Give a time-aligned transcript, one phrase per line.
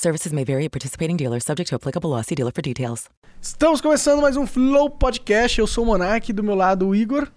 [0.00, 2.22] Services may vary at participating dealers, subject to applicable law.
[2.22, 3.10] See dealer for details.
[3.38, 5.58] Estamos começando mais um Flow Podcast.
[5.58, 7.28] Eu sou o Monark, do meu lado o Igor.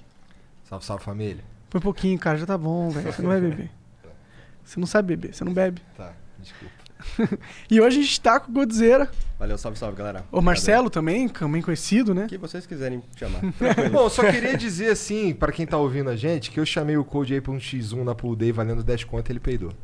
[0.63, 1.43] Salve, salve família.
[1.69, 3.11] Põe um pouquinho, cara, já tá bom, velho.
[3.11, 3.69] Você não vai beber.
[4.63, 5.81] Você não sabe beber, você não bebe.
[5.97, 6.73] Tá, desculpa.
[7.69, 9.09] E hoje a gente tá com o Godzeira.
[9.39, 10.23] Valeu, salve, salve, galera.
[10.31, 12.25] O Marcelo também, também conhecido, né?
[12.25, 13.39] O que vocês quiserem chamar.
[13.91, 17.03] Bom, só queria dizer assim, pra quem tá ouvindo a gente, que eu chamei o
[17.03, 19.71] Code aí pra um X1 na Pool Day valendo 10 conto e ele peidou.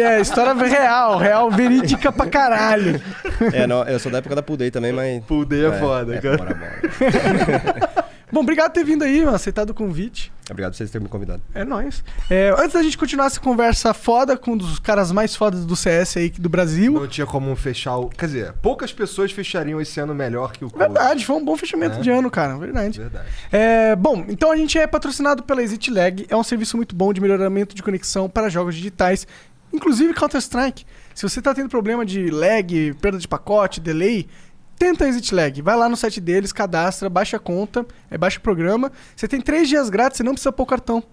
[0.00, 3.02] É, história real, real, verídica pra caralho.
[3.52, 5.22] é, não, eu sou da época da Pool Day também, mas.
[5.24, 6.36] Pool Day é, foda, é, cara.
[6.36, 8.04] Bora, bora.
[8.32, 10.32] Bom, obrigado por ter vindo aí, aceitado o convite.
[10.50, 11.42] Obrigado por vocês terem me convidado.
[11.54, 12.02] É nóis.
[12.28, 15.76] É, antes da gente continuar essa conversa foda com um dos caras mais fodas do
[15.76, 16.92] CS aí do Brasil.
[16.92, 18.08] Não tinha como fechar o.
[18.08, 20.84] Quer dizer, poucas pessoas fechariam esse ano melhor que o Code.
[20.84, 22.00] Verdade, foi um bom fechamento É.
[22.00, 22.56] de ano, cara.
[22.58, 22.98] Verdade.
[22.98, 23.28] Verdade.
[23.52, 26.26] É, bom, então a gente é patrocinado pela Exit Lag.
[26.28, 29.26] É um serviço muito bom de melhoramento de conexão para jogos digitais,
[29.72, 30.84] inclusive Counter-Strike.
[31.14, 34.26] Se você tá tendo problema de lag, perda de pacote, delay,
[34.80, 35.60] tenta a Exit Lag.
[35.60, 38.90] Vai lá no site deles, cadastra, baixa a conta, é, baixa o programa.
[39.14, 41.04] Você tem três dias grátis, você não precisa pôr o cartão.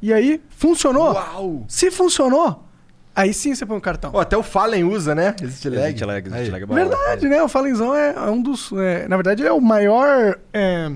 [0.00, 1.12] E aí, funcionou?
[1.12, 1.64] Uau!
[1.68, 2.64] Se funcionou,
[3.14, 4.10] aí sim você põe o cartão.
[4.14, 5.36] Ó, até o Fallen usa, né?
[5.40, 5.82] Existe lag.
[5.88, 6.64] Existe lag, existe lag.
[6.64, 6.74] bom.
[6.74, 7.42] Verdade, né?
[7.42, 8.72] O Falenzão é, é um dos.
[8.72, 10.90] é, na verdade, ele é o maior é,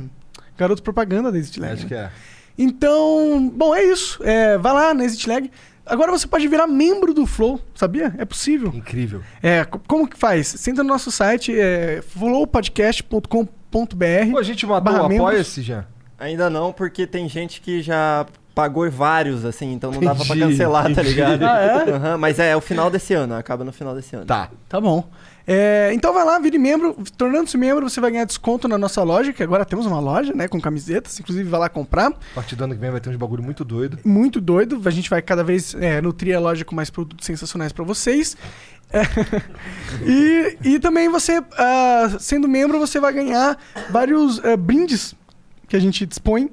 [0.57, 1.75] garoto propaganda da Exit Lag.
[1.75, 1.89] Acho né?
[1.89, 2.11] que é.
[2.57, 4.19] Então, bom, é isso.
[4.25, 5.51] É, vai lá na Exit Lag.
[5.89, 8.15] Agora você pode virar membro do Flow, sabia?
[8.19, 8.71] É possível.
[8.75, 9.23] Incrível.
[9.43, 10.49] É, co- como que faz?
[10.49, 14.31] Você entra no nosso site, é, flowpodcast.com.br.
[14.33, 15.07] Pô, a gente matou o.
[15.07, 15.85] Apoia-se, já.
[16.19, 20.53] Ainda não, porque tem gente que já pagou vários, assim, então não dava pra Entendi,
[20.53, 21.09] cancelar, tá entendi.
[21.11, 21.43] ligado?
[21.45, 21.91] Ah, é?
[21.93, 24.27] Aham, mas é, é o final desse ano, acaba no final desse ano.
[24.27, 24.51] Tá.
[24.69, 25.09] Tá bom.
[25.51, 26.95] É, então vai lá, vire membro.
[27.17, 30.47] Tornando-se membro, você vai ganhar desconto na nossa loja, que agora temos uma loja, né?
[30.47, 31.19] Com camisetas.
[31.19, 32.09] Inclusive, vai lá comprar.
[32.09, 33.99] A partir do ano que vem vai ter uns bagulho muito doido.
[34.05, 34.83] muito doido.
[34.85, 38.37] A gente vai cada vez é, nutrir a loja com mais produtos sensacionais pra vocês.
[38.93, 39.01] É,
[40.07, 43.57] e, e também você, ah, sendo membro, você vai ganhar
[43.89, 45.15] vários ah, brindes
[45.67, 46.51] que a gente dispõe.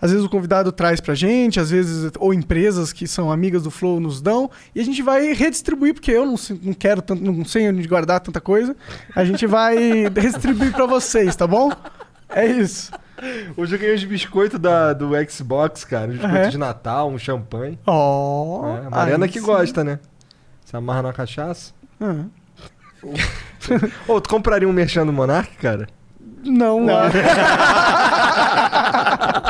[0.00, 3.70] Às vezes o convidado traz pra gente, às vezes, ou empresas que são amigas do
[3.70, 7.44] Flow nos dão, e a gente vai redistribuir, porque eu não, não quero tanto, não
[7.44, 8.74] sei onde guardar tanta coisa.
[9.14, 9.76] A gente vai
[10.08, 11.70] redistribuir pra vocês, tá bom?
[12.28, 12.90] É isso.
[13.56, 16.10] Hoje eu ganhei uns biscoitos da, do Xbox, cara.
[16.10, 17.78] Uns biscoitos de Natal, um champanhe.
[17.86, 18.66] Ó.
[18.66, 19.44] É, a Mariana que sim.
[19.44, 19.98] gosta, né?
[20.64, 21.74] Se amarra na cachaça.
[22.00, 22.24] Ah.
[24.08, 25.86] Ô, tu compraria um merchan do Monark, cara?
[26.42, 27.10] Não, ah.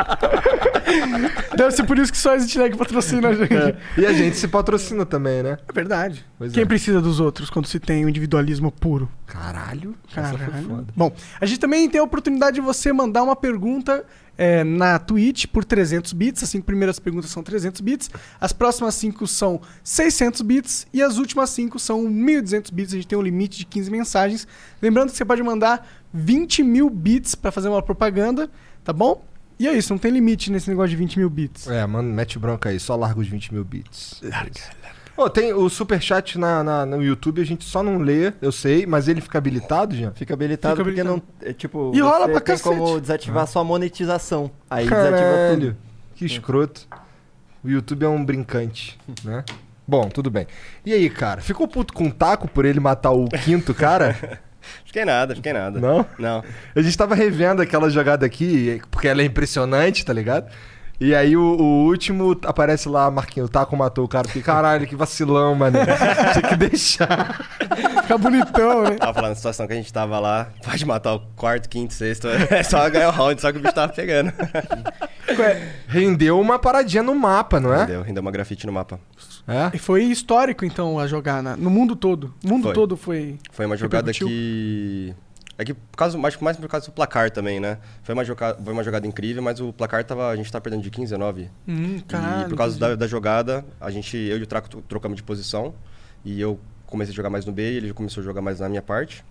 [1.55, 3.53] Deve ser por isso que só a Exit Lag patrocina a gente.
[3.53, 5.57] É, E a gente se patrocina também, né?
[5.73, 6.25] verdade.
[6.37, 6.65] Pois Quem é.
[6.65, 9.09] precisa dos outros quando se tem o individualismo puro?
[9.25, 9.95] Caralho.
[10.15, 10.67] Essa Caralho.
[10.67, 10.87] foda.
[10.95, 14.03] Bom, a gente também tem a oportunidade de você mandar uma pergunta
[14.37, 16.43] é, na Twitch por 300 bits.
[16.43, 18.09] As cinco primeiras perguntas são 300 bits.
[18.39, 20.87] As próximas cinco são 600 bits.
[20.93, 22.93] E as últimas cinco são 1.200 bits.
[22.93, 24.47] A gente tem um limite de 15 mensagens.
[24.81, 28.49] Lembrando que você pode mandar 20 mil bits para fazer uma propaganda,
[28.83, 29.23] tá bom?
[29.61, 31.67] E é isso, não tem limite nesse negócio de 20 mil bits.
[31.67, 32.79] É, mano, mete bronca aí.
[32.79, 34.19] Só larga os 20 mil bits.
[34.23, 34.51] Larga,
[35.15, 38.87] Ô, tem o superchat na, na, no YouTube, a gente só não lê, eu sei,
[38.87, 40.09] mas ele fica habilitado, já?
[40.13, 41.23] Fica habilitado Fica porque habilitado.
[41.41, 41.47] não.
[41.47, 42.63] É, tipo, E rola pra tem cacete.
[42.75, 44.49] como desativar só a monetização.
[44.67, 45.77] Aí desativa Caralho, tudo.
[46.15, 46.87] que escroto.
[47.63, 49.43] O YouTube é um brincante, né?
[49.87, 50.47] Bom, tudo bem.
[50.83, 54.39] E aí, cara, ficou puto com o taco por ele matar o quinto cara?
[54.85, 55.79] Fiquei nada, fiquei nada.
[55.79, 56.05] Não?
[56.17, 56.43] Não.
[56.75, 60.51] A gente tava revendo aquela jogada aqui, porque ela é impressionante, tá ligado?
[61.01, 64.27] E aí o, o último aparece lá, Marquinhos, o taco matou o cara.
[64.27, 65.79] Fiquei, caralho, que vacilão, mano.
[66.33, 67.43] Tinha que deixar.
[68.03, 68.91] Fica bonitão, né?
[68.97, 72.27] Tava falando da situação que a gente tava lá, pode matar o quarto, quinto, sexto,
[72.27, 74.31] é só ganhar o round, só que o bicho tava pegando.
[75.87, 77.79] Rendeu uma paradinha no mapa, não é?
[77.79, 78.99] Rendeu, rendeu uma grafite no mapa.
[79.47, 79.71] É?
[79.75, 82.33] E foi histórico, então, a jogar na- no mundo todo.
[82.43, 82.73] O mundo Foi.
[82.73, 83.37] todo foi.
[83.51, 85.13] Foi uma jogada que.
[85.57, 87.77] É que por causa, mais, mais por causa do placar também, né?
[88.03, 88.55] Foi uma, joga...
[88.63, 90.29] foi uma jogada incrível, mas o placar tava.
[90.29, 91.49] A gente tá perdendo de 15 a 9.
[91.67, 92.45] Hum, caralho.
[92.45, 95.23] e por causa da, da jogada, a gente, eu e o Traco tro- trocamos de
[95.23, 95.73] posição.
[96.25, 98.69] E eu comecei a jogar mais no B e ele começou a jogar mais na
[98.69, 99.23] minha parte.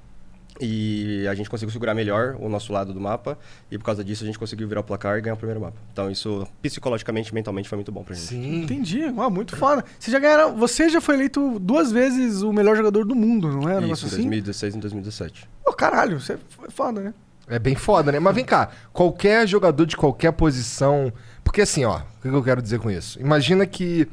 [0.58, 3.38] E a gente conseguiu segurar melhor o nosso lado do mapa.
[3.70, 5.76] E por causa disso a gente conseguiu virar o placar e ganhar o primeiro mapa.
[5.92, 8.26] Então isso psicologicamente, mentalmente foi muito bom pra gente.
[8.28, 8.62] Sim.
[8.62, 9.04] Entendi.
[9.04, 9.84] Uau, muito foda.
[9.98, 10.56] Você já ganharam.
[10.56, 13.78] Você já foi eleito duas vezes o melhor jogador do mundo, não é?
[13.78, 14.16] Um Isso, em assim?
[14.16, 15.48] 2016 e em 2017.
[15.64, 17.14] Pô, caralho, você foi foda, né?
[17.48, 18.20] É bem foda, né?
[18.20, 21.12] Mas vem cá, qualquer jogador de qualquer posição.
[21.42, 23.20] Porque assim, ó, o que eu quero dizer com isso?
[23.20, 24.06] Imagina que.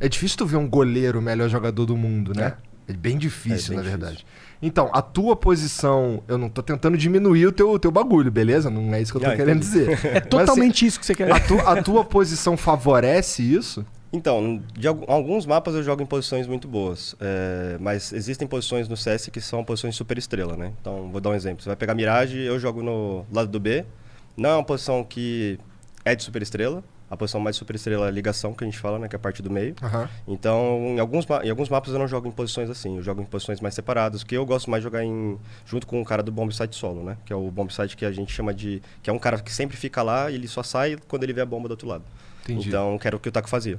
[0.00, 2.54] É difícil tu ver um goleiro o melhor jogador do mundo, né?
[2.88, 4.26] É, bem difícil, É bem na verdade.
[4.62, 8.70] Então, a tua posição, eu não tô tentando diminuir o teu, teu bagulho, beleza?
[8.70, 9.86] Não é isso que eu tô Ah, querendo entendi.
[9.86, 10.06] dizer.
[10.16, 11.30] É totalmente isso que você quer.
[11.32, 13.84] A, tu- a tua posição favorece isso?
[14.12, 18.88] Então, de algu- alguns mapas eu jogo em posições muito boas, é, mas existem posições
[18.88, 20.72] no CS que são posições super estrela, né?
[20.80, 21.62] Então, vou dar um exemplo.
[21.62, 23.84] Você vai pegar Mirage, eu jogo no lado do B.
[24.36, 25.58] Não é uma posição que
[26.04, 26.82] é de super estrela.
[27.10, 29.08] A posição mais super estrela é a ligação, que a gente fala, né?
[29.08, 29.74] Que é a parte do meio.
[29.82, 30.08] Aham.
[30.26, 33.24] Então, em alguns, em alguns mapas eu não jogo em posições assim, eu jogo em
[33.24, 36.32] posições mais separadas, porque eu gosto mais de jogar em, junto com o cara do
[36.32, 37.16] bomb site solo, né?
[37.26, 38.82] Que é o bomb site que a gente chama de...
[39.02, 41.42] Que é um cara que sempre fica lá e ele só sai quando ele vê
[41.42, 42.04] a bomba do outro lado.
[42.42, 42.68] Entendi.
[42.68, 43.78] Então, que era o que o Taco fazia.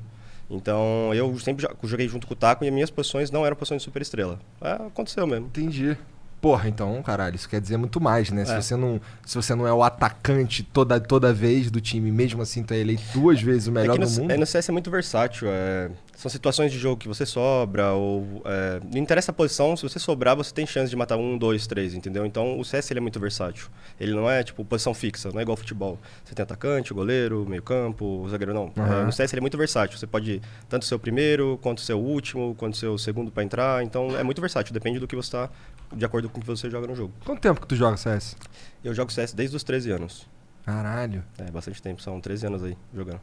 [0.50, 3.56] Então, eu sempre jo- joguei junto com o Taco e as minhas posições não eram
[3.56, 4.40] posições de super estrela.
[4.62, 5.48] É, aconteceu mesmo.
[5.48, 5.98] Entendi.
[6.42, 8.46] Porra, então, caralho, isso quer dizer muito mais, né?
[8.46, 8.62] Se, É.
[8.62, 12.62] você não, se você não é o atacante toda, toda vez do time, mesmo assim
[12.62, 14.32] tu é eleito duas vezes o melhor é no, do mundo.
[14.32, 15.48] é, no CS é muito versátil.
[15.50, 18.42] é, são situações de jogo que você sobra, ou.
[18.46, 21.66] é, não interessa a posição, se você sobrar, você tem chance de matar um, dois,
[21.68, 22.26] três, entendeu?
[22.26, 23.68] Então o CS ele é muito versátil.
[24.00, 26.00] Ele não é tipo posição fixa, não é igual futebol.
[26.24, 28.72] Você tem atacante, goleiro, meio-campo, zagueiro não.
[28.78, 29.98] É, no CS ele é muito versátil.
[29.98, 33.44] Você pode tanto ser o primeiro, quanto ser o último, quanto ser o segundo para
[33.44, 33.84] entrar.
[33.84, 35.50] Então é muito versátil, depende do que você tá,
[35.96, 37.14] de acordo com o que você joga no jogo.
[37.26, 38.36] Quanto tempo que tu joga CS?
[38.84, 40.28] Eu jogo CS desde os 13 anos.
[40.66, 41.24] Caralho.
[41.38, 43.22] É bastante tempo, são 13 anos aí jogando.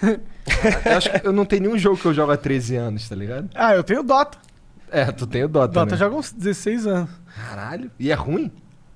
[0.02, 3.14] eu acho que eu não tenho nenhum jogo que eu jogo há 13 anos, tá
[3.14, 3.50] ligado?
[3.54, 4.38] Ah, eu tenho Dota.
[4.90, 5.96] É, tu tem o Dota, Dota né?
[5.96, 7.10] joga uns 16 anos.
[7.36, 7.90] Caralho.
[7.98, 8.50] E é ruim?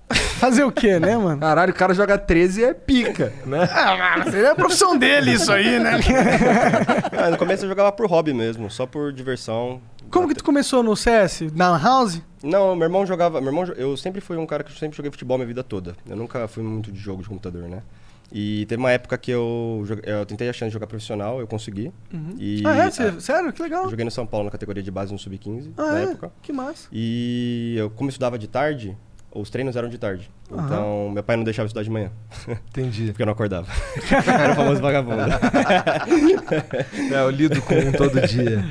[0.39, 1.41] Fazer o quê, né, mano?
[1.41, 3.69] Caralho, o cara joga 13 e é pica, né?
[3.71, 6.01] Ah, mas é a profissão dele isso aí, né?
[7.13, 9.81] Ah, no começo eu jogava por hobby mesmo, só por diversão.
[10.11, 11.43] Como que tu começou no CS?
[11.55, 12.23] Na House?
[12.43, 13.41] Não, meu irmão jogava.
[13.41, 15.95] Meu irmão, eu sempre fui um cara que sempre joguei futebol minha vida toda.
[16.09, 17.83] Eu nunca fui muito de jogo de computador, né?
[18.31, 21.91] E teve uma época que eu, eu tentei a chance de jogar profissional, eu consegui.
[22.39, 22.91] E ah, é?
[22.91, 23.53] Cê- Sério?
[23.53, 23.85] Que legal.
[23.85, 26.03] eu joguei no São Paulo na categoria de base no Sub-15, Ah, na é?
[26.05, 26.31] época.
[26.43, 26.89] Que massa.
[26.93, 28.95] E eu, como eu estudava de tarde,
[29.33, 30.31] os treinos eram de tarde.
[30.51, 30.65] Aham.
[30.65, 32.11] Então, meu pai não deixava eu estudar de manhã,
[32.69, 33.07] Entendi.
[33.13, 33.67] porque eu não acordava.
[34.27, 35.19] Era o famoso vagabundo.
[37.13, 38.65] É, eu lido com um todo dia.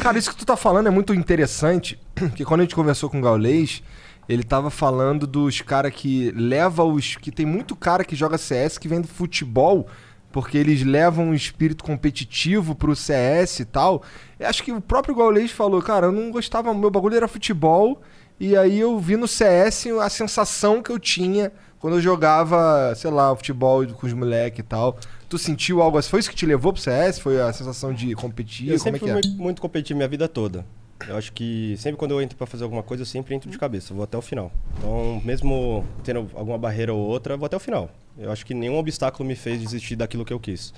[0.00, 1.98] Cara, isso que tu tá falando é muito interessante,
[2.34, 3.82] que quando a gente conversou com o Gaulês,
[4.28, 7.16] ele tava falando dos caras que leva os...
[7.16, 9.86] Que tem muito cara que joga CS que vem do futebol,
[10.30, 14.02] porque eles levam um espírito competitivo pro CS e tal.
[14.38, 18.02] Eu acho que o próprio Gaulês falou, cara, eu não gostava, meu bagulho era futebol,
[18.40, 23.10] e aí eu vi no CS a sensação que eu tinha quando eu jogava, sei
[23.10, 24.98] lá, futebol com os moleques e tal.
[25.28, 26.10] Tu sentiu algo assim?
[26.10, 27.18] Foi isso que te levou pro CS?
[27.18, 28.70] Foi a sensação de competir?
[28.70, 29.12] Eu Como é sempre que fui é?
[29.14, 30.64] muito, muito competitivo minha vida toda.
[31.06, 33.56] Eu acho que sempre quando eu entro pra fazer alguma coisa, eu sempre entro de
[33.56, 34.50] cabeça, vou até o final.
[34.76, 37.88] Então, mesmo tendo alguma barreira ou outra, eu vou até o final.
[38.18, 40.74] Eu acho que nenhum obstáculo me fez desistir daquilo que eu quis.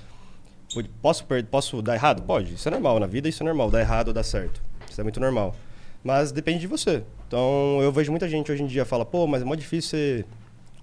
[1.01, 2.21] Posso, posso dar errado?
[2.21, 2.53] Pode.
[2.53, 2.99] Isso é normal.
[2.99, 3.71] Na vida isso é normal.
[3.71, 4.61] Dar errado ou dar certo.
[4.89, 5.55] Isso é muito normal.
[6.03, 7.03] Mas depende de você.
[7.27, 10.25] Então, eu vejo muita gente hoje em dia fala, pô, mas é mó difícil ser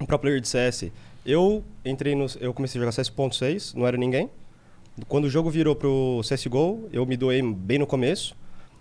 [0.01, 0.91] um pro player de CS.
[1.27, 2.27] Eu entrei no...
[2.41, 4.31] Eu comecei a jogar CS.6, não era ninguém.
[5.07, 8.37] Quando o jogo virou pro CSGO, eu me doei bem no começo,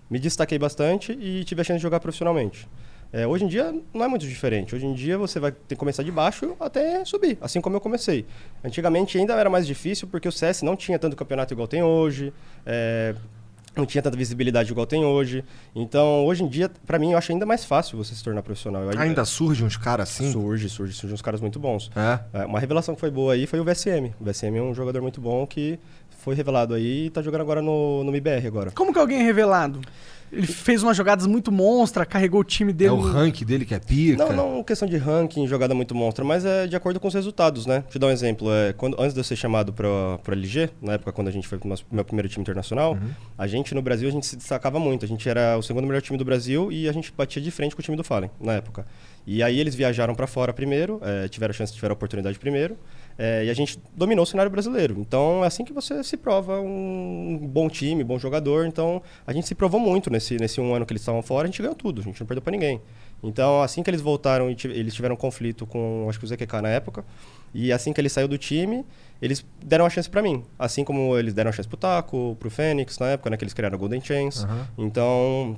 [0.09, 2.67] me destaquei bastante e tive a chance de jogar profissionalmente.
[3.11, 4.75] É, hoje em dia não é muito diferente.
[4.75, 7.81] Hoje em dia você vai ter que começar de baixo até subir, assim como eu
[7.81, 8.25] comecei.
[8.63, 12.33] Antigamente ainda era mais difícil porque o CS não tinha tanto campeonato igual tem hoje,
[12.65, 13.15] é,
[13.77, 15.43] não tinha tanta visibilidade igual tem hoje.
[15.75, 18.83] Então hoje em dia, pra mim, eu acho ainda mais fácil você se tornar profissional.
[18.83, 20.31] Eu- Ainda surge uns caras assim?
[20.31, 21.89] surge, surge, surge uns caras muito bons.
[21.95, 22.41] É.
[22.41, 24.13] É, uma revelação que foi boa aí foi o VSM.
[24.19, 25.79] O VSM é um jogador muito bom que
[26.19, 28.71] foi revelado aí e tá jogando agora no, no MBR agora.
[28.71, 29.79] Como que alguém é revelado?
[30.31, 32.89] Ele fez umas jogadas muito monstra, carregou o time dele.
[32.89, 34.25] É o rank dele que é pica?
[34.25, 37.65] Não, não questão de ranking, jogada muito monstra, mas é de acordo com os resultados,
[37.65, 37.81] né?
[37.81, 38.51] Deixa eu dar um exemplo.
[38.51, 39.87] É, quando, antes de eu ser chamado para
[40.23, 42.97] pro LG, na época quando a gente foi pro nosso, meu primeiro time internacional,
[43.37, 45.05] a gente no Brasil a gente se destacava muito.
[45.05, 47.75] A gente era o segundo melhor time do Brasil e a gente batia de frente
[47.75, 48.85] com o time do Fallen na época.
[49.25, 52.77] E aí eles viajaram para fora primeiro, é, tiveram a chance, tiveram a oportunidade primeiro,
[53.17, 54.95] é, e a gente dominou o cenário brasileiro.
[54.99, 58.65] Então é assim que você se prova um bom time, bom jogador.
[58.65, 61.47] Então a gente se provou muito nesse, nesse um ano que eles estavam fora, a
[61.47, 62.81] gente ganhou tudo, a gente não perdeu para ninguém.
[63.23, 66.61] Então, assim que eles voltaram, e eles tiveram um conflito com, acho que o ZQK
[66.61, 67.03] na época,
[67.51, 68.85] e assim que ele saiu do time,
[69.19, 70.43] eles deram a chance pra mim.
[70.59, 73.55] Assim como eles deram a chance pro Taco, pro Fênix na época, né, que eles
[73.55, 74.45] criaram a Golden Chance.
[74.45, 74.67] Aham.
[74.77, 75.57] Então,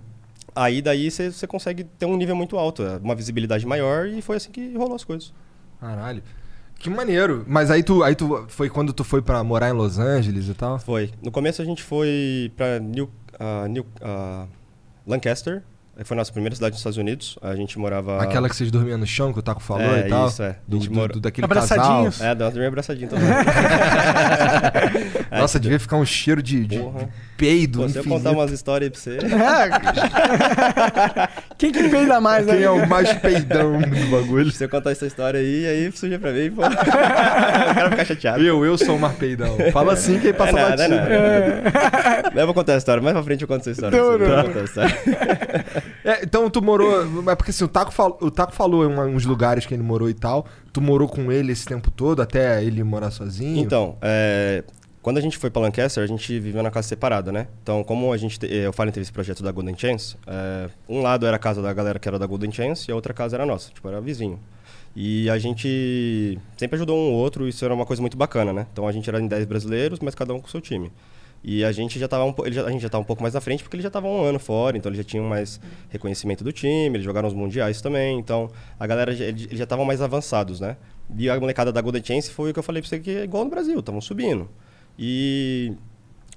[0.56, 4.22] Aí daí você você consegue ter um nível muito alto, é, uma visibilidade maior e
[4.22, 5.34] foi assim que rolou as coisas.
[5.80, 6.24] Caralho.
[6.80, 7.44] Que maneiro.
[7.48, 10.54] Mas aí tu, aí tu foi quando tu foi pra morar em Los Angeles e
[10.54, 10.80] tal?
[10.80, 11.12] Foi.
[11.22, 13.10] No começo a gente foi pra New,
[13.40, 14.46] ah, New- ah,
[15.06, 15.64] Lancaster,
[16.04, 17.38] foi a nossa primeira cidade nos Estados Unidos.
[17.42, 18.22] A gente morava.
[18.22, 20.28] Aquela que vocês dormiam no chão, que o Taco falou É, e tal?
[20.28, 20.56] isso, é.
[20.68, 21.64] Do, A gente do- mora- do- daquele casal.
[21.64, 22.22] Abraçadinhos?
[22.22, 23.28] É, nós dormimos abraçadinho também.
[25.30, 28.52] É, Nossa, devia ficar um cheiro de, de, de peido Pô, se eu contar umas
[28.52, 29.18] histórias aí pra você.
[29.26, 29.30] É.
[31.58, 32.54] Quem que peida mais, né?
[32.54, 34.52] Quem é o mais peidão do bagulho?
[34.52, 36.62] Se eu contar essa história aí, aí surge pra mim, pô.
[36.66, 38.44] o cara fica chateado.
[38.44, 39.58] Eu, eu sou o mais peidão.
[39.74, 40.94] Fala assim que aí passa é batido.
[40.96, 41.62] é
[42.22, 42.32] nada.
[42.42, 43.02] Eu vou contar a história.
[43.02, 43.98] Mais pra frente eu conto essa história.
[43.98, 44.26] Não, não.
[44.26, 44.96] Eu vou contar a história.
[46.04, 47.06] É, então tu morou.
[47.24, 50.10] Mas porque assim, o Taco, fal- o Taco falou em uns lugares que ele morou
[50.10, 50.46] e tal.
[50.74, 53.60] Tu morou com ele esse tempo todo, até ele morar sozinho?
[53.60, 54.64] Então, é,
[55.02, 57.48] quando a gente foi pra Lancaster, a gente viveu na casa separada, né?
[57.64, 61.02] Então, como a gente, te- eu falei teve esse projeto da Golden Chance, é, um
[61.02, 63.36] lado era a casa da galera que era da Golden Chance e a outra casa
[63.36, 64.40] era nossa, tipo, era vizinho.
[64.96, 68.66] E a gente sempre ajudou um ou outro, isso era uma coisa muito bacana, né?
[68.74, 70.92] Então a gente era em 10 brasileiros, mas cada um com seu time.
[71.44, 73.34] E a gente já tava um, ele já- a gente já estava um pouco mais
[73.34, 76.44] na frente porque ele já estava um ano fora, então eles já tinham mais reconhecimento
[76.44, 80.02] do time, eles jogaram os mundiais também, então a galera já- eles já estavam mais
[80.02, 80.76] avançados, né?
[81.18, 83.24] E a molecada da Golden Chance foi o que eu falei pra você que é
[83.24, 84.50] igual no Brasil, estavam subindo.
[84.98, 85.74] E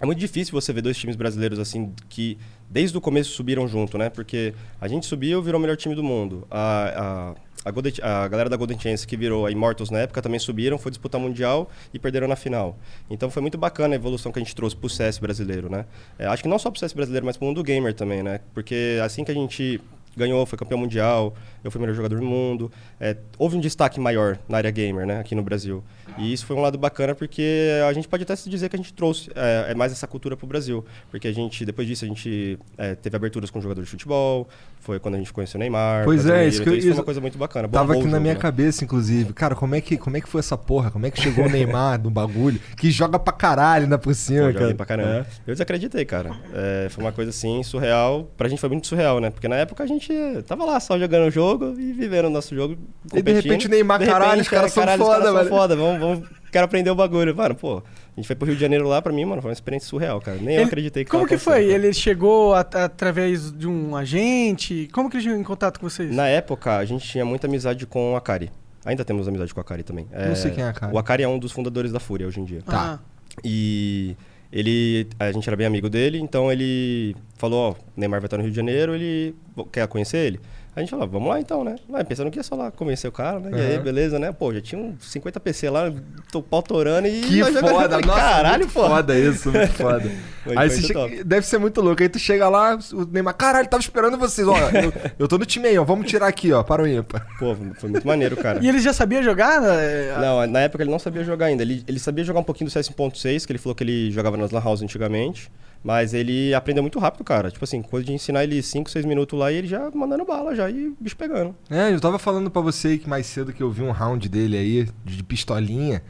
[0.00, 2.38] é muito difícil você ver dois times brasileiros assim que
[2.72, 4.08] desde o começo subiram junto, né?
[4.08, 6.46] Porque a gente subiu, virou o melhor time do mundo.
[6.50, 7.34] A,
[7.66, 10.78] a, a, a galera da Golden Chance que virou a Immortals na época também subiram,
[10.78, 12.78] foi disputar mundial e perderam na final.
[13.10, 15.84] Então foi muito bacana a evolução que a gente trouxe pro CS brasileiro, né?
[16.18, 18.40] É, acho que não só pro CS brasileiro, mas pro mundo gamer também, né?
[18.54, 19.78] Porque assim que a gente
[20.16, 22.70] ganhou, foi campeão mundial, eu fui o melhor jogador do mundo.
[23.00, 25.82] É, houve um destaque maior na área gamer, né, aqui no Brasil.
[26.18, 28.78] E isso foi um lado bacana porque a gente pode até se dizer que a
[28.78, 30.84] gente trouxe é, é mais essa cultura pro Brasil.
[31.10, 34.48] Porque a gente, depois disso, a gente é, teve aberturas com jogadores de futebol,
[34.80, 36.04] foi quando a gente conheceu o Neymar.
[36.04, 37.68] Pois é, Casemiro, isso que então eu- isso foi uma coisa muito bacana.
[37.68, 38.40] Tava aqui o na jogo, minha né?
[38.40, 39.32] cabeça, inclusive.
[39.32, 40.90] Cara, como é, que, como é que foi essa porra?
[40.90, 42.60] Como é que chegou o Neymar no bagulho?
[42.76, 44.74] Que joga pra caralho ainda por cima, Pô, cara.
[44.74, 45.26] pra caramba.
[45.46, 46.32] Eu desacreditei, cara.
[46.52, 48.28] É, foi uma coisa assim, surreal.
[48.36, 49.30] Pra gente foi muito surreal, né?
[49.30, 50.12] Porque na época a gente
[50.46, 52.76] tava lá só jogando o jogo e vivendo o nosso jogo.
[53.14, 55.26] E de repente o Neymar, De caralho, repente, os caras é, são caralho, foda, caras
[55.32, 55.48] são velho.
[55.50, 55.76] foda.
[55.76, 57.34] Vamos, vamos, quero aprender o bagulho.
[57.34, 57.82] Mano, pô, a
[58.16, 60.36] gente foi pro Rio de Janeiro lá, pra mim, mano, foi uma experiência surreal, cara.
[60.38, 61.60] Nem eu Ele- acreditei que Como que foi?
[61.66, 61.74] cara.
[61.74, 64.88] Ele chegou at- através de um agente?
[64.92, 66.14] Como que ele chegou em contato com vocês?
[66.14, 68.50] Na época, a gente tinha muita amizade com o Akari.
[68.84, 70.06] Ainda temos amizade com o Akari também.
[70.28, 70.92] Não sei quem é Akari.
[70.94, 72.62] O Akari é um dos fundadores da Fúria hoje em dia.
[72.66, 72.98] Ah,
[73.44, 74.14] E
[74.52, 78.42] ele, a gente era bem amigo dele, então ele falou, ó, Neymar vai estar no
[78.42, 79.34] Rio de Janeiro, ele
[79.72, 80.40] quer conhecer ele?
[80.74, 81.76] A gente falou, vamos lá então, né?
[81.86, 83.50] Mas pensando que ia só lá convencer o cara, né?
[83.52, 84.32] E aí, beleza, né?
[84.32, 85.92] Pô, já tinha uns 50 PC lá,
[86.30, 87.20] tô pau torando e...
[87.20, 87.68] Que jogando.
[87.68, 88.86] foda, nossa, Caralho, muito pô.
[88.88, 90.10] foda isso, muito foda.
[90.42, 92.02] Foi- aí foi chega- deve ser muito louco.
[92.02, 94.48] Aí tu chega lá, o Neymar, caralho, tava esperando vocês.
[94.48, 95.84] Ó, eu, eu tô no time aí, ó.
[95.84, 97.26] Vamos tirar aqui, ó, para o ímpar.
[97.38, 98.58] Pô, foi muito maneiro, cara.
[98.62, 99.60] E ele já sabia jogar?
[99.60, 101.62] Não, na época ele não sabia jogar ainda.
[101.62, 104.38] Ele, ele sabia jogar um pouquinho do CS 1.6, que ele falou que ele jogava
[104.38, 105.50] nas Lan House antigamente.
[105.84, 107.50] Mas ele aprendeu muito rápido, cara.
[107.50, 110.54] Tipo assim, coisa de ensinar ele 5, 6 minutos lá e ele já mandando bala
[110.54, 111.54] já e bicho pegando.
[111.68, 114.28] É, eu tava falando pra você aí que mais cedo que eu vi um round
[114.28, 116.00] dele aí, de pistolinha,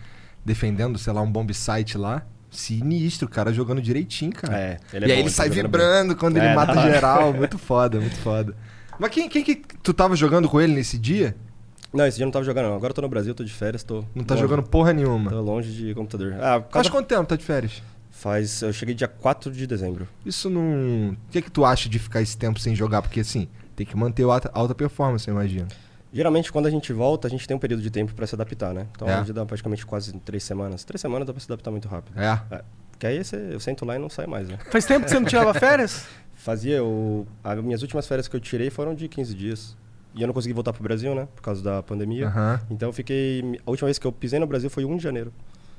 [0.45, 2.23] defendendo, sei lá, um bomb site lá.
[2.51, 4.59] Sinistro, o cara jogando direitinho, cara.
[4.59, 6.81] É, e ele é aí bom, ele ele sai vibrando quando ele É, mata da
[6.83, 6.93] hora.
[6.93, 7.33] geral.
[7.33, 8.55] Muito foda, muito foda.
[8.99, 11.35] Mas quem, quem que tu tava jogando com ele nesse dia?
[11.95, 12.77] Não, esse dia eu não tava jogando, não.
[12.77, 14.05] Agora eu tô no Brasil, tô de férias, tô.
[14.15, 15.31] Não tá longe- jogando porra nenhuma.
[15.31, 16.35] Tô longe de computador.
[16.43, 17.83] Ah, por Faz quanto tempo tá de férias?
[18.23, 18.63] Faz.
[18.63, 20.07] Eu cheguei dia 4 de dezembro.
[20.25, 21.11] Isso não.
[21.11, 23.03] O que é que tu acha de ficar esse tempo sem jogar?
[23.03, 25.67] Porque assim, tem que manter a alta, alta performance, eu imagino.
[26.13, 28.73] Geralmente, quando a gente volta, a gente tem um período de tempo pra se adaptar,
[28.73, 28.87] né?
[28.95, 29.15] Então, É.
[29.15, 30.85] a gente dá praticamente quase três semanas.
[30.85, 32.17] Três semanas dá pra se adaptar muito rápido.
[32.17, 32.41] É.
[32.55, 32.63] É.
[32.93, 34.57] Porque aí você, eu sento lá e não sai mais, né?
[34.71, 36.07] Faz tempo que você não tirava férias?
[36.35, 36.85] Fazia.
[36.85, 39.77] O, as minhas últimas férias que eu tirei foram de 15 dias.
[40.15, 41.27] E eu não consegui voltar pro Brasil, né?
[41.35, 42.31] Por causa da pandemia.
[42.71, 43.59] Então eu fiquei.
[43.67, 45.33] A última vez que eu pisei no Brasil foi 1 de janeiro.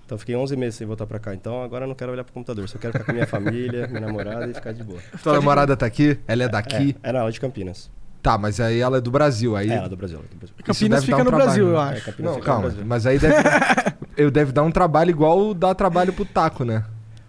[0.05, 1.33] Então eu fiquei 11 meses sem voltar pra cá.
[1.33, 2.67] Então agora eu não quero olhar pro computador.
[2.67, 4.99] Só quero ficar com a minha família, minha namorada e ficar de boa.
[5.21, 6.19] Tua namorada tá aqui?
[6.27, 6.95] Ela é daqui?
[7.01, 7.89] É, é na aula de Campinas.
[8.21, 9.55] Tá, mas aí ela é do Brasil.
[9.55, 9.69] Aí...
[9.69, 10.17] É, ela é do Brasil.
[10.17, 10.55] ela é do Brasil.
[10.63, 12.01] Campinas fica dar um no Brasil, eu trabalho, acho.
[12.01, 12.69] É, Campinas Não, fica no calma.
[12.69, 12.85] Brasil.
[12.85, 13.35] Mas aí deve,
[14.15, 16.85] eu deve dar um trabalho igual dá trabalho pro taco, né?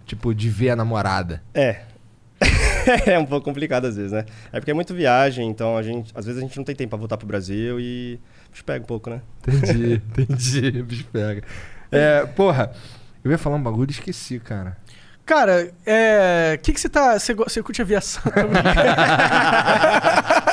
[0.06, 1.42] Tipo, de ver a namorada.
[1.52, 1.82] É.
[3.06, 4.24] é um pouco complicado às vezes, né?
[4.52, 6.90] É porque é muito viagem, então a gente, às vezes a gente não tem tempo
[6.90, 9.20] pra voltar pro Brasil e a gente pega um pouco, né?
[9.48, 10.80] Entendi, entendi.
[10.80, 11.42] O bicho pega.
[11.90, 12.72] É, porra,
[13.24, 14.76] eu ia falar um bagulho e esqueci, cara.
[15.24, 16.54] Cara, é.
[16.56, 17.18] O que, que você tá.
[17.18, 18.22] Você, curte aviação?
[18.32, 18.64] Brincando.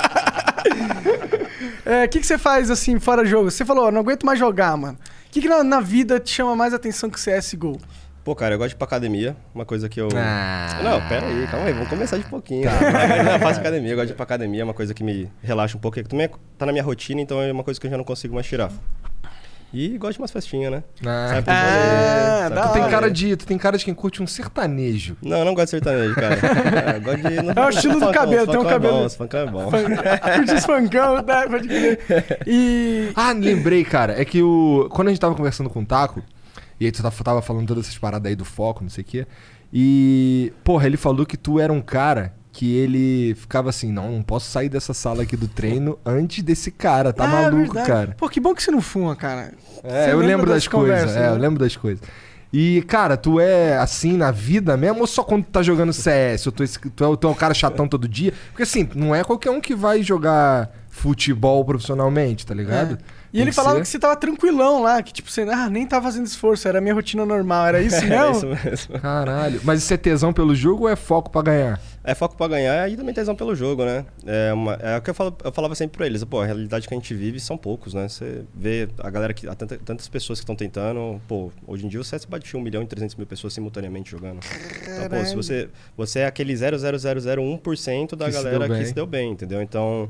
[1.84, 3.50] É, O que, que você faz assim, fora jogo?
[3.50, 4.98] Você falou, "Eu não aguento mais jogar, mano.
[5.28, 7.78] O que, que na, na vida te chama mais atenção que CSGO?
[8.24, 10.08] Pô, cara, eu gosto de ir pra academia, uma coisa que eu...
[10.16, 10.80] Ah.
[10.84, 12.70] Não, pera aí, calma aí, vamos começar de pouquinho.
[12.70, 13.34] Tá.
[13.34, 15.76] Eu faço academia, eu gosto de ir pra academia, é uma coisa que me relaxa
[15.76, 17.98] um pouco, que também tá na minha rotina, então é uma coisa que eu já
[17.98, 18.72] não consigo mais tirar.
[19.74, 20.84] E gosto de umas festinhas, né?
[21.06, 21.28] Ah.
[21.30, 24.28] Sai pro Ah, rolê, Tu tem cara de, tu tem cara de quem curte um
[24.28, 25.16] sertanejo.
[25.22, 26.36] Não, eu não gosto de sertanejo, cara.
[26.36, 27.32] É, eu gosto de...
[27.60, 29.72] É o estilo do cabelo, tem um cabelo- Os funkão é bom.
[30.36, 31.48] Curte os funkão, tá?
[31.48, 32.00] Pode crer.
[32.46, 33.12] E.
[33.16, 34.20] Ah, lembrei, cara.
[34.22, 34.90] É que o.
[34.92, 36.22] Quando a gente tava conversando com o Taco,
[36.80, 39.06] e aí tu tava- tava falando todas essas paradas aí do foco, não sei o
[39.08, 39.26] quê.
[39.74, 40.52] E.
[40.66, 44.52] Porra, ele falou que tu era um cara que ele ficava assim, não, não posso
[44.52, 47.12] sair dessa sala aqui do treino antes desse cara.
[47.12, 47.88] Tá Ah, maluco, verdade.
[47.88, 48.16] cara.
[48.16, 49.52] Pô, que bom que você não fuma, cara.
[49.84, 50.68] É, Você eu lembro das, coisas.
[50.68, 51.40] conversas, É, eu né?
[51.40, 52.04] lembro das coisas.
[52.54, 56.46] E, cara, tu é assim na vida mesmo ou só quando tu tá jogando CS?
[56.46, 58.32] Ou tu, é tu, é, tu é um cara chatão todo dia?
[58.52, 62.94] Porque assim, não é qualquer um que vai jogar futebol profissionalmente, tá ligado?
[62.94, 63.21] É.
[63.34, 66.26] E ele falava que você tava tranquilão lá, que tipo, você ah, nem tava fazendo
[66.26, 68.54] esforço, era a minha rotina normal, era isso É mesmo?
[68.54, 69.00] isso mesmo.
[69.00, 69.62] Caralho.
[69.64, 71.82] Mas isso é tesão pelo jogo ou é foco pra ganhar?
[72.04, 74.06] É foco pra ganhar e também tesão pelo jogo, né?
[74.26, 76.24] É, uma, é o que eu, falo, eu falava sempre pra eles.
[76.24, 78.10] Pô, a realidade que a gente vive são poucos, né?
[78.10, 79.48] Você vê a galera que.
[79.48, 81.22] há tanta- tantas pessoas que estão tentando.
[81.28, 84.40] Pô, hoje em dia o CS bate 1 milhão e 300 mil pessoas simultaneamente jogando.
[84.84, 88.94] Então, pô, se você, você é aquele 0,0001% da Que se galera deu que se
[88.94, 89.62] deu bem, entendeu?
[89.62, 90.10] Então.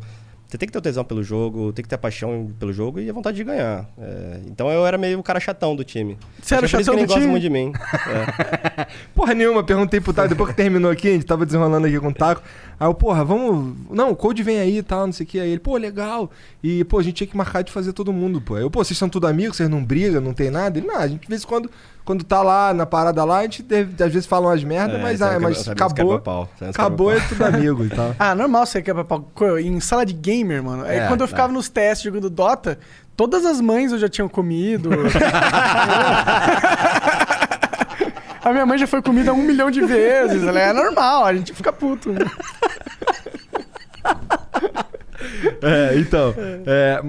[0.51, 2.99] Você tem que ter o tesão pelo jogo, tem que ter a paixão pelo jogo
[2.99, 3.89] e a vontade de ganhar.
[3.97, 6.17] É, então eu era meio o cara chatão do time.
[6.41, 7.31] Você era é chatão do gosta time?
[7.31, 7.71] muito de mim.
[8.01, 8.87] É.
[9.13, 12.09] Porra nenhuma, perguntei pro Taco, depois que terminou aqui, a gente tava desenrolando aqui com
[12.09, 12.41] o Taco.
[12.77, 13.75] Aí eu, porra, vamos.
[13.91, 15.39] Não, o Code vem aí e tal, não sei o que.
[15.39, 16.31] Aí ele, pô, legal.
[16.63, 18.55] E, pô, a gente tinha que marcar de fazer todo mundo, pô.
[18.55, 20.79] Aí Eu, pô, vocês são tudo amigos, vocês não brigam, não tem nada?
[20.79, 21.69] Ele, não, a gente de vez em quando,
[22.03, 25.01] quando tá lá na parada lá, a gente deve- às vezes fala umas merda, É,
[25.01, 26.19] mas, ah, mas acabou.
[26.19, 28.15] que Acabou, é tudo amigo e tal.
[28.19, 29.29] Ah, normal você quebra pau.
[29.63, 30.83] Em sala de gamer, mano.
[30.85, 31.55] Aí É, quando eu ficava é.
[31.55, 32.77] nos testes jogando Dota,
[33.15, 34.89] todas as mães eu já tinha comido.
[38.43, 40.43] a minha mãe já foi comida um milhão de vezes.
[40.43, 42.11] Ela é normal, a gente fica puto.
[42.11, 42.25] né?
[45.61, 46.33] É, então.
[46.65, 46.99] é,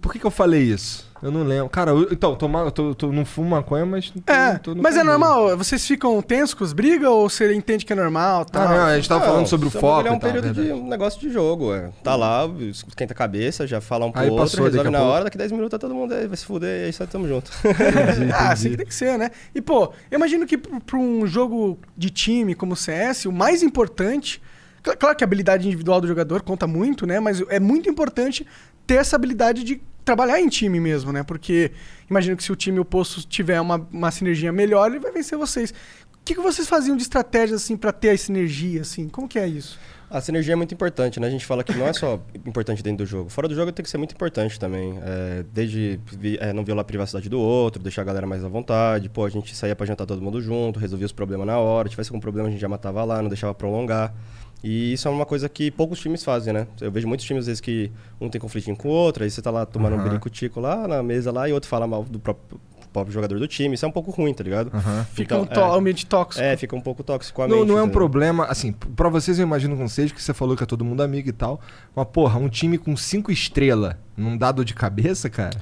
[0.00, 1.07] por que, que eu falei isso?
[1.22, 1.68] Eu não lembro.
[1.68, 4.10] Cara, eu, então, tomar, eu tô, tô- não fumo maconha, mas.
[4.10, 5.56] tô- É, tô mas é normal.
[5.56, 8.42] Vocês ficam tensos com as brigas ou você entende que é normal?
[8.42, 8.68] Ah, Tal?
[8.68, 10.06] não, a gente tava Não, falando sobre o só foco.
[10.06, 10.80] É um e tal, período de verdade.
[10.80, 11.90] um negócio de jogo, é.
[12.04, 15.12] Tá lá, esquenta a cabeça, já fala um outro, passou, resolve daqui a na pouco.
[15.12, 17.26] hora, daqui 10 minutos tá todo mundo aí, vai se fuder, e aí só tamo
[17.26, 17.50] junto.
[17.64, 18.70] Entendi, Ah, assim entendi.
[18.70, 19.30] que tem que ser, né?
[19.54, 23.62] E, pô, eu imagino que pra um jogo de time como o CS, o mais
[23.62, 24.40] importante.
[24.84, 27.18] cl- Claro que a habilidade individual do jogador conta muito, né?
[27.18, 28.46] Mas é muito importante
[28.86, 31.22] ter essa habilidade de trabalhar em time mesmo, né?
[31.22, 31.70] Porque
[32.08, 35.70] imagino que se o time oposto tiver uma, uma sinergia melhor, ele vai vencer vocês.
[35.70, 39.06] O que, que vocês faziam de estratégia, assim, pra ter essa sinergia, assim?
[39.06, 39.78] Como que é isso?
[40.10, 41.26] A sinergia é muito importante, né?
[41.26, 43.28] A gente fala que não é só importante dentro do jogo.
[43.28, 44.98] Fora do jogo tem que ser muito importante também.
[45.02, 46.00] É, desde
[46.40, 49.10] é, não violar a privacidade do outro, deixar a galera mais à vontade.
[49.10, 51.86] Pô, a gente saía pra jantar todo mundo junto, resolvia os problemas na hora.
[51.90, 54.14] Tivesse algum problema, a gente já matava lá, não deixava prolongar.
[54.62, 56.66] E isso é uma coisa que poucos times fazem, né?
[56.80, 57.90] Eu vejo muitos times, às vezes, que
[58.20, 60.04] um tem conflitinho com o outro, aí você tá lá tomando um Aham.
[60.08, 62.60] birico-tico lá na mesa lá, e outro fala mal do próprio,
[62.92, 63.76] próprio jogador do time.
[63.76, 64.72] Isso é um pouco ruim, tá ligado?
[64.74, 65.04] Aham.
[65.12, 66.44] Fica Então, um to- ambiente tóxico.
[66.44, 67.92] É, fica um pouco tóxico a Não, mente, não é um entendeu?
[68.00, 70.84] problema, assim, pra vocês eu imagino que não seja, que você falou que é todo
[70.84, 71.60] mundo amigo e tal.
[71.94, 75.60] Mas, porra, um time com cinco estrelas não dá dor de cabeça, cara?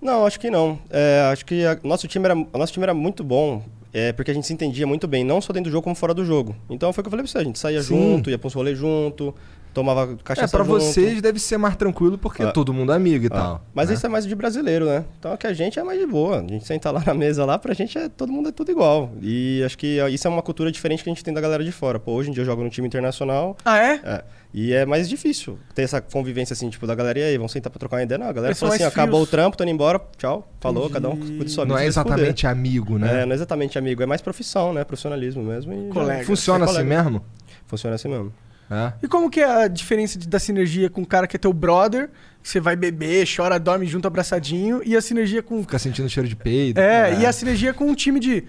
[0.00, 0.78] Não, acho que não.
[0.88, 4.30] É, acho que a, nosso time era, o nosso time era muito bom, é, porque
[4.30, 6.54] a gente se entendia muito bem, não só dentro do jogo, como fora do jogo.
[6.68, 7.88] Então foi o que eu falei pra você, a gente saía Sim.
[7.88, 9.34] junto, ia pra uns rolês junto,
[9.72, 10.80] tomava cachaça é, pra junto.
[10.80, 12.52] vocês deve ser mais tranquilo porque é Ah.
[12.52, 13.64] todo mundo amigo e Ah, tal.
[13.74, 13.94] Mas né?
[13.94, 15.04] isso é mais de brasileiro, né?
[15.18, 16.38] Então que a gente é mais de boa.
[16.40, 19.10] A gente senta lá na mesa lá, pra gente é todo mundo é tudo igual.
[19.22, 21.72] E acho que isso é uma cultura diferente que a gente tem da galera de
[21.72, 21.98] fora.
[21.98, 23.56] Pô, hoje em dia eu jogo no time internacional.
[23.64, 24.00] Ah, é?
[24.04, 27.52] É, e é mais difícil ter essa convivência assim, tipo, da galera, e aí, vamos
[27.52, 28.18] sentar pra trocar uma ideia?
[28.18, 30.94] Não, a galera Eles falou assim, acabou o trampo, tô indo embora, tchau, falou, Entendi.
[30.94, 31.74] cada um cuida sua vida.
[31.74, 33.22] Não é exatamente amigo, né?
[33.22, 34.82] É, não é exatamente amigo, é mais profissão, né?
[34.84, 35.72] Profissionalismo mesmo.
[35.72, 36.24] E Colega.
[36.24, 37.02] Funciona é assim colega.
[37.04, 37.24] mesmo?
[37.66, 38.32] Funciona assim mesmo.
[38.70, 38.92] É.
[39.02, 41.52] E como que é a diferença de- da sinergia com o cara que é teu
[41.52, 42.08] brother,
[42.42, 45.60] que você vai beber, chora, dorme junto abraçadinho, e a sinergia com.
[45.62, 46.78] Fica sentindo cheiro de peido.
[46.80, 48.44] É, e a sinergia com um time de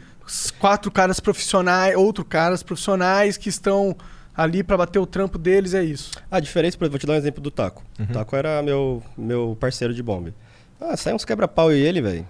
[0.60, 3.96] quatro caras profissionais, outro caras profissionais que estão
[4.36, 6.12] ali pra bater o trampo deles, é isso.
[6.30, 7.84] A diferença, por exemplo, vou te dar um exemplo do Taco.
[8.00, 8.06] Uhum.
[8.06, 10.34] O Taco era meu, meu parceiro de bombe.
[10.80, 12.26] Ah, sai uns quebra-pau e ele, velho.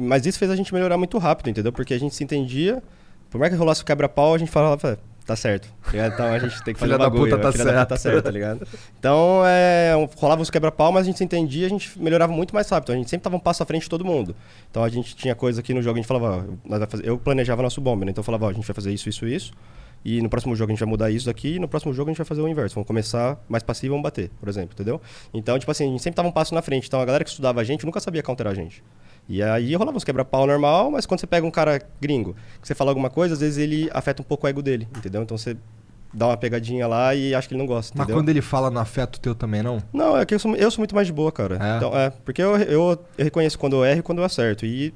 [0.00, 1.72] Mas isso fez a gente melhorar muito rápido, entendeu?
[1.72, 2.82] Porque a gente se entendia.
[3.30, 5.68] Por mais que rolasse o quebra-pau, a gente falava, tá certo.
[5.90, 6.06] tá?
[6.06, 7.30] Então a gente tem que fazer Filha o da bagulho.
[7.30, 8.14] puta tá filha da puta tá certo.
[8.14, 8.66] certo, tá ligado?
[8.98, 12.68] Então, é, rolava uns quebra-pau, mas a gente se entendia, a gente melhorava muito mais
[12.68, 12.92] rápido.
[12.92, 14.34] A gente sempre tava um passo à frente de todo mundo.
[14.70, 17.80] Então a gente tinha coisa aqui no jogo, a gente falava, ó, eu planejava nosso
[17.80, 18.12] bombe, né?
[18.12, 19.52] Então eu falava, ó, a gente vai fazer isso, isso, isso.
[20.04, 22.12] E no próximo jogo a gente vai mudar isso daqui, e no próximo jogo a
[22.12, 22.76] gente vai fazer o inverso.
[22.76, 25.00] Vamos começar mais passivo e vamos bater, por exemplo, entendeu?
[25.34, 26.86] Então, tipo assim, a gente sempre tava um passo na frente.
[26.86, 28.84] Então a galera que estudava a gente nunca sabia counterar a gente.
[29.28, 32.74] E aí rolava uns quebra-pau normal, mas quando você pega um cara gringo, que você
[32.74, 35.22] fala alguma coisa, às vezes ele afeta um pouco o ego dele, entendeu?
[35.22, 35.56] Então você
[36.14, 38.20] dá uma pegadinha lá e acha que ele não gosta, Mas entendeu?
[38.22, 39.82] quando ele fala no afeto teu também, não?
[39.92, 41.58] Não, é que eu sou, eu sou muito mais de boa, cara.
[41.60, 41.76] É?
[41.76, 44.64] Então, é, porque eu, eu, eu reconheço quando eu erro e quando eu acerto.
[44.64, 44.94] E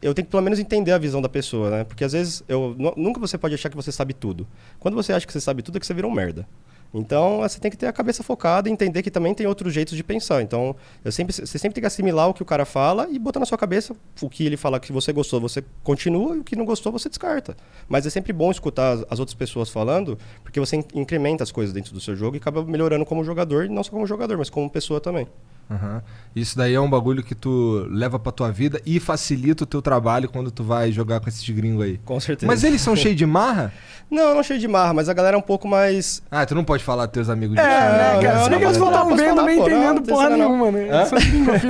[0.00, 1.84] eu tenho que pelo menos entender a visão da pessoa, né?
[1.84, 4.46] Porque às vezes eu nu- nunca você pode achar que você sabe tudo.
[4.78, 6.46] Quando você acha que você sabe tudo é que você virou um merda.
[6.94, 9.96] Então, você tem que ter a cabeça focada e entender que também tem outros jeitos
[9.96, 10.42] de pensar.
[10.42, 10.76] Então,
[11.10, 13.58] sempre, você sempre tem que assimilar o que o cara fala e botar na sua
[13.58, 16.92] cabeça o que ele fala que você gostou, você continua e o que não gostou,
[16.92, 17.56] você descarta.
[17.88, 21.50] Mas é sempre bom escutar as, as outras pessoas falando, porque você in- incrementa as
[21.50, 24.48] coisas dentro do seu jogo e acaba melhorando como jogador, não só como jogador, mas
[24.48, 25.26] como pessoa também.
[25.70, 26.02] Aham.
[26.36, 29.80] Isso daí é um bagulho que tu leva pra tua vida e facilita o teu
[29.80, 31.98] trabalho quando tu vai jogar com esses gringos aí.
[32.04, 32.46] Com certeza.
[32.50, 33.72] Mas eles são cheios de marra?
[34.10, 36.22] Não, não cheio de marra, mas a galera é um pouco mais.
[36.30, 38.34] Ah, tu não pode falar teus amigos de É, né, não, cara?
[38.40, 40.36] não, não, eles não, não não, estavam posso vendo nem não, entendendo não porra não.
[40.36, 40.88] nenhuma, né?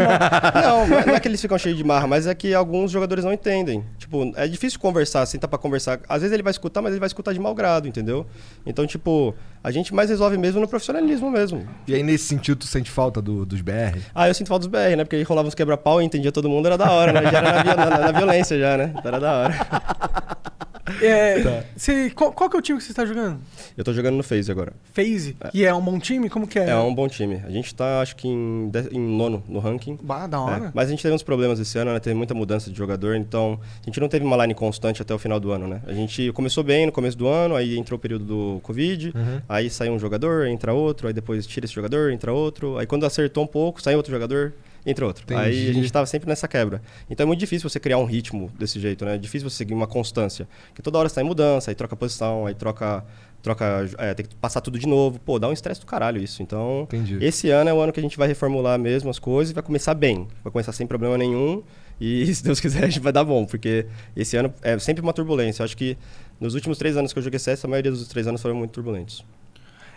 [0.65, 3.33] Não, não é que eles ficam cheios de marra, mas é que alguns jogadores não
[3.33, 3.85] entendem.
[3.99, 6.01] Tipo, é difícil conversar, sentar pra conversar.
[6.09, 8.27] Às vezes ele vai escutar, mas ele vai escutar de mau grado, entendeu?
[8.67, 11.67] Então, tipo, a gente mais resolve mesmo no profissionalismo mesmo.
[11.87, 13.84] E aí, nesse sentido, tu sente falta do- dos BR?
[14.15, 15.05] Ah, eu sinto falta dos BR, né?
[15.05, 17.23] Porque aí rolava uns quebra-pau e entendia todo mundo, era da hora, né?
[17.31, 18.95] Já era na, na- na violência já, né?
[19.05, 19.55] Era da hora.
[21.01, 23.39] É, você- qual, qual que é o time que você está jogando?
[23.77, 24.73] Eu tô jogando no Phase agora.
[24.93, 25.37] FaZe.
[25.55, 26.29] E é um bom time?
[26.29, 26.71] Como que é?
[26.71, 27.41] É um bom time.
[27.47, 29.99] A gente tá, acho que em, de- em nono no ranking.
[30.03, 30.67] Bah, da hora.
[30.67, 32.01] É, mas a gente teve uns problemas esse ano, né?
[32.01, 35.19] Teve muita mudança de jogador, então a gente não teve uma line constante até o
[35.19, 35.81] final do ano, né?
[35.87, 39.41] A gente começou bem no começo do ano, aí entrou o período do Covid, Uhum.
[39.49, 43.07] aí saiu um jogador, entra outro, aí depois tira esse jogador, entra outro, aí quando
[43.07, 44.53] acertou um pouco, sai outro jogador,
[44.87, 45.25] entra outro.
[45.25, 45.41] Entendi.
[45.41, 46.83] Aí a gente tava sempre nessa quebra.
[47.09, 49.15] Então é muito difícil você criar um ritmo desse jeito, né?
[49.15, 50.49] É difícil você seguir uma constância.
[50.69, 53.05] Porque toda hora você tá em mudança, aí troca posição, aí troca.
[53.43, 55.21] Troca, é, tem que passar tudo de novo.
[55.21, 56.43] Pô, dá um estresse do caralho isso.
[56.43, 57.19] Então, Entendi.
[57.21, 59.63] esse ano é o ano que a gente vai reformular mesmo as coisas e vai
[59.63, 60.27] começar bem.
[60.43, 61.63] Vai começar sem problema nenhum.
[62.01, 63.45] E se Deus quiser, a gente vai dar bom.
[63.45, 63.85] Porque
[64.17, 65.61] esse ano é sempre uma turbulência.
[65.61, 65.99] Eu acho que
[66.41, 68.71] nos últimos três anos que eu joguei CS, a maioria dos três anos foram muito
[68.71, 69.23] turbulentos.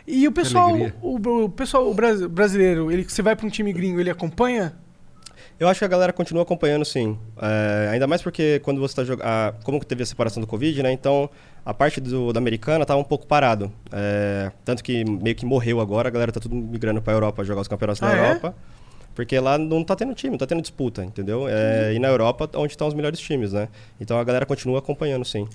[0.07, 3.73] E o pessoal, o, o pessoal o bras- brasileiro, ele, você vai pra um time
[3.73, 4.73] gringo, ele acompanha?
[5.59, 7.17] Eu acho que a galera continua acompanhando, sim.
[7.41, 9.27] É, ainda mais porque quando você está jogando.
[9.63, 10.91] Como teve a separação do Covid, né?
[10.91, 11.29] Então
[11.65, 13.71] a parte do, da americana estava um pouco parado.
[13.91, 17.43] É, tanto que meio que morreu agora, a galera tá tudo migrando para a Europa,
[17.43, 18.19] jogar os campeonatos na Ah, é?
[18.19, 18.55] Europa.
[19.15, 21.47] Porque lá não tá tendo time, não tá tendo disputa, entendeu?
[21.49, 23.67] É, e na Europa, onde estão os melhores times, né?
[23.99, 25.47] Então a galera continua acompanhando, sim.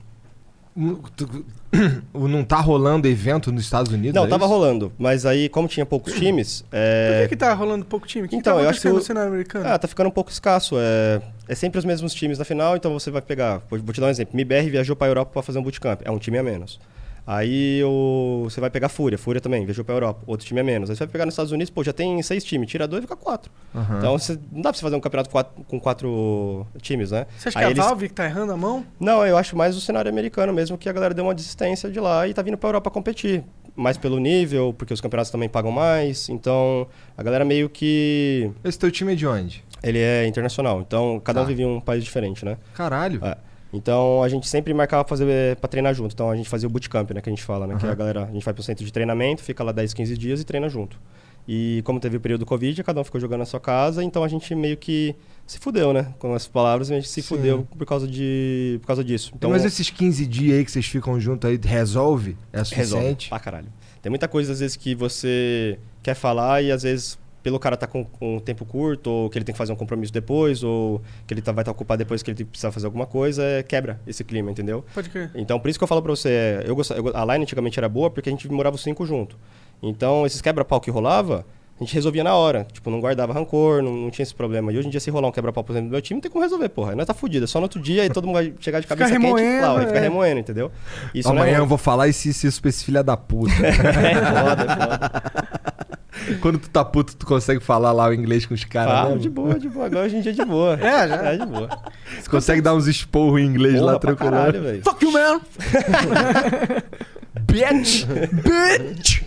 [0.74, 1.44] Não- tu-
[2.14, 4.14] Não tá rolando evento nos Estados Unidos?
[4.14, 4.52] Não, é tava isso?
[4.54, 6.62] rolando, mas aí, como tinha poucos times.
[6.62, 7.22] Por É...
[7.24, 8.26] que, que tá rolando pouco time?
[8.28, 9.66] Que, Então, que tá eu acho que o- cenário americano?
[9.66, 10.76] Ah, tá ficando um pouco escasso.
[10.78, 13.62] É, é sempre os mesmos times na final, então você vai pegar.
[13.70, 14.34] Vou vou te dar um exemplo.
[14.36, 16.00] MIBR viajou pra Europa pra fazer um bootcamp.
[16.04, 16.78] É um time a menos.
[17.26, 19.16] Aí o, você vai pegar Fúria.
[19.16, 20.22] Fúria também, viajou pra Europa.
[20.26, 20.90] Outro time a menos.
[20.90, 22.68] Aí você vai pegar nos Estados Unidos, pô, já tem seis times.
[22.68, 23.50] Tira dois e fica quatro.
[23.74, 23.98] Aham.
[23.98, 27.26] Então você, não dá pra você fazer um campeonato quatro- com quatro times, né?
[27.38, 28.84] Você acha Aí que é eles- a Valve que tá errando a mão?
[28.98, 32.00] Não, eu acho mais o cenário americano mesmo, que a galera deu uma desistência de
[32.00, 33.44] lá e tá vindo pra Europa competir.
[33.74, 36.28] Mais pelo nível, porque os campeonatos também pagam mais.
[36.28, 38.50] Então, a galera meio que.
[38.62, 39.64] Esse teu time é de onde?
[39.82, 41.48] Ele é internacional, então cada um Tá.
[41.48, 42.58] vive em um país diferente, né?
[42.74, 43.24] Caralho.
[43.24, 43.36] É.
[43.72, 46.12] Então a gente sempre marcava pra fazer para treinar junto.
[46.12, 48.24] Então a gente fazia o bootcamp, né, que a gente fala, né, que a galera,
[48.24, 50.98] a gente vai pro centro de treinamento, fica lá 10, 15 dias e treina junto.
[51.46, 54.22] E como teve o período do Covid, cada um ficou jogando na sua casa, então
[54.22, 56.14] a gente meio que se fudeu, né?
[56.18, 57.28] Com as palavras, a gente se Sim.
[57.28, 59.32] fudeu por causa de por causa disso.
[59.34, 62.36] Então Mas esses 15 dias aí que vocês ficam juntos aí, resolve?
[62.52, 63.28] É resolve suficiente?
[63.28, 63.66] pra caralho.
[64.00, 67.86] Tem muita coisa às vezes que você quer falar e às vezes pelo cara tá
[67.86, 71.02] com, com um tempo curto, ou que ele tem que fazer um compromisso depois, ou
[71.26, 74.00] que ele tá, vai estar ocupado depois que ele precisa fazer alguma coisa, é, quebra
[74.06, 74.84] esse clima, entendeu?
[74.94, 75.30] Pode crer.
[75.34, 77.78] Então, por isso que eu falo pra você, é, eu gostava, eu a line antigamente
[77.78, 79.36] era boa porque a gente morava os cinco junto.
[79.82, 81.44] Então, esses quebra-pau que rolava,
[81.80, 82.64] a gente resolvia na hora.
[82.72, 84.72] Tipo, não guardava rancor, não, não tinha esse problema.
[84.72, 86.30] E hoje em dia, se rolar um quebra-pau, por exemplo, do meu time, não tem
[86.30, 86.94] como resolver, porra.
[86.94, 87.44] Nós tá fudido.
[87.44, 89.80] É só no outro dia e todo mundo vai chegar de Fica cabeça quente remoendo,
[89.80, 89.86] e é.
[89.88, 90.70] ficar remoendo, entendeu?
[91.12, 91.68] Isso não é Amanhã eu ruim.
[91.68, 93.52] vou falar esse isso, isso pra esse filho da puta.
[93.62, 95.91] É foda, é foda.
[96.40, 99.20] Quando tu tá puto, tu consegue falar lá o inglês com os caras, Falo né?
[99.20, 99.86] de boa, de boa.
[99.86, 100.74] Agora hoje em dia é de boa.
[100.74, 101.16] É, já?
[101.32, 101.68] É de boa.
[102.22, 104.62] Tu consegue dar uns esporros em inglês Porra, lá, tranquilo.
[104.62, 104.82] velho.
[104.84, 105.40] Fuck you, man!
[107.46, 108.06] Bitch!
[108.06, 109.22] Bitch!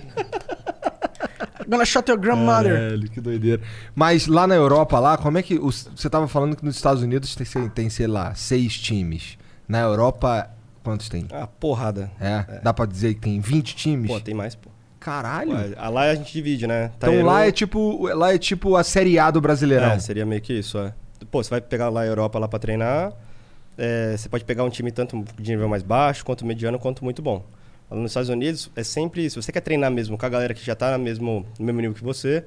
[1.67, 2.73] Gonna shut your grandmother.
[2.75, 3.61] Caralho, que doideira.
[3.95, 5.57] Mas lá na Europa, lá, como é que.
[5.57, 9.37] os- você tava falando que nos Estados Unidos tem, tem, sei lá, seis times.
[9.67, 10.47] Na Europa,
[10.83, 11.25] quantos tem?
[11.31, 12.11] Ah, porrada.
[12.21, 14.11] É, dá pra dizer que tem 20 times?
[14.11, 14.69] Pô, tem mais, pô.
[15.05, 15.51] Caralho!
[15.51, 16.91] Ué, lá a gente divide, né?
[16.97, 18.07] então Taeru- lá é tipo.
[18.07, 19.91] Lá é tipo a Série A do Brasileirão.
[19.91, 20.93] É, seria meio que isso, é.
[21.29, 23.13] Pô, você vai pegar lá a Europa lá pra treinar,
[23.77, 27.21] é, você pode pegar um time tanto de nível mais baixo, quanto mediano, quanto muito
[27.21, 27.45] bom.
[27.89, 30.65] Lá nos Estados Unidos, é sempre, se você quer treinar mesmo com a galera que
[30.65, 32.43] já tá no mesmo, no mesmo nível que você,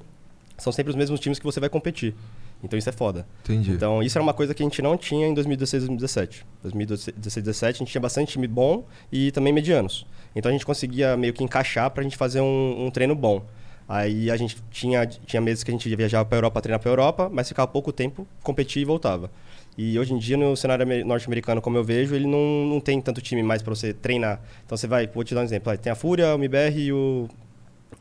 [0.57, 2.13] são sempre os mesmos times que você vai competir.
[2.61, 3.25] Então isso é foda.
[3.45, 3.71] Entendi.
[3.71, 6.45] Então isso era uma coisa que a gente não tinha em 2016 2017.
[6.63, 10.05] 2016 2017 a gente tinha bastante time bom e também medianos.
[10.35, 13.43] Então a gente conseguia meio que encaixar pra gente fazer um, um treino bom.
[13.87, 17.29] Aí a gente tinha, tinha meses que a gente viajava pra Europa treinar pra Europa,
[17.31, 19.31] mas ficava pouco tempo, competia e voltava.
[19.77, 23.01] E hoje em dia, no cenário ame- norte-americano, como eu vejo, ele não, não tem
[23.01, 24.39] tanto time mais pra você treinar.
[24.65, 25.75] Então você vai, vou te dar um exemplo.
[25.77, 27.27] Tem a Fúria, o MBR e o,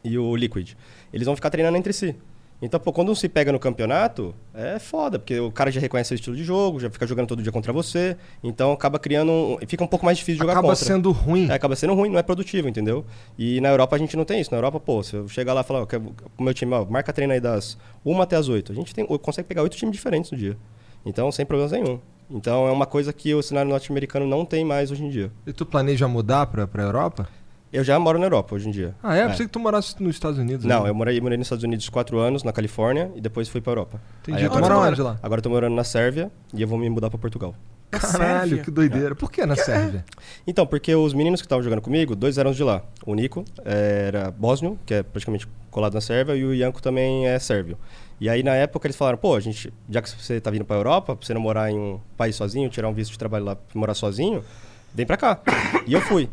[0.05, 0.73] e o Liquid.
[1.13, 2.15] Eles vão ficar treinando entre si.
[2.61, 6.09] Então, pô, quando um se pega no campeonato, é foda, porque o cara já reconhece
[6.09, 8.17] seu estilo de jogo, já fica jogando todo dia contra você.
[8.43, 9.31] Então acaba criando.
[9.31, 10.85] Um, fica um pouco mais difícil de jogar Acaba contra.
[10.85, 11.49] sendo ruim.
[11.49, 13.05] É, acaba sendo ruim, não é produtivo, entendeu?
[13.39, 14.51] E na Europa a gente não tem isso.
[14.51, 15.87] Na Europa, pô, se eu chegar lá e falar,
[16.37, 18.73] o meu time, ó, marca treino aí das 1 até as 8.
[18.73, 20.57] A gente tem, consegue pegar oito times diferentes no dia.
[21.07, 22.01] Então, sem problemas nenhum.
[22.31, 25.33] Então é uma coisa que o cenário norte-americano não tem mais hoje em dia.
[25.47, 27.29] E tu planeja mudar pra, pra Europa?
[27.73, 28.95] Eu já moro na Europa hoje em dia.
[29.03, 29.29] Ah, é?
[29.29, 30.65] Pensei que tu morasse nos Estados Unidos.
[30.65, 30.91] Não, né?
[30.91, 34.01] eu morei, morei nos Estados Unidos quatro anos, na Califórnia, e depois fui pra Europa.
[34.23, 34.39] Entendi.
[34.39, 35.19] Aí Tu agora, mora onde lá?
[35.23, 37.55] agora eu tô morando na Sérvia e eu vou me mudar pra Portugal.
[37.93, 38.65] Na Caralho, Sérvia?
[38.65, 39.15] que doideira.
[39.15, 40.05] Por que na Sérvia?
[40.47, 42.83] Então, porque os meninos que estavam jogando comigo, dois eram de lá.
[43.07, 47.27] O Nico eh, era bósnio, que é praticamente colado na Sérvia, e o Ianco também
[47.27, 47.79] é sérvio.
[48.21, 50.77] E aí, na época, eles falaram, pô, a gente, já que você tá vindo pra
[50.77, 53.57] Europa, pra você não morar em um país sozinho, tirar um visto de trabalho lá,
[53.75, 54.43] morar sozinho,
[54.95, 55.41] vem pra cá.
[55.87, 56.29] E eu fui.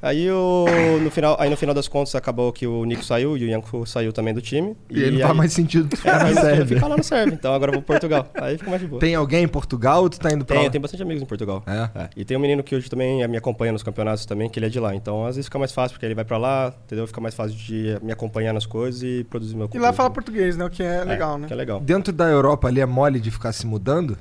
[0.00, 0.66] Aí, eu,
[1.02, 3.84] no final, aí no final das contas acabou que o Nico saiu e o Ianco
[3.84, 4.76] saiu também do time.
[4.88, 6.76] E, aí não faz mais sentido tu É, ficar na Sérvia.
[6.76, 8.30] ficar lá no Sérvia, então agora eu vou pro Portugal.
[8.34, 9.00] Aí fica mais de boa.
[9.00, 10.70] Tem alguém em Portugal ou tu tá indo pra Tem, lá?
[10.70, 11.64] tem bastante amigos em Portugal.
[11.66, 12.08] É?
[12.16, 14.68] E tem um menino que hoje também me acompanha nos campeonatos também, que ele é
[14.68, 14.94] de lá.
[14.94, 17.04] Então, às vezes fica mais fácil, porque ele vai pra lá, entendeu?
[17.06, 19.82] Fica mais fácil de me acompanhar nas coisas e produzir meu E conteúdo.
[19.84, 20.64] lá fala português, né?
[20.64, 21.48] O que é legal, né?
[21.48, 21.80] Que é legal.
[21.80, 24.16] Dentro da Europa ali é mole de ficar se mudando?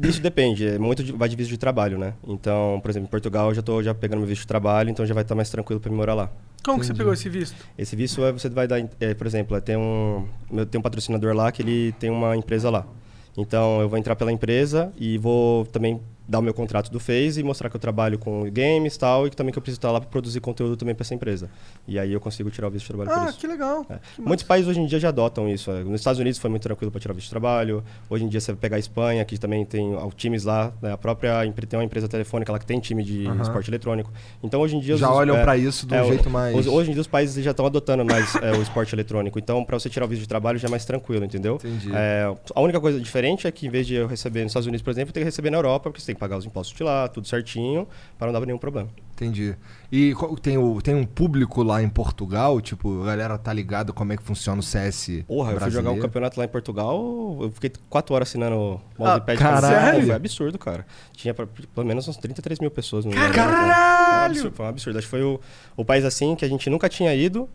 [0.00, 2.14] Isso depende, é muito de, vai de visto de trabalho, né?
[2.26, 5.04] Então, por exemplo, em Portugal eu já tô já pegando meu visto de trabalho, então
[5.04, 6.30] já vai estar mais tranquilo pra me morar lá.
[6.64, 6.98] Como que você Entendi.
[6.98, 7.56] pegou esse visto?
[7.76, 10.82] Esse visto é, você vai dar, é, por exemplo, é, tem um, meu- tem um
[10.82, 12.86] patrocinador lá que ele tem uma empresa lá.
[13.36, 17.40] Então eu vou entrar pela empresa e vou também dar o meu contrato do Face
[17.40, 19.78] e mostrar que eu trabalho com games e tal, e que também que eu preciso
[19.78, 21.48] estar lá para produzir conteúdo também para essa empresa.
[21.86, 23.38] E aí eu consigo tirar o visto de trabalho por Ah, isso.
[23.38, 23.86] que legal.
[23.88, 23.98] É.
[24.14, 25.70] Que Muitos países hoje em dia já adotam isso.
[25.70, 25.82] é.
[25.82, 27.82] Nos Estados Unidos foi muito tranquilo para tirar o visto de trabalho.
[28.10, 30.70] Hoje em dia você vai pegar a Espanha, que também tem ah, times lá.
[30.82, 30.92] né?
[30.92, 31.32] A própria
[31.68, 33.40] tem uma empresa telefônica lá que tem time de Aham.
[33.40, 34.12] esporte eletrônico.
[34.42, 36.66] Então hoje em dia Já os- olham é, pra isso de um é, jeito mais...
[36.66, 39.38] hoje em dia os países já estão adotando mais é, o esporte eletrônico.
[39.38, 41.54] Então para você tirar o visto de trabalho já é mais tranquilo, entendeu?
[41.56, 41.88] Entendi.
[42.54, 44.90] A única coisa diferente é que em vez de eu receber nos Estados Unidos, por
[44.90, 46.82] exemplo, eu tenho que receber na Europa, porque você tem que pagar os impostos de
[46.82, 47.86] lá, tudo certinho,
[48.18, 48.88] para não dar nenhum problema.
[49.14, 49.56] Entendi.
[49.90, 52.60] E tem, o, tem um público lá em Portugal?
[52.60, 55.90] Tipo, a galera tá ligado como é que funciona o CS Porra, eu fui jogar
[55.90, 59.38] um campeonato lá em Portugal, eu fiquei quatro horas assinando o Ah, mousepad.
[59.38, 60.06] caralho!
[60.06, 60.86] Foi absurdo, cara.
[61.12, 63.34] Tinha pra- pelo menos uns 33 mil pessoas no Caralho!
[63.54, 64.98] Foi um absurdo, foi um absurdo.
[64.98, 65.40] Acho que foi o,
[65.76, 67.48] o país assim que a gente nunca tinha ido.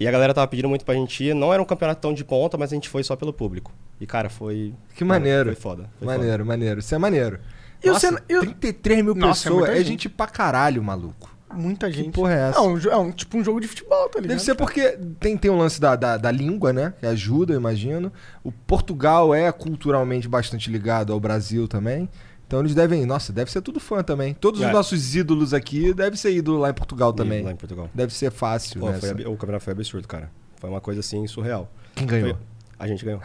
[0.00, 1.34] E a galera tava pedindo muito pra gente ir.
[1.34, 3.72] Não era um campeonato tão de ponta, mas a gente foi só pelo público.
[4.00, 4.74] E, cara, foi.
[4.94, 5.52] Que cara, maneiro.
[5.52, 5.90] Foi foda.
[5.98, 6.80] foi Maneiro, maneiro.
[6.80, 7.38] Isso é maneiro.
[7.82, 9.54] E Nossa, e o- 33 mil Nossa, é pessoas.
[9.66, 9.88] muita É, gente.
[9.88, 11.30] gente pra caralho, maluco.
[11.54, 12.12] Muita gente.
[12.12, 12.58] porra é essa?
[12.58, 14.28] É, um, é um- tipo um jogo de futebol, tá ligado?
[14.30, 16.94] Deve ser porque tem, tem um lance da, da, da língua, né?
[16.98, 18.10] Que ajuda, eu imagino.
[18.42, 22.08] O Portugal é culturalmente bastante ligado ao Brasil também.
[22.46, 23.04] Então eles devem.
[23.04, 24.32] Nossa, deve ser tudo fã também.
[24.32, 24.72] Todos os É.
[24.72, 27.42] nossos ídolos aqui devem ser ídolo lá em Portugal também.
[27.42, 27.90] Lá em Portugal.
[27.92, 28.98] Deve ser fácil, Pô, né?
[29.10, 30.30] ab- o campeonato foi absurdo, cara.
[30.58, 31.70] Foi uma coisa assim surreal.
[31.94, 32.30] Quem ganhou?
[32.34, 32.38] Foi-
[32.78, 33.20] A gente ganhou.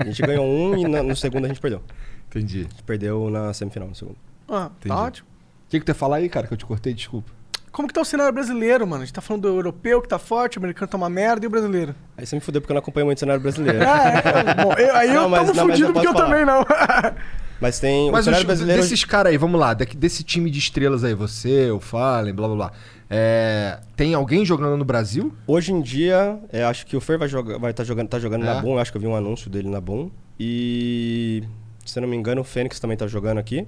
[0.00, 1.82] A gente ganhou um e no segundo a gente perdeu.
[2.28, 2.60] Entendi.
[2.60, 4.16] A gente perdeu na semifinal, no segundo.
[4.48, 4.94] Ah, Entendi.
[4.94, 5.28] tá ótimo.
[5.66, 6.92] O que, que tu ia falar aí, cara, que eu te cortei?
[6.94, 7.30] Desculpa.
[7.72, 9.02] Como que tá o cenário brasileiro, mano?
[9.02, 11.48] A gente tá falando do europeu que tá forte, o americano tá uma merda e
[11.48, 11.94] o brasileiro.
[12.16, 13.80] Aí você me fudeu porque eu não acompanho muito o cenário brasileiro.
[13.86, 14.08] Ah,
[14.58, 14.64] é.
[14.64, 16.24] Bom, eu- aí eu Não, mas- tamo não, eu fudido porque eu falar.
[16.26, 16.64] também não.
[17.58, 18.82] Mas tem Mas o cenário os- brasileiro.
[18.82, 22.56] desses caras aí, vamos lá, desse time de estrelas aí, você, o Fallen, blá blá
[22.56, 22.72] blá.
[23.08, 25.32] É, tem alguém jogando no Brasil?
[25.46, 28.42] Hoje em dia, é, acho que o Fer vai estar vai tá jogando, tá jogando
[28.44, 28.54] É?
[28.54, 28.74] na Boom.
[28.74, 30.10] eu Acho que eu vi um anúncio dele na Boom.
[30.38, 31.44] E,
[31.90, 33.66] se eu não me engano, o Fênix também tá jogando aqui.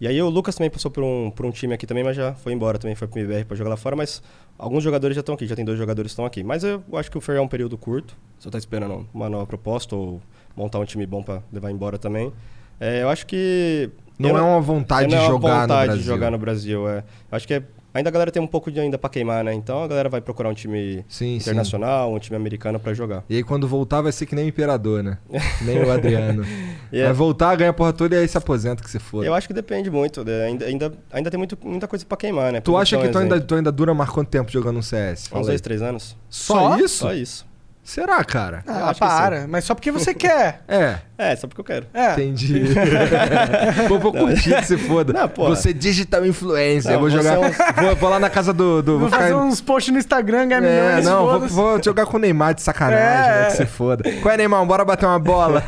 [0.00, 2.34] E aí o Lucas também passou por um, por um time aqui também, mas já
[2.34, 3.94] foi embora também, foi pro MBR pra jogar lá fora.
[3.94, 4.20] Mas
[4.58, 6.42] alguns jogadores já estão aqui, já tem dois jogadores que estão aqui.
[6.42, 8.16] Mas eu acho que o Fer é um período curto.
[8.38, 10.20] Só tá esperando uma nova proposta ou
[10.56, 12.32] montar um time bom pra levar embora também.
[12.80, 13.90] É, eu acho que...
[14.18, 16.02] Não eu é uma vontade de não é uma jogar no vontade Brasil.
[16.02, 16.98] de jogar no Brasil, é.
[16.98, 17.62] Eu acho que é-
[17.94, 19.52] ainda a galera tem um pouco de ainda pra queimar, né?
[19.54, 23.24] Então a galera vai procurar um time Sim, internacional, um time americano pra jogar.
[23.28, 25.18] E aí quando voltar vai ser que nem o Imperador, né?
[25.62, 26.44] Nem o Adriano.
[26.92, 29.24] É- Vai voltar, ganha a porra toda e aí se aposenta que se for.
[29.24, 30.44] Eu acho que depende muito, né?
[30.44, 32.60] ainda, ainda, ainda tem muito, muita coisa pra queimar, né?
[32.60, 35.30] Tu acha que tu ainda, tu ainda dura mais quanto tempo jogando um CS?
[35.32, 36.14] Uns dois, três anos?
[36.28, 36.98] Só, isso?
[36.98, 37.46] Só isso.
[37.84, 38.62] Será, cara?
[38.66, 39.46] Ah, acho que para.
[39.48, 40.62] Mas só porque você quer.
[40.68, 41.86] É, É, só porque eu quero.
[41.92, 42.12] É.
[42.12, 42.64] entendi.
[43.88, 45.12] Pô, vou curtir que se foda.
[45.12, 45.50] Não, porra.
[45.56, 46.92] você é digital influencer.
[46.92, 47.34] Não, vou jogar.
[47.38, 48.82] é Vou, vou lá na casa do.
[48.82, 51.04] do Vou ficar- fazer uns posts no Instagram, ganhar É, milhões.
[51.04, 51.54] não, vou, foda-se.
[51.54, 53.40] vou jogar com o Neymar de sacanagem, É.
[53.42, 53.46] né?
[53.46, 54.04] Que se foda.
[54.22, 54.64] Qual é, Neymar?
[54.64, 55.62] Bora bater uma bola.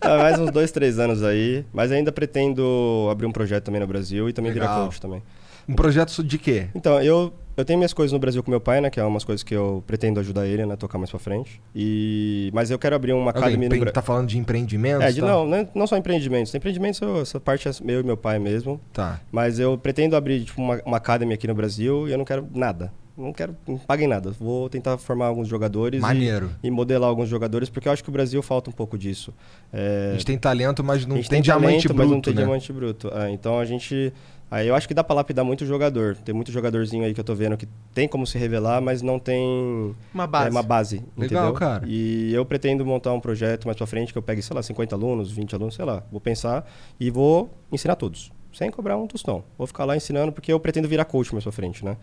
[0.00, 1.64] Ah, mais uns dois, três anos aí.
[1.72, 4.84] Mas ainda pretendo abrir um projeto também no Brasil e também virar Legal.
[4.86, 5.22] coach também.
[5.68, 6.68] Um projeto de quê?
[6.74, 8.90] Então, eu, eu tenho minhas coisas no Brasil com meu pai, né?
[8.90, 10.76] Que é umas coisas que eu pretendo ajudar ele, né?
[10.76, 11.60] Tocar mais pra frente.
[11.74, 12.50] E...
[12.52, 13.92] Mas eu quero abrir uma Alguém academia no Brasil.
[13.92, 15.04] tá falando de empreendimentos?
[15.06, 15.26] É, de, tá?
[15.26, 16.54] não, não, não só empreendimentos.
[16.54, 18.80] Empreendimentos, eu- essa parte é meu e meu pai mesmo.
[18.92, 19.20] Tá.
[19.32, 22.46] Mas eu pretendo abrir tipo, uma, uma academy aqui no Brasil e eu não quero
[22.54, 22.92] nada.
[23.16, 24.32] Não quero, não paguem nada.
[24.32, 25.98] Vou tentar formar alguns jogadores.
[25.98, 26.50] e- Maneiro.
[26.64, 29.32] E, modelar alguns jogadores, porque eu acho que o Brasil falta um pouco disso.
[29.72, 32.20] É, A gente tem talento, mas não a gente tem, diamante talento, bruto, mas não
[32.20, 32.42] tem né?
[32.42, 33.12] diamante bruto.
[33.14, 34.12] É, então a gente.
[34.50, 36.16] Aí eu acho que dá pra lapidar muito jogador.
[36.16, 39.18] Tem muito jogadorzinho aí que eu tô vendo que tem como se revelar, mas não
[39.18, 40.46] tem Uma base.
[40.46, 40.96] é, uma base.
[41.16, 41.52] Legal, entendeu?
[41.54, 41.84] cara.
[41.86, 44.94] E eu pretendo montar um projeto mais pra frente que eu pegue, sei lá, 50
[44.94, 46.02] alunos, 20 alunos, sei lá.
[46.12, 48.30] Vou pensar e vou ensinar todos.
[48.52, 49.42] Sem cobrar um tostão.
[49.58, 51.96] Vou ficar lá ensinando porque eu pretendo virar coach mais pra frente, né?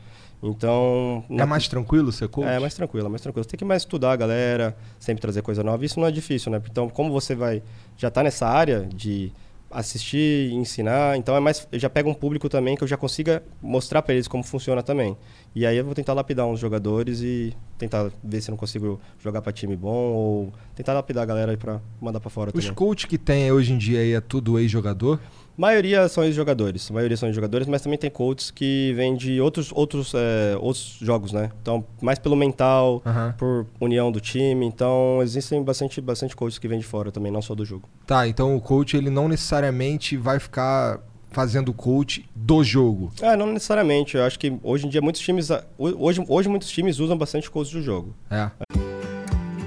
[0.43, 1.23] Então.
[1.29, 2.45] É mais tranquilo ser coach?
[2.47, 3.43] É, mais tranquilo, é mais tranquilo.
[3.45, 5.85] Você tem que mais estudar a galera, sempre trazer coisa nova.
[5.85, 6.61] Isso não é difícil, né?
[6.69, 7.63] Então, como você vai
[7.97, 9.31] já tá nessa área de
[9.71, 13.43] assistir, ensinar, então é mais eu já pego um público também que eu já consiga
[13.61, 15.17] mostrar para eles como funciona também.
[15.55, 18.99] E aí eu vou tentar lapidar uns jogadores e tentar ver se eu não consigo
[19.19, 22.63] jogar para time bom ou tentar lapidar a galera aí para mandar para fora Os
[22.63, 22.75] também.
[22.75, 25.19] coach que tem hoje em dia aí é tudo ex-jogador?
[25.57, 29.71] Maioria são ex-jogadores, a maioria são ex-jogadores, mas também tem coaches que vêm de outros,
[29.73, 31.51] outros, é, outros jogos, né?
[31.61, 33.01] Então, mais pelo mental,
[33.37, 34.65] por união do time.
[34.65, 37.87] Então, existem bastante, bastante coaches que vêm de fora também, não só do jogo.
[38.05, 40.99] Tá, então o coach ele não necessariamente vai ficar
[41.31, 43.11] fazendo coach do jogo.
[43.21, 44.17] Ah, não necessariamente.
[44.17, 47.73] Eu acho que hoje em dia muitos times, hoje, hoje muitos times usam bastante coaches
[47.73, 48.13] do jogo.
[48.29, 48.51] É.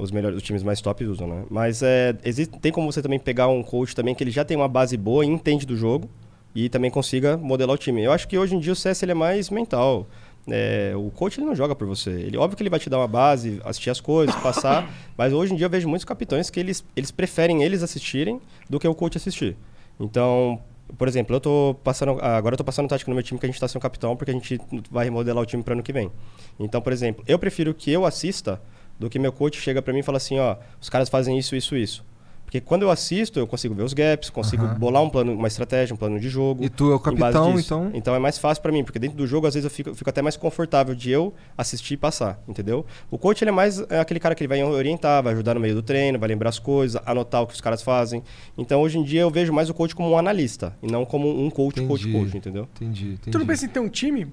[0.00, 1.44] Os melhores, os times mais top usam, né?
[1.50, 4.56] Mas é, existe, tem como você também pegar um coach também que ele já tem
[4.56, 6.08] uma base boa e entende do jogo
[6.54, 8.02] e também consiga modelar o time.
[8.02, 10.06] Eu acho que hoje em dia o CS ele é mais mental.
[10.48, 12.10] É, o coach ele não joga por você.
[12.10, 14.90] Ele, óbvio que ele vai te dar uma base, assistir as coisas, passar.
[15.16, 18.80] mas hoje em dia eu vejo muitos capitães que eles, eles preferem eles assistirem do
[18.80, 19.56] que o coach assistir.
[19.98, 20.60] Então,
[20.96, 22.18] por exemplo, eu tô passando.
[22.20, 24.30] Agora eu tô passando tática no meu time que a gente tá sem capitão, porque
[24.30, 24.58] a gente
[24.90, 26.10] vai remodelar o time para ano que vem.
[26.58, 28.60] Então, por exemplo, eu prefiro que eu assista
[29.00, 31.56] do que meu coach chega para mim e fala assim, ó, os caras fazem isso,
[31.56, 32.04] isso, isso.
[32.44, 34.74] Porque quando eu assisto, eu consigo ver os gaps, consigo Aham.
[34.74, 36.64] bolar um plano, uma estratégia, um plano de jogo.
[36.64, 37.90] E tu é o capitão, então?
[37.94, 40.10] Então é mais fácil para mim, porque dentro do jogo, às vezes, eu fico, fico
[40.10, 42.84] até mais confortável de eu assistir e passar, entendeu?
[43.08, 45.60] O coach, ele é mais é aquele cara que ele vai orientar, vai ajudar no
[45.60, 48.20] meio do treino, vai lembrar as coisas, anotar o que os caras fazem.
[48.58, 51.30] Então, hoje em dia, eu vejo mais o coach como um analista, e não como
[51.30, 52.18] um coach, coach, Entendi.
[52.18, 52.68] coach, entendeu?
[52.74, 53.30] Entendi, entendi.
[53.30, 54.26] Tu não pensa em ter um time?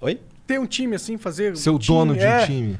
[0.00, 0.18] Oi?
[0.46, 1.54] Ter um time assim, fazer.
[1.58, 2.46] Ser o um dono de um é.
[2.46, 2.78] time.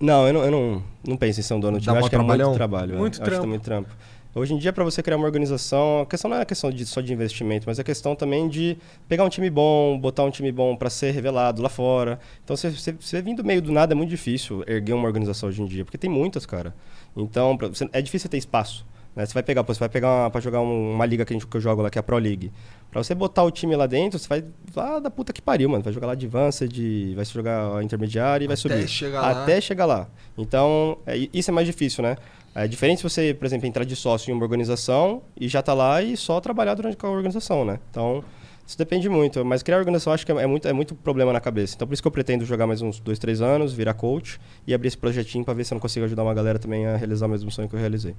[0.00, 1.96] Não, eu não, eu não, não penso em ser um dono de Dá time.
[1.96, 2.94] Eu mó acho que é muito trabalho.
[2.94, 2.98] é.
[2.98, 3.88] Muito Eu acho que é muito trampo.
[4.34, 6.84] Hoje em dia, para você criar uma organização, a questão não é a questão de,
[6.84, 8.76] só de investimento, mas é questão também de
[9.08, 12.20] pegar um time bom, botar um time bom para ser revelado lá fora.
[12.44, 15.48] Então, você, você, você vir do meio do nada é muito difícil erguer uma organização
[15.48, 16.74] hoje em dia, porque tem muitas, cara.
[17.16, 18.84] Então, pra você- é difícil ter espaço.
[19.16, 19.24] Né?
[19.24, 21.46] Você vai pegar, pô, você vai pegar para jogar um- uma liga que, a gente,
[21.46, 22.52] que eu jogo lá, que é a Pro League.
[22.90, 24.44] Pra você botar o time lá dentro, você vai
[24.76, 25.82] lá da puta que pariu, mano.
[25.82, 28.88] Vai jogar lá de Advanced, vai jogar a intermediária e vai Até subir.
[28.88, 29.42] chegar lá.
[29.42, 30.08] Até chegar lá.
[30.36, 32.16] Então, é, isso é mais difícil, né?
[32.54, 35.74] É diferente se você, por exemplo, entrar de sócio em uma organização e já tá
[35.74, 37.78] lá e só trabalhar durante a organização, né?
[37.90, 38.22] Então,
[38.66, 39.44] isso depende muito.
[39.44, 41.74] Mas criar organização acho que é, muito, é muito problema na cabeça.
[41.76, 44.74] Então, por isso que eu pretendo jogar mais uns dois, três anos, virar coach e
[44.74, 47.26] abrir esse projetinho pra ver se eu não consigo ajudar uma galera também a realizar
[47.26, 48.14] o mesmo sonho que eu realizei.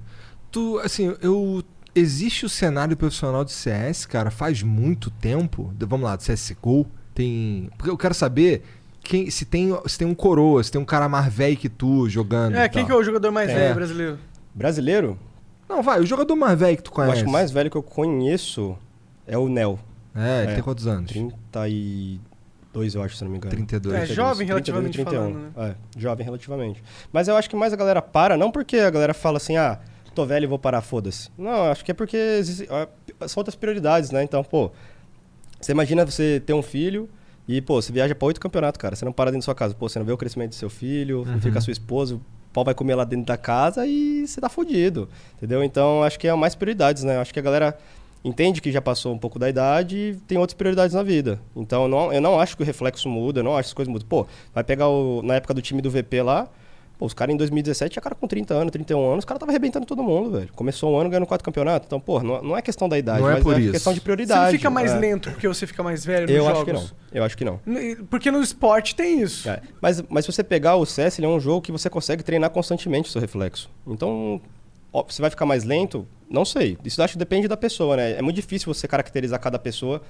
[0.50, 1.62] Tu, assim, eu.
[1.94, 5.72] Existe o cenário profissional de CS, cara, faz muito tempo.
[5.76, 6.86] De- Vamos lá, do CSGO.
[7.14, 7.70] Tem.
[7.76, 8.62] Porque eu quero saber
[9.02, 12.08] quem, se, tem, se tem um coroa, se tem um cara mais velho que tu
[12.08, 12.54] jogando.
[12.54, 12.86] É, e quem tal.
[12.86, 13.54] que é o jogador mais É.
[13.54, 14.18] velho brasileiro?
[14.54, 15.18] Brasileiro?
[15.68, 17.12] Não, vai, o jogador mais velho que tu Eu conhece.
[17.14, 18.76] acho que o mais velho que eu conheço
[19.26, 19.78] é o Nel.
[20.18, 20.54] É, ele É.
[20.54, 21.10] tem quantos anos?
[21.10, 23.50] 32, eu acho, se não me engano.
[23.54, 23.94] 32.
[23.94, 26.82] É, jovem relativamente 32, falando, É, jovem relativamente.
[27.12, 29.78] Mas eu acho que mais a galera para, não porque a galera fala assim, ah,
[30.14, 31.30] tô velho e vou parar, foda-se.
[31.38, 32.88] Não, acho que é porque existe- ah,
[33.28, 34.22] são outras prioridades, né?
[34.22, 34.70] Então, pô,
[35.60, 37.08] você imagina você ter um filho
[37.46, 38.94] e, pô, você viaja pra oito campeonatos, cara.
[38.96, 39.74] Você não para dentro da sua casa.
[39.74, 41.40] Pô, você não vê o crescimento do seu filho, não Uhum.
[41.40, 42.20] fica a sua esposa, o
[42.52, 45.08] pau vai comer lá dentro da casa e você tá fudido.
[45.36, 45.62] Entendeu?
[45.64, 47.16] Então, acho que é mais prioridades, né?
[47.18, 47.78] Acho que a galera
[48.24, 51.40] entende que já passou um pouco da idade e tem outras prioridades na vida.
[51.56, 53.74] Então, eu não, eu não acho que o reflexo muda, eu não acho que as
[53.74, 54.06] coisas mudam.
[54.08, 56.48] Pô, vai pegar o, na época do time do VP lá,
[56.98, 59.52] pô, os caras em 2017 tinha cara com 30 anos, 31 anos, os caras tava
[59.52, 60.48] arrebentando todo mundo, velho.
[60.54, 61.86] Começou um ano ganhando quatro campeonatos.
[61.86, 63.70] Então, pô, não, não é questão da idade, Não é mas por é isso.
[63.72, 64.40] questão de Você prioridade.
[64.46, 64.98] não fica mais é.
[64.98, 66.56] lento porque você fica mais velho nos Eu jogos?
[66.56, 66.86] acho que não.
[67.12, 67.60] Eu acho que não.
[68.10, 69.48] Porque no esporte tem isso.
[69.48, 72.24] É, Mas, mas se você pegar o CS, ele é um jogo que você consegue
[72.24, 73.70] treinar constantemente o seu reflexo.
[73.86, 74.40] Então,
[74.98, 76.06] ó, você vai ficar mais lento?
[76.30, 76.76] Não sei.
[76.84, 78.12] Isso acho que depende da pessoa, né?
[78.12, 80.02] É muito difícil você caracterizar cada pessoa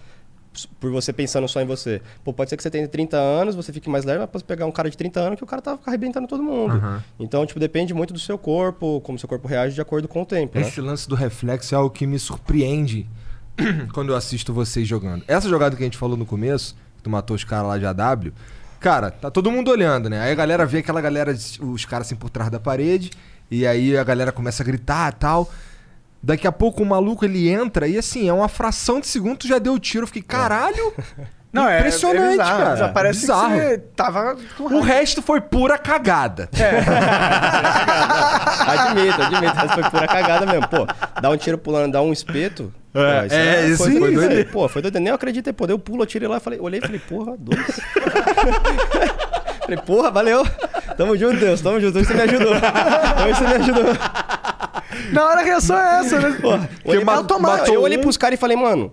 [0.80, 2.00] por você pensando só em você.
[2.24, 4.66] Pô, pode ser que você tenha 30 anos, você fique mais leve, mas pode pegar
[4.66, 6.74] um cara de 30 anos que o cara tá arrebentando todo mundo.
[6.74, 7.02] Aham.
[7.18, 10.26] Então, tipo, depende muito do seu corpo, como seu corpo reage de acordo com o
[10.26, 10.66] tempo, né?
[10.66, 13.06] Esse lance do reflexo é algo que me surpreende
[13.92, 15.24] quando eu assisto vocês jogando.
[15.28, 17.86] Essa jogada que a gente falou no começo, que tu matou os caras lá de
[17.86, 18.32] AW,
[18.80, 20.20] cara, tá todo mundo olhando, né?
[20.20, 23.10] Aí a galera vê aquela galera, os caras assim por trás da parede,
[23.50, 25.50] e aí a galera começa a gritar e tal.
[26.22, 29.46] Daqui a pouco o maluco ele entra e assim, é uma fração de segundo, tu
[29.48, 30.02] já deu o tiro.
[30.04, 30.92] Eu fiquei, caralho!
[31.50, 32.58] Não, é- Impressionante, é bizarro.
[32.58, 32.76] cara.
[32.76, 33.54] Já parece Bizarro.
[33.54, 36.46] que você tava O resto foi pura cagada.
[38.66, 39.54] admito, admito.
[39.56, 40.68] Mas foi pura cagada mesmo.
[40.68, 40.86] Pô,
[41.22, 42.70] dá um tiro pulando, dá um espeto.
[42.94, 44.50] É, isso é, isso foi, sim, foi doido.
[44.50, 44.98] Pô, foi doido.
[44.98, 45.52] Nem eu acreditei.
[45.54, 47.80] Pô, deu um pulo, eu tirei lá, falei, olhei e falei, porra, dois.
[49.68, 50.46] falei, porra, valeu.
[50.96, 51.98] Tamo junto, Deus, tamo junto.
[51.98, 52.52] Hoje você me ajudou.
[52.52, 53.84] Hoje você me ajudou.
[55.12, 56.38] Na hora a reação é essa, né?
[56.84, 58.92] Olhei, ma- matou eu olhei pros caras e falei, mano,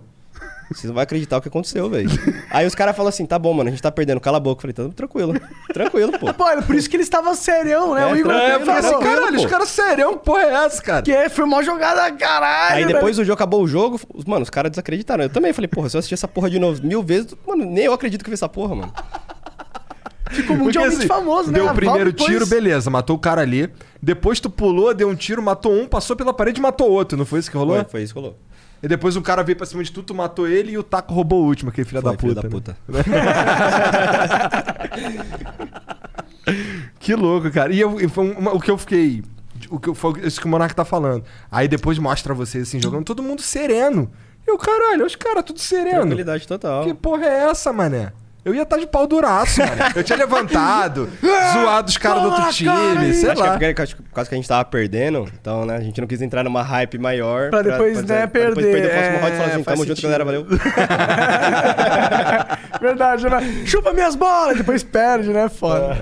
[0.69, 2.09] vocês não vão acreditar o que aconteceu, velho.
[2.51, 4.59] Aí os caras falaram assim, tá bom, mano, a gente tá perdendo, cala a boca.
[4.67, 5.34] Eu falei, tá tranquilo,
[5.73, 6.34] tranquilo, pô.
[6.34, 8.03] Pô, era por isso que ele estava serião, né?
[8.03, 9.49] É, o Igor É, eu fiquei assim, caralho, os pô.
[9.49, 11.01] caras serião, que porra é essa, cara?
[11.01, 12.76] Que é, foi uma jogada caralho.
[12.76, 15.23] Aí depois do jogo, acabou o jogo, os- mano, os caras desacreditaram.
[15.23, 17.86] Eu também falei, porra, se eu assistir essa porra de novo mil vezes, mano, nem
[17.86, 18.93] eu acredito que eu vi essa porra, mano.
[20.30, 21.59] Ficou Porque, mundialmente assim, famoso, né?
[21.59, 23.69] Deu o primeiro depois- tiro, beleza, matou o cara ali.
[24.01, 27.17] Depois tu pulou, deu um tiro, matou um, passou pela parede e matou outro.
[27.17, 27.76] Não foi isso que rolou?
[27.78, 28.38] Foi, foi isso que rolou.
[28.84, 31.13] E depois um cara veio pra cima de tu, tu matou ele e o Taco
[31.13, 32.78] roubou o último, aquele filho Foi, da filho puta.
[32.89, 33.03] da né?
[33.03, 34.76] puta.
[36.99, 37.73] Que louco, cara.
[37.73, 39.23] E eu, foi uma- o que eu fiquei.
[39.69, 41.23] O que eu, foi isso que o Monark tá falando.
[41.51, 44.11] Aí depois mostra vocês assim, jogando todo mundo sereno.
[44.47, 46.01] E o caralho, os caras tudo sereno.
[46.01, 46.84] Tranquilidade total.
[46.84, 48.11] Que porra é essa, mané?
[48.45, 49.71] Eu ia estar de pau duraço, mano.
[49.95, 51.09] Eu tinha levantado,
[51.51, 53.57] zoado os caras do outro time, sei acho que é lá.
[53.57, 56.07] porque, acho que por causa que a gente tava perdendo, então, né, a gente não
[56.07, 57.49] quis entrar numa hype maior.
[57.49, 58.71] Pra depois, né, pra depois perder.
[58.71, 60.45] perder o próximo round e falar É, assim, tamo junto, galera, valeu.
[62.81, 63.63] Verdade, né?
[63.65, 65.49] Chupa minhas bolas, depois perde, né?
[65.49, 65.97] Foda.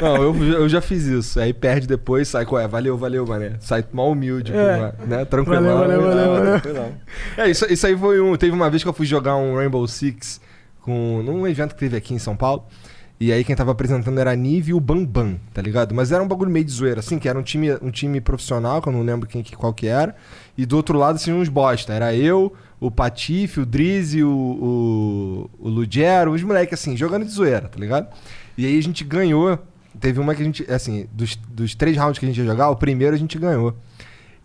[0.00, 1.38] Não, eu, eu já fiz isso.
[1.38, 3.52] Aí perde depois, sai com é, valeu, valeu, mané.
[3.60, 4.92] Sai mal humilde, É.
[5.06, 5.24] né?
[5.24, 5.62] Tranquilo.
[5.62, 6.60] Valeu, valeu, valeu, valeu.
[6.60, 6.92] Tranquilão.
[7.36, 8.34] É, isso, isso aí foi um.
[8.36, 10.40] Teve uma vez que eu fui jogar um Rainbow Six
[10.82, 12.64] com, num evento que teve aqui em São Paulo.
[13.20, 15.94] E aí quem tava apresentando era a Nive e o Bambam, tá ligado?
[15.94, 18.82] Mas era um bagulho meio de zoeira, assim, que era um time, um time profissional,
[18.82, 20.16] que eu não lembro quem, que- qual que era.
[20.58, 21.92] E do outro lado, assim, uns bosta.
[21.92, 27.30] Era eu, o Patife, o Drizzy, o, o, o Lugero, os moleques, assim, jogando de
[27.30, 28.08] zoeira, tá ligado?
[28.58, 29.56] E aí a gente ganhou.
[30.00, 32.70] Teve uma que a gente, assim, dos, dos três rounds que a gente ia jogar,
[32.70, 33.76] o primeiro a gente ganhou.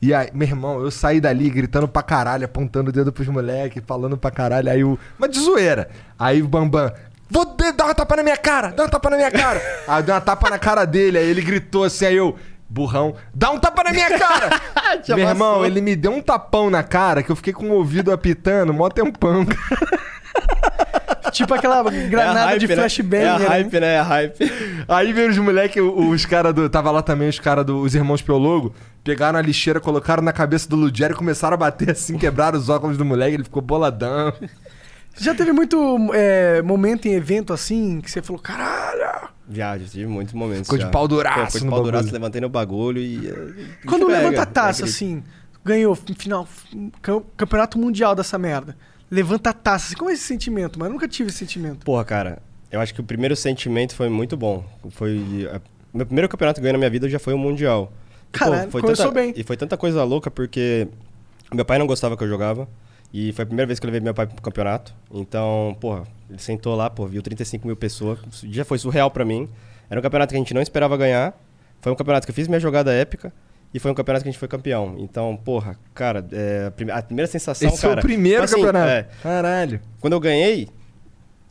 [0.01, 3.81] E aí, meu irmão, eu saí dali gritando pra caralho, apontando o dedo pros moleques,
[3.85, 4.69] falando pra caralho.
[4.69, 4.97] Aí o.
[5.17, 5.89] Mas de zoeira.
[6.17, 6.91] Aí o Bambam.
[7.29, 7.45] Vou
[7.75, 9.61] dar uma tapa na minha cara, dá uma tapa na minha cara.
[9.87, 12.35] aí eu dei uma tapa na cara dele, aí ele gritou assim, aí eu.
[12.69, 14.61] Burrão, dá um tapa na minha cara!
[15.07, 18.11] meu irmão, ele me deu um tapão na cara que eu fiquei com o ouvido
[18.11, 19.45] apitando, mó tempão.
[21.37, 22.75] tipo aquela granada É a hype, de né?
[22.75, 23.23] flashbang.
[23.23, 23.47] É a né?
[23.47, 23.93] hype, né?
[23.95, 24.51] É a hype.
[24.87, 26.69] Aí veio os moleques, os caras do.
[26.69, 28.73] Tava lá também os caras dos irmãos Piologo.
[29.03, 32.67] Pegaram a lixeira, colocaram na cabeça do Ludiero e começaram a bater assim, quebraram os
[32.67, 34.33] óculos do moleque, ele ficou boladão.
[35.19, 39.29] Já teve muito é, momento em evento assim que você falou, caralho.
[39.47, 40.63] Viagem, tive muitos momentos.
[40.63, 40.89] Ficou de já.
[40.89, 43.27] pau duraço Foi de pau duraço, levantei no bagulho e.
[43.27, 45.23] eh, Quando pega, levanta a taça, é assim,
[45.63, 46.45] ganhou final,
[47.01, 48.75] cam- campeonato mundial dessa merda.
[49.09, 50.77] Levanta a taça, como é esse sentimento?
[50.77, 51.85] Mas eu nunca tive esse sentimento.
[51.85, 52.39] Porra, cara,
[52.71, 54.65] eu acho que o primeiro sentimento foi muito bom.
[54.89, 55.47] Foi.
[55.53, 55.61] a-
[55.93, 57.91] Meu primeiro campeonato que eu ganhei na minha vida já foi o Mundial.
[58.33, 59.33] E, pô, Caralho, foi começou tanta, bem.
[59.35, 60.87] E foi tanta coisa louca porque
[61.53, 62.67] meu pai não gostava que eu jogava.
[63.13, 64.93] E foi a primeira vez que eu levei meu pai pro campeonato.
[65.13, 68.19] Então, porra, ele sentou lá, pô, viu 35 mil pessoas.
[68.43, 69.47] Já foi surreal pra mim.
[69.89, 71.33] Era um campeonato que a gente não esperava ganhar.
[71.79, 73.31] Foi um campeonato que eu fiz minha jogada épica.
[73.73, 74.95] E foi um campeonato que a gente foi campeão.
[74.97, 77.99] Então, porra, cara, é, a prime- a primeira sensação, Esse foi cara...
[78.01, 78.91] o primeiro tipo assim, campeonato.
[78.91, 79.81] é, Caralho.
[79.99, 80.67] quando eu ganhei,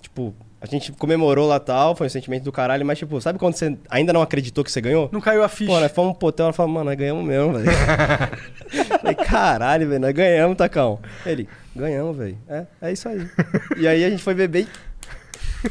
[0.01, 3.55] tipo, a gente comemorou lá tal, foi um sentimento do caralho, mas tipo, sabe quando
[3.55, 5.09] você ainda não acreditou que você ganhou?
[5.13, 5.71] Não caiu a ficha.
[5.71, 7.67] Pô, nós fomos pro hotel, ela falou, mano, nós ganhamos mesmo, velho.
[9.01, 10.99] Falei, caralho, velho, nós ganhamos, Tacão.
[11.25, 12.37] Ele, ganhamos, velho.
[12.49, 13.29] É, é isso aí.
[13.77, 14.69] E aí a gente foi beber e...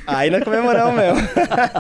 [0.08, 1.20] Aí nós comemoramos mesmo.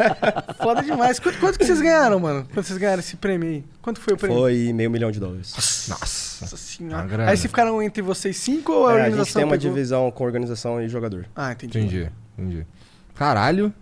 [0.62, 1.20] Foda demais.
[1.20, 2.48] Quanto, quanto que vocês ganharam, mano?
[2.54, 3.64] Quando vocês ganharam esse prêmio aí?
[3.82, 4.38] Quanto foi o prêmio?
[4.38, 5.54] Foi meio milhão de dólares.
[5.90, 6.44] Nossa.
[6.46, 7.24] Nossa senhora.
[7.30, 9.70] Aí vocês ficaram entre vocês cinco ou a É, a organização gente tem uma pegou?
[9.74, 11.26] divisão com organização e jogador.
[11.36, 11.78] Ah, entendi.
[11.80, 12.68] Entendi, entendi.
[13.16, 13.74] Caralho.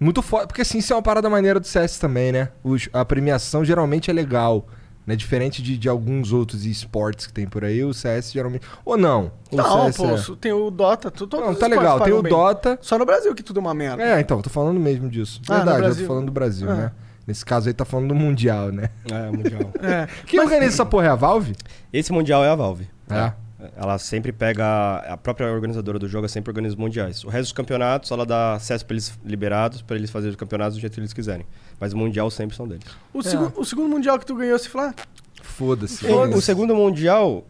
[0.00, 0.46] Muito foda.
[0.48, 2.48] Porque assim, isso é uma parada maneira do CS também, né?
[2.64, 4.66] Os- a premiação geralmente é legal.
[5.06, 5.16] Né?
[5.16, 8.64] Diferente de, de alguns outros esportes que tem por aí, o CS geralmente.
[8.84, 9.32] Ou não?
[9.50, 11.10] O Não, CS pô, é- tem o Dota.
[11.10, 11.98] tu- Todos Não, os tá esportes legal.
[11.98, 12.30] Tem pagam o bem.
[12.32, 12.78] Dota.
[12.80, 14.02] Só no Brasil que tudo é uma merda.
[14.02, 15.40] É, então, tô falando mesmo disso.
[15.48, 16.02] Ah, no Verdade, eu Brasil.
[16.04, 16.74] tô falando do Brasil, Ah.
[16.74, 16.92] né?
[17.26, 18.90] Nesse caso aí tá falando do Mundial, né?
[19.10, 19.60] É, mundial.
[19.82, 20.08] É.
[20.26, 21.54] Quem organiza essa porra é a Valve?
[21.92, 22.88] Esse mundial é a Valve.
[23.10, 23.32] É.
[23.76, 24.96] Ela sempre pega.
[25.08, 27.22] A própria organizadora do jogo sempre organiza os mundiais.
[27.22, 30.74] O resto dos campeonatos, ela dá acesso para eles liberados, para eles fazerem os campeonatos
[30.76, 31.46] do jeito que eles quiserem.
[31.82, 32.84] Mas o mundial sempre são deles.
[33.12, 34.94] O, segu- o segundo mundial que tu ganhou, você falou, ah,
[35.42, 36.06] Foda-se.
[36.06, 37.44] O, o segundo mundial,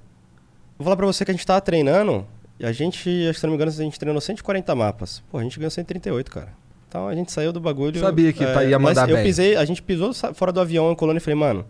[0.79, 2.27] vou falar pra você que a gente tava treinando,
[2.59, 5.23] e a gente, acho que se não me engano, a gente treinou 140 mapas.
[5.31, 6.49] Pô, a gente ganhou 138, cara.
[6.89, 8.01] Então a gente saiu do bagulho.
[8.01, 9.25] Sabia que tá- ia mas mandar eu bem.
[9.27, 11.67] pisei, a gente pisou fora do avião em colônia e falei, mano,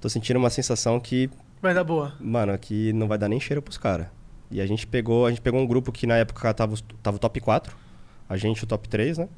[0.00, 1.28] tô sentindo uma sensação que
[1.60, 2.14] vai dar boa.
[2.18, 4.06] Mano, aqui não vai dar nem cheiro pros caras.
[4.50, 7.20] E a gente pegou, a gente pegou um grupo que na época tava, tava o
[7.20, 7.76] top 4,
[8.26, 9.28] a gente o top 3, né?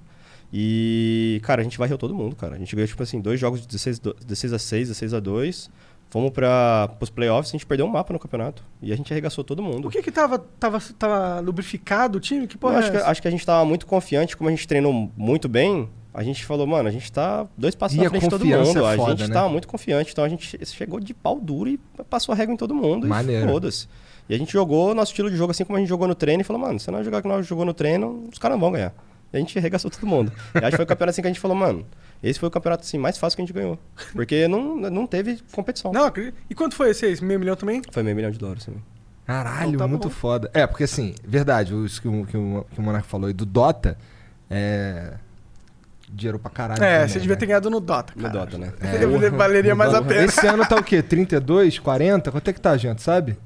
[0.53, 2.57] E, cara, a gente varreu todo mundo, cara.
[2.57, 5.21] A gente ganhou, tipo assim, dois jogos de 16, do- 16 a 6, 16 a
[5.21, 5.71] 2.
[6.11, 8.65] Fomos para os playoffs, a gente perdeu um mapa no campeonato.
[8.83, 9.83] E a gente arregaçou todo mundo.
[9.83, 12.49] Por que que tava, tava, tava lubrificado o time?
[12.49, 13.09] Que porra acho, é que, essa?
[13.11, 16.45] acho que a gente tava muito confiante, como a gente treinou muito bem, a gente
[16.45, 18.85] falou, mano, a gente tá dois passos E a na frente de todo mundo.
[18.85, 19.35] é a foda, gente né?
[19.35, 21.79] tava muito confiante, então a gente chegou de pau duro e
[22.09, 23.07] passou a régua em todo mundo.
[23.07, 23.47] Maneiro.
[23.47, 23.87] E foda-se.
[24.29, 26.41] E a gente jogou nosso estilo de jogo assim como a gente jogou no treino
[26.41, 28.73] e falou, mano, se não jogar que nós jogou no treino, os caras não vão
[28.73, 28.93] ganhar.
[29.33, 30.33] A gente arregaçou todo mundo.
[30.55, 31.87] E acho que foi o campeonato assim que a gente falou, mano,
[32.23, 33.79] esse foi o campeonato assim, mais fácil que a gente ganhou.
[34.13, 35.93] Porque não, não teve competição.
[35.93, 36.35] Não, acredito.
[36.49, 37.21] E quanto foi esse aí?
[37.23, 37.81] Meio milhão também?
[37.93, 38.83] Foi meio milhão de dólares também.
[39.27, 40.15] Caralho, Então tá muito bom.
[40.15, 40.51] foda.
[40.53, 43.47] É, porque assim, verdade, isso que o, que o, que o Monark falou aí do
[43.47, 43.97] Dota
[44.51, 45.15] é.
[46.13, 46.83] Dinheiro pra caralho.
[46.83, 47.41] É, também, você devia né?
[47.41, 48.35] ter ganhado no Dota, No cara.
[48.35, 48.73] Dota, né?
[48.83, 49.31] É.
[49.31, 50.25] Valeria mais a pena.
[50.25, 51.01] Esse ano tá o quê?
[51.01, 52.33] 32, 40?
[52.33, 53.39] Quanto é que tá, gente, sabe?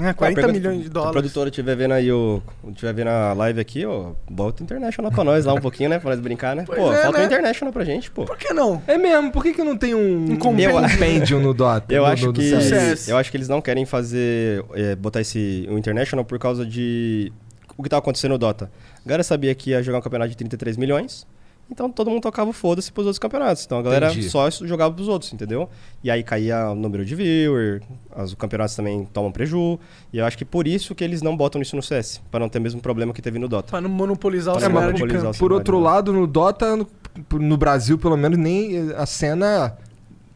[0.00, 1.12] É, 40 pergunta- milhões de Se a dólares.
[1.12, 2.42] produtora estiver vendo aí o.
[2.68, 5.98] estiver vendo a live aqui, ó, bota o International pra nós lá um pouquinho, né?
[5.98, 6.64] Pra nós brincar, né?
[6.66, 7.24] Pois pô, é, falta né?
[7.24, 8.24] o International pra gente, pô.
[8.24, 8.82] Por que não?
[8.86, 11.40] É mesmo, por que, que não tem um, um compêndio.
[11.40, 11.86] no Dota?
[11.94, 12.42] Eu no- acho no- que.
[12.60, 13.08] CS.
[13.08, 14.64] Eu acho que eles não querem fazer.
[14.74, 15.66] é, botar esse.
[15.70, 17.32] o International por causa de.
[17.78, 18.70] O que tava acontecendo no Dota.
[19.04, 21.26] A galera sabia que ia jogar um campeonato de 33 milhões.
[21.70, 23.64] Então todo mundo tocava o foda-se pros outros campeonatos.
[23.64, 24.30] Então a galera Entendi.
[24.30, 25.68] só jogava pros outros, entendeu?
[26.02, 27.82] E aí caía o número de viewer,
[28.16, 29.78] os campeonatos também tomam preju.
[30.12, 32.48] E eu acho que por isso que eles não botam isso no CS, pra não
[32.48, 33.70] ter o mesmo problema que teve no Dota.
[33.70, 35.30] Pra não monopolizar o Pra não cenário de campo.
[35.30, 35.84] o Por outro né?
[35.84, 36.86] lado, no Dota, no,
[37.32, 39.76] no Brasil, pelo menos, nem a cena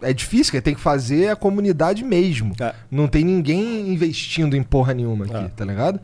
[0.02, 2.54] é difícil, que tem que fazer a comunidade mesmo.
[2.60, 2.74] É.
[2.90, 5.48] Não tem ninguém investindo em porra nenhuma aqui, É.
[5.54, 6.00] tá ligado?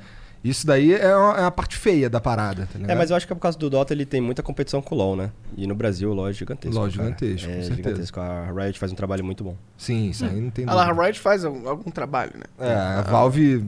[0.48, 2.90] Isso daí é a, é a parte feia da parada, tá ligado?
[2.90, 4.94] É, mas eu acho que é por causa do Dota ele tem muita competição com
[4.94, 5.30] o LoL, né?
[5.56, 6.76] E no Brasil o LoL é gigantesco.
[6.76, 7.74] LoL é gigantesco, com É certeza.
[7.76, 8.20] gigantesco.
[8.20, 9.56] A Riot faz um trabalho muito bom.
[9.76, 11.02] Sim, isso aí não tem A La dúvida.
[11.02, 12.44] Riot faz algum, algum trabalho, né?
[12.58, 13.64] É, a Valve...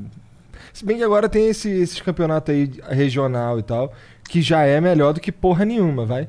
[0.72, 3.92] Se bem que agora tem esse, esses campeonatos aí regional e tal,
[4.28, 6.28] que já é melhor do que porra nenhuma, vai.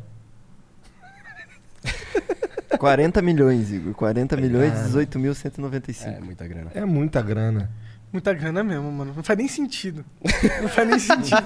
[2.78, 3.94] 40 milhões, Igor.
[3.94, 4.88] 40 milhões, Cara.
[4.90, 6.06] 18.195.
[6.08, 6.72] É, muita grana.
[6.74, 7.70] É muita grana.
[8.12, 9.14] Muita grana mesmo, mano.
[9.16, 10.04] Não faz nem sentido.
[10.62, 11.44] Não faz nem sentido.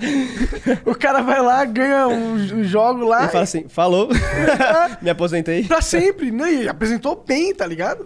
[0.85, 4.07] o cara vai lá, ganha um, um jogo lá Ele fala assim, falou,
[5.01, 5.65] me aposentei.
[5.65, 6.53] pra sempre, né?
[6.53, 8.05] E apresentou bem, tá ligado?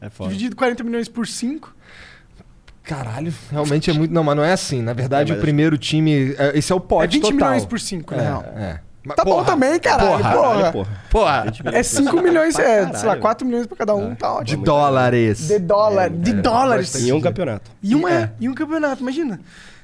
[0.00, 0.30] É foda.
[0.30, 1.76] Dividido 40 milhões por 5.
[2.82, 4.14] Caralho, realmente é muito.
[4.14, 4.80] Não, mas não é assim.
[4.80, 6.34] Na verdade, É, mas o primeiro time.
[6.38, 7.36] é, Esse é o É pote 20 total.
[7.36, 8.44] milhões por 5, na real.
[8.56, 8.80] É, é.
[9.04, 10.18] Mas, Tá bom porra, também, caralho.
[10.18, 10.72] Porra.
[10.72, 10.88] Porra.
[11.10, 12.22] Porra, 20 É milhões por 5 cento.
[12.22, 13.20] milhões, é, sei lá, caralho.
[13.20, 14.64] 4 milhões pra cada um, tá de ótimo.
[14.64, 15.48] dólares.
[15.48, 16.86] De dólar, de dólares.
[16.92, 17.70] bastante Em um campeonato.
[17.82, 18.12] E um, é.
[18.22, 18.30] É.
[18.40, 19.40] e um campeonato, imagina.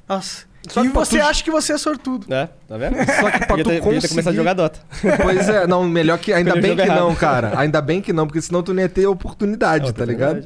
[0.09, 0.45] Nossa.
[0.69, 2.27] Só e você tu- acha que você é sortudo.
[2.33, 2.97] É, tá vendo?
[2.97, 4.09] Só que pra tu ter, conseguir...
[4.09, 4.81] começado a jogar Dota.
[5.23, 6.33] Pois é, não, melhor que.
[6.33, 7.19] Ainda bem que jogo não, errado.
[7.19, 7.53] cara.
[7.61, 10.43] Ainda bem que não, porque senão tu não ia ter oportunidade, tá ligado?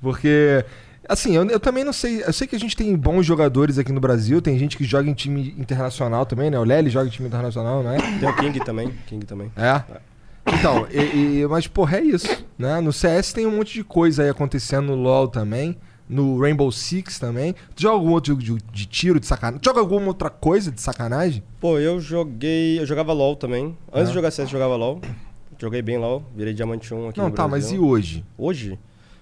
[0.00, 0.64] Porque.
[1.08, 2.22] Assim, eu, eu também não sei.
[2.22, 5.08] Eu sei que a gente tem bons jogadores aqui no Brasil, tem gente que joga
[5.08, 6.58] em time internacional também, né?
[6.58, 7.96] O Lely joga em time internacional, não é?
[8.18, 8.92] Tem o King também.
[9.06, 9.50] King também.
[9.56, 9.82] É.
[10.46, 12.80] Então, e, e- mas porra, é isso, né?
[12.80, 15.76] No CS tem um monte de coisa aí acontecendo no LoL também,
[16.08, 17.54] No Rainbow Six também.
[17.74, 19.60] Tu joga algum outro jogo de, de tiro, de sacanagem?
[19.64, 21.42] Joga alguma outra coisa de sacanagem?
[21.60, 22.78] Pô, eu joguei.
[22.80, 23.76] Eu jogava LOL também.
[23.92, 24.12] Antes Ah.
[24.12, 25.00] de jogar CS, eu jogava LOL.
[25.60, 27.82] Joguei bem LOL, virei diamante 1 aqui Não, tá, mas Brasil.
[27.82, 28.24] e hoje?
[28.38, 28.78] Hoje?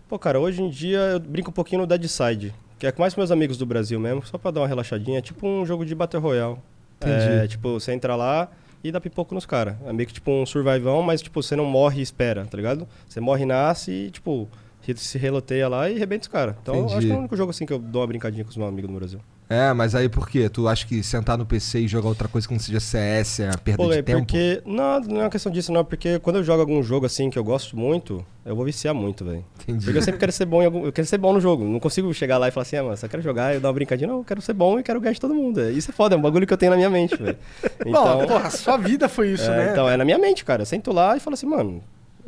[0.09, 3.02] Pô, cara, hoje em dia eu brinco um pouquinho no Dead Side, que é com
[3.02, 5.18] mais com meus amigos do Brasil mesmo, só pra dar uma relaxadinha.
[5.18, 6.59] É tipo um jogo de Battle Royale.
[6.98, 7.44] Entendi.
[7.44, 8.48] É, tipo, você entra lá
[8.84, 9.74] e dá pipoco nos caras.
[9.84, 12.86] É meio que tipo um survivão, mas tipo, você não morre e espera, tá ligado?
[13.09, 14.48] Você morre e nasce e, tipo,
[14.94, 16.54] se reloteia lá e arrebenta os caras.
[16.62, 17.07] Então, eu acho Entendi.
[17.09, 18.88] que é o único jogo assim que eu dou uma brincadinha com os meus amigos
[18.88, 19.20] no Brasil.
[19.49, 20.49] É, mas aí por quê?
[20.49, 23.49] Tu acha que sentar no PC e jogar outra coisa que não seja CS é
[23.51, 24.20] a perda Pô, de é tempo?
[24.20, 24.61] porque.
[24.66, 25.84] Não, não é uma questão disso, não.
[25.84, 29.24] Porque quando eu jogo algum jogo assim que eu gosto muito, eu vou viciar muito,
[29.24, 29.44] velho.
[29.62, 29.84] Entendi.
[29.84, 30.84] Porque eu sempre quero ser bom em algum.
[30.84, 31.64] Eu quero ser bom no jogo.
[31.64, 33.74] Não consigo chegar lá e falar assim, ah, mano, só quero jogar e dar uma
[33.74, 34.09] brincadinha.
[34.09, 35.61] Não, eu quero ser bom e quero ganhar de todo mundo.
[35.61, 37.38] É, Isso é foda, é um bagulho que eu tenho na minha mente, velho.
[37.86, 39.68] Bom, porra, sua vida foi isso, é, né?
[39.70, 40.62] Então, é na minha mente, cara.
[40.62, 41.82] Eu sento lá e falo assim, mano.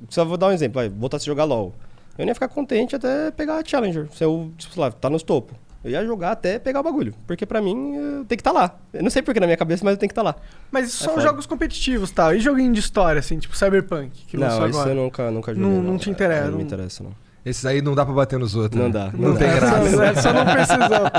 [0.09, 1.75] Só vou dar um exemplo, vai, voltar a jogar LOL.
[2.17, 4.07] Eu nem ia ficar contente até pegar a Challenger.
[4.13, 5.55] Se eu, tipo, sei lá, tá nos topo.
[5.89, 7.15] Eu ia jogar até pegar o bagulho.
[7.27, 8.77] Porque pra mim, eu tenho que estar lá.
[8.93, 10.37] Eu não sei porque na minha cabeça, mas eu tenho que estar lá.
[10.71, 11.27] Mas isso É são foda.
[11.27, 12.35] jogos competitivos, tal.
[12.35, 14.95] E joguinho de história, assim, tipo Cyberpunk, que lançou não, isso agora.
[14.95, 15.69] eu nunca, nunca joguei.
[15.71, 17.13] Não- não te interessa, Não, não- me interessa, não.
[17.45, 18.79] Esses aí não dá pra bater nos outros.
[18.79, 18.93] Não né?
[18.93, 19.55] dá, Não, não tem dá.
[19.55, 19.91] graça.
[19.91, 21.11] Só, é, só não precisamos.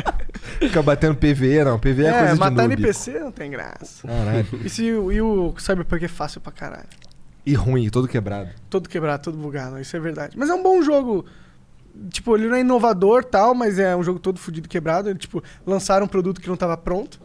[0.60, 1.78] Fica batendo PVE, não.
[1.78, 2.64] PVE é, É, coisa de matar.
[2.64, 4.06] NPC não tem graça.
[4.06, 4.46] Caralho.
[4.64, 6.86] E, se, e o Cyberpunk é fácil pra caralho.
[7.44, 8.48] E ruim, todo quebrado.
[8.70, 10.34] Todo quebrado, todo bugado, isso é verdade.
[10.38, 11.26] Mas é um bom jogo.
[12.10, 15.08] Tipo, ele não é inovador tal, mas é um jogo todo fudido quebrado.
[15.08, 17.20] Ele, tipo, lançaram um produto que não tava pronto.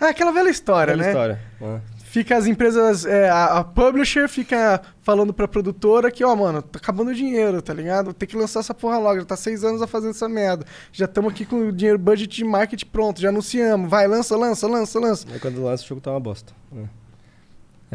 [0.00, 1.10] Ah, aquela velha história, Aquela né?
[1.10, 1.40] história.
[1.62, 1.80] Ah.
[2.04, 6.78] Fica as empresas, é, a, a publisher fica falando pra produtora que, ó, mano, tá
[6.78, 8.12] acabando o dinheiro, tá ligado?
[8.14, 10.64] Tem que lançar essa porra logo, já tá seis anos a fazendo essa merda.
[10.92, 13.90] Já estamos aqui com o dinheiro, budget de marketing pronto, já anunciamos.
[13.90, 15.26] Vai, lança, lança, lança, lança.
[15.32, 16.52] Aí quando lança o jogo tá uma bosta.
[16.76, 16.84] É.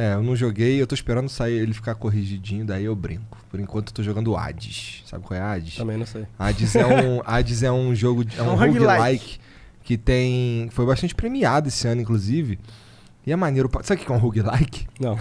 [0.01, 3.37] É, eu não joguei, eu tô esperando sair ele ficar corrigidinho, daí eu brinco.
[3.51, 5.03] Por enquanto eu tô jogando Hades.
[5.05, 5.75] Sabe qual é Hades?
[5.75, 6.25] Também não sei.
[6.39, 9.39] Hades é um, Hades é um jogo, de- é um, um roguelike.
[9.83, 10.69] que tem.
[10.71, 12.57] Foi bastante premiado esse ano, inclusive.
[13.27, 13.67] E é maneiro.
[13.67, 14.87] pra- Sabe o que é um roguelike?
[14.99, 15.19] Não.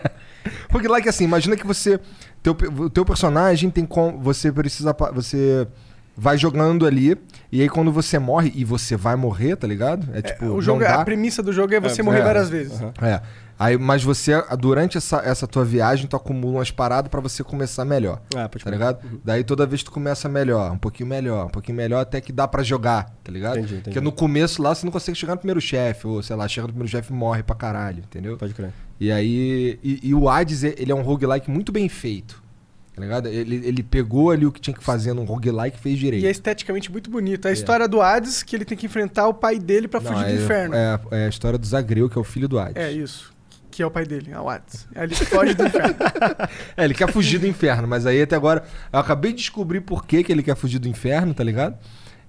[0.70, 1.98] roguelike é assim, imagina que você.
[2.42, 4.18] Teu, o teu personagem tem como.
[4.20, 4.94] Você precisa.
[5.14, 5.66] Você
[6.16, 7.16] vai jogando ali.
[7.50, 10.08] E aí quando você morre, e você vai morrer, tá ligado?
[10.14, 10.44] É tipo.
[10.46, 12.24] o jogo, é- dá- a premissa do jogo é você É, morrer é.
[12.24, 12.80] várias vezes.
[12.80, 12.92] Aham.
[13.02, 13.22] É.
[13.60, 17.84] Aí, mas você, durante essa, essa tua viagem, tu acumula umas paradas pra você começar
[17.84, 18.22] melhor.
[18.34, 19.20] Ah, pode Tá ligado?
[19.22, 22.48] Daí toda vez tu começa melhor, um pouquinho melhor, um pouquinho melhor, até que dá
[22.48, 23.58] pra jogar, tá ligado?
[23.58, 23.84] Entendi, entendi.
[23.84, 26.68] Porque no começo lá você não consegue chegar no primeiro chefe, ou sei lá, chega
[26.68, 28.38] no primeiro chefe e morre pra caralho, entendeu?
[28.38, 28.72] Pode crer.
[28.98, 29.78] E aí.
[29.84, 32.42] E, e o Hades, ele é um roguelike muito bem feito.
[32.96, 33.28] Tá ligado?
[33.28, 36.22] Ele, ele pegou ali o que tinha que fazer num roguelike e fez direito.
[36.22, 37.46] E é esteticamente muito bonito.
[37.46, 40.24] A história do Hades, que ele tem que enfrentar o pai dele pra Não, fugir
[40.24, 40.74] é, do inferno.
[40.74, 42.76] É, é a história do Zagreu, que é o filho do Hades.
[42.76, 43.38] É isso.
[43.80, 44.86] Que é o pai dele, é o Hades.
[44.94, 45.96] Aí Ele foge do inferno.
[46.76, 48.62] É, ele quer fugir do inferno, mas aí até agora.
[48.92, 51.78] Eu acabei de descobrir por que, que ele quer fugir do inferno, tá ligado?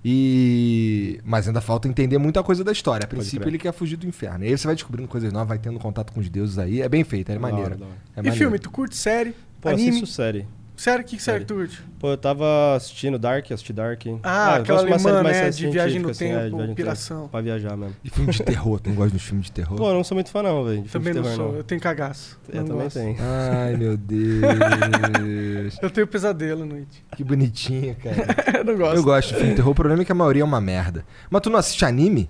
[0.04, 1.20] E.
[1.26, 3.04] Mas ainda falta entender muita coisa da história.
[3.04, 4.46] A princípio ele quer fugir do inferno.
[4.46, 6.82] E aí você vai descobrindo coisas novas, vai tendo contato com os deuses aí.
[6.82, 7.74] É bem feito, é maneiro.
[7.74, 8.38] É e maneiro.
[8.38, 9.90] filme, tu curte série, Pô, anime?
[9.90, 10.48] assisto série.
[10.76, 11.06] Sério?
[11.06, 11.40] Que série Série.
[11.42, 11.84] que tu curte?
[12.00, 14.02] Pô, eu tava assistindo Dark, assisti Dark.
[14.24, 16.26] Ah, eu aquela gosto de uma série alemã, mais né, é, de viagem no assim,
[16.26, 17.18] é, tempo, viagem piração.
[17.20, 17.96] tempo, Pra viajar mesmo.
[18.04, 19.78] E filme de terror, tu não gosta de filme de terror?
[19.78, 20.84] Pô, eu não sou muito fã não, velho.
[20.86, 22.40] Também não terror, sou, eu tenho cagaço.
[22.50, 22.96] Eu não também gosto.
[23.00, 23.18] tenho.
[23.20, 25.78] Ai, meu Deus.
[25.82, 27.04] Eu tenho pesadelo à noite.
[27.16, 28.58] que bonitinho, cara.
[28.60, 28.96] eu não gosto.
[28.96, 31.06] Eu gosto de filme de terror, o problema é que a maioria é uma merda.
[31.30, 32.28] Mas tu não assiste anime?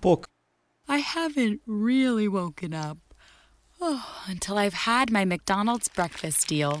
[0.00, 0.20] Pô,
[0.88, 2.98] I haven't really woken up.
[3.80, 6.80] Oh, until I've had my McDonald's breakfast deal.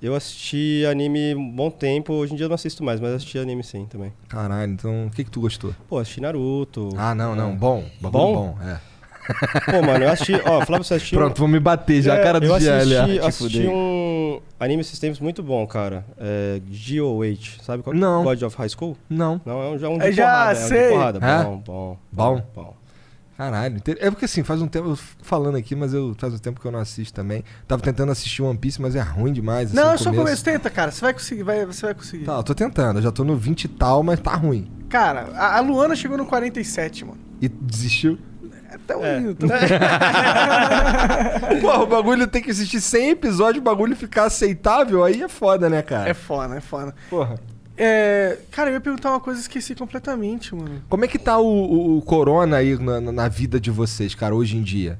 [0.00, 2.12] eu assisti anime um bom tempo.
[2.12, 4.12] Hoje em dia eu não assisto mais, mas assisti anime sim também.
[4.28, 5.74] Caralho, então o que que tu gostou?
[5.88, 6.90] Pô, assisti Naruto.
[6.96, 7.54] Ah, não, não, É.
[7.54, 7.84] bom.
[8.00, 8.10] Bom?
[8.10, 8.78] bom, é.
[9.70, 10.40] Pô, mano, eu assisti.
[10.42, 11.18] Ó, Flávio, você assistiu.
[11.18, 13.18] Pronto, vou me bater já, a É, cara do eu assisti, GL.
[13.20, 16.02] assisti um anime esses tempos muito bom, cara.
[16.16, 17.94] É GOH, sabe qual?
[17.94, 18.24] Não.
[18.24, 18.96] God of High School?
[19.08, 19.38] Não.
[19.44, 20.58] Não, é um, já um Eu de já porrada.
[20.58, 20.82] É um sei.
[20.82, 21.18] de porrada.
[21.26, 21.44] É?
[21.44, 22.42] Bom, bom, Bom?
[22.54, 22.74] bom.
[23.38, 23.80] Caralho.
[24.00, 24.88] É porque assim, faz um tempo.
[24.88, 27.44] Eu fico falando aqui, mas eu faz um tempo que eu não assisto também.
[27.68, 29.72] Tava tentando assistir One Piece, mas é ruim demais.
[29.72, 30.42] Não, é assim, só começo.
[30.44, 30.90] Tenta, cara.
[30.90, 31.44] Você vai conseguir.
[31.44, 32.24] Vai, você vai conseguir.
[32.24, 32.98] Tá, eu tô tentando.
[32.98, 34.68] Eu já tô no 20 e tal, mas tá ruim.
[34.88, 37.18] Cara, a, a Luana chegou no 47, mano.
[37.40, 38.18] E desistiu?
[38.72, 39.34] É tão lindo.
[39.36, 39.48] tão-
[41.60, 45.68] Porra, o bagulho tem que assistir 100 episódios, o bagulho ficar aceitável, aí é foda,
[45.70, 46.10] né, cara?
[46.10, 46.94] É foda, é foda.
[47.08, 47.36] Porra.
[47.78, 50.82] É, cara, eu ia perguntar uma coisa e esqueci completamente, mano.
[50.88, 54.34] Como é que tá o, o- o corona aí na, na- vida de vocês, cara,
[54.34, 54.98] hoje em dia?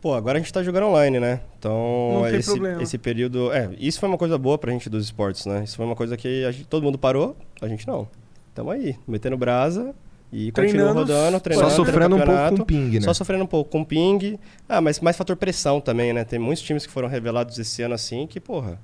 [0.00, 1.40] Pô, agora a gente tá jogando online, né?
[1.58, 3.52] Então, Não tem esse, esse período.
[3.52, 5.62] É, isso foi uma coisa boa pra gente dos esportes, né?
[5.64, 8.06] Isso foi uma coisa que a gente- todo mundo parou, a gente não.
[8.54, 9.94] Tamo aí, metendo brasa
[10.32, 11.70] e continua Treinando, rodando, só treinando.
[11.70, 13.00] sofrendo um pouco com ping, né?
[13.00, 14.38] Só sofrendo um pouco com ping.
[14.68, 16.24] Ah, mas mais fator pressão também, né?
[16.24, 18.78] Tem muitos times que foram revelados esse ano assim que, porra,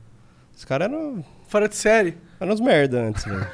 [0.57, 1.23] os caras eram.
[1.49, 2.17] Fora de série.
[2.41, 3.45] Eram uns merda antes, velho.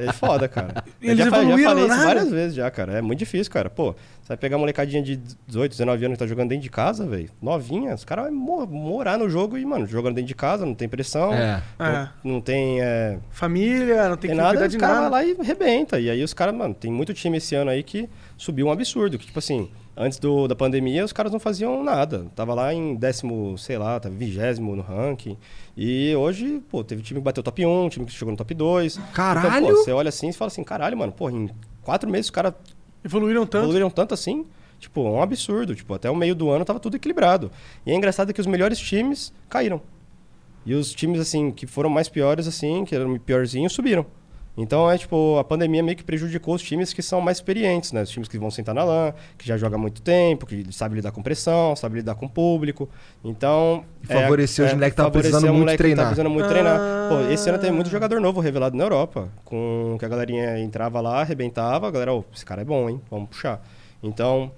[0.00, 0.82] É, é foda, cara.
[1.00, 1.54] Eu Eles já, já falei
[1.84, 2.94] isso várias vezes já, cara.
[2.94, 3.70] É muito difícil, cara.
[3.70, 5.14] Pô, você vai pegar uma molecadinha de
[5.46, 7.30] 18, 19 anos que tá jogando dentro de casa, velho.
[7.40, 10.74] Novinha, os caras vão mo- morar no jogo e, mano, jogando dentro de casa, não
[10.74, 11.32] tem pressão.
[11.32, 11.62] É.
[11.78, 11.92] É.
[11.92, 12.80] Não, não tem.
[12.82, 15.10] É, Família, não tem, tem que nada, cuidar os de caras nada.
[15.10, 16.00] vai lá e arrebenta.
[16.00, 19.18] E aí os caras, mano, tem muito time esse ano aí que subiu um absurdo.
[19.20, 22.26] Que, tipo assim, antes do, da pandemia, os caras não faziam nada.
[22.34, 25.36] Tava lá em décimo, sei lá, tava vigésimo no ranking.
[25.76, 28.98] E hoje, pô, teve time que bateu top 1, time que chegou no top 2.
[29.12, 29.64] Caralho!
[29.64, 31.50] Então, pô, você olha assim e fala assim, caralho, mano, pô, em
[31.82, 32.54] quatro meses os caras
[33.04, 33.64] Evoluíram tanto.
[33.64, 34.44] evoluíram tanto assim.
[34.78, 35.74] Tipo, é um absurdo.
[35.74, 37.50] Tipo, até o meio do ano tava tudo equilibrado.
[37.84, 39.80] E é engraçado que os melhores times caíram.
[40.64, 44.04] E os times, assim, que foram mais piores, assim, que eram piorzinhos, subiram.
[44.60, 48.02] Então, é tipo, a pandemia meio que prejudicou os times que são mais experientes, né?
[48.02, 50.96] Os times que vão sentar na lã, que já jogam há muito tempo, que sabe
[50.96, 52.86] lidar com pressão, sabe lidar com o público.
[53.24, 53.82] Então...
[54.02, 55.96] E favoreceu os moleques que tavam favoreceu precisando o muito moleque que treinar.
[56.04, 56.78] tava precisando muito treinar.
[56.78, 57.08] Ah.
[57.08, 59.30] Pô, esse ano tem muito jogador novo revelado na Europa.
[59.46, 63.00] Com que a galerinha entrava lá, arrebentava, a galera, ô, esse cara é bom, hein?
[63.10, 63.66] Vamos puxar.
[64.02, 64.52] Então,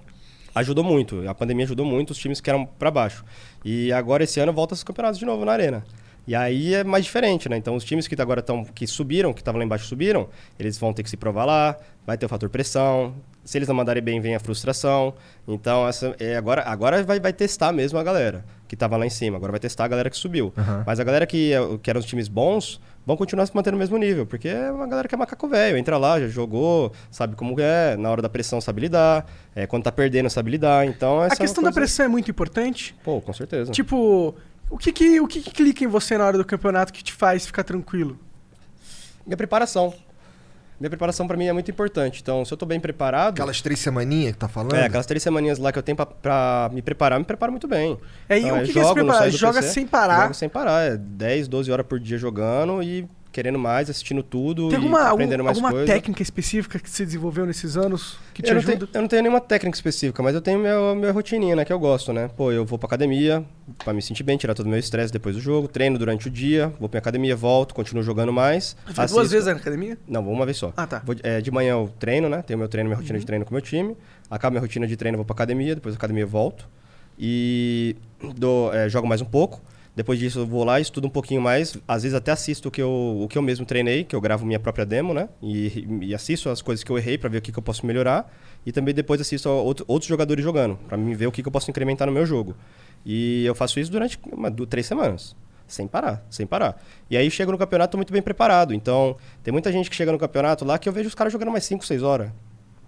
[0.53, 1.29] ajudou muito.
[1.29, 3.25] A pandemia ajudou muito os times que eram pra baixo.
[3.65, 5.85] E agora esse ano volta os campeonatos de novo na arena.
[6.27, 7.57] E aí é mais diferente, né?
[7.57, 10.93] Então os times que agora estão que subiram, que estavam lá embaixo subiram, eles vão
[10.93, 13.15] ter que se provar lá, vai ter o fator pressão.
[13.45, 15.15] Se eles não mandarem bem, vem a frustração.
[15.49, 19.11] Então essa é, agora agora vai, vai testar mesmo a galera que estava lá em
[19.11, 19.37] cima.
[19.37, 20.53] Agora vai testar a galera que subiu.
[20.87, 23.79] Mas a galera que, é- que eram os times bons vão continuar se mantendo no
[23.79, 27.37] mesmo nível, porque é uma galera que é macaco velho, entra lá, já jogou, sabe
[27.37, 30.87] como é, na hora da pressão sabe lidar, é, quando tá perdendo sabe lidar.
[30.87, 32.95] Então essa A questão é da pressão é muito importante.
[33.03, 33.73] Pô, com certeza.
[33.73, 34.35] Tipo,
[34.71, 37.13] o que que, o que que clica em você na hora do campeonato que te
[37.13, 38.19] faz ficar tranquilo?
[39.27, 39.95] Minha preparação.
[40.83, 42.21] Minha preparação pra mim é muito importante.
[42.21, 43.35] Então, se eu tô bem preparado.
[43.35, 44.75] Aquelas três semaninhas que tá falando?
[44.75, 47.53] É, aquelas três semaninhas lá que eu tenho pra, pra me preparar, eu me preparo
[47.53, 47.97] muito bem.
[48.29, 49.19] É, e Então, o eu que que é se jogo, não preparar?
[49.21, 50.23] saio do Joga PC, sem parar?
[50.23, 50.83] Jogo sem parar.
[50.83, 54.99] É 10, 12 horas por dia jogando e querendo mais, assistindo tudo Tem e alguma,
[55.01, 55.87] algum- aprendendo mais alguma coisa.
[55.93, 58.77] técnica específica que você desenvolveu nesses anos que te eu, não ajuda?
[58.77, 61.65] tenho, eu não tenho nenhuma técnica específica, mas eu tenho minha, minha rotininha, né?
[61.65, 62.29] Que eu gosto, né?
[62.37, 63.43] Pô, eu vou pra academia
[63.85, 66.31] pra me sentir bem, tirar todo o meu estresse depois do jogo, treino durante o
[66.31, 68.77] dia, vou pra minha academia, volto, continuo jogando mais.
[68.87, 69.97] Vai duas vezes na academia?
[70.07, 70.73] Não, vou uma vez só.
[70.77, 71.01] Ah, tá.
[71.05, 72.43] Vou- é, de manhã eu treino, né?
[72.43, 73.21] Tenho meu treino, minha rotina Uhum.
[73.21, 73.97] de treino com o meu time.
[74.31, 76.69] Acabo minha rotina de treino, vou pra academia, depois da academia eu volto.
[77.19, 77.97] E
[78.37, 79.61] dou, é, jogo mais um pouco.
[79.95, 81.77] Depois disso eu vou lá, estudo um pouquinho mais.
[81.87, 84.47] Às vezes até assisto o que eu, o que eu mesmo treinei, que eu gravo
[84.47, 85.29] minha própria demo, né?
[85.43, 87.85] E, e assisto as coisas que eu errei pra ver o que, que eu posso
[87.85, 88.33] melhorar.
[88.65, 91.53] E também depois assisto outro- outros jogadores jogando, pra mim ver o que, que eu
[91.53, 92.57] posso incrementar no meu jogo.
[93.05, 95.37] E eu faço isso durante uma, du- três semanas.
[95.67, 96.83] Sem parar, sem parar.
[97.11, 98.73] E aí chego no campeonato muito bem preparado.
[98.75, 101.51] Então, tem muita gente que chega no campeonato lá que eu vejo os caras jogando
[101.51, 102.31] mais 5, 6 horas.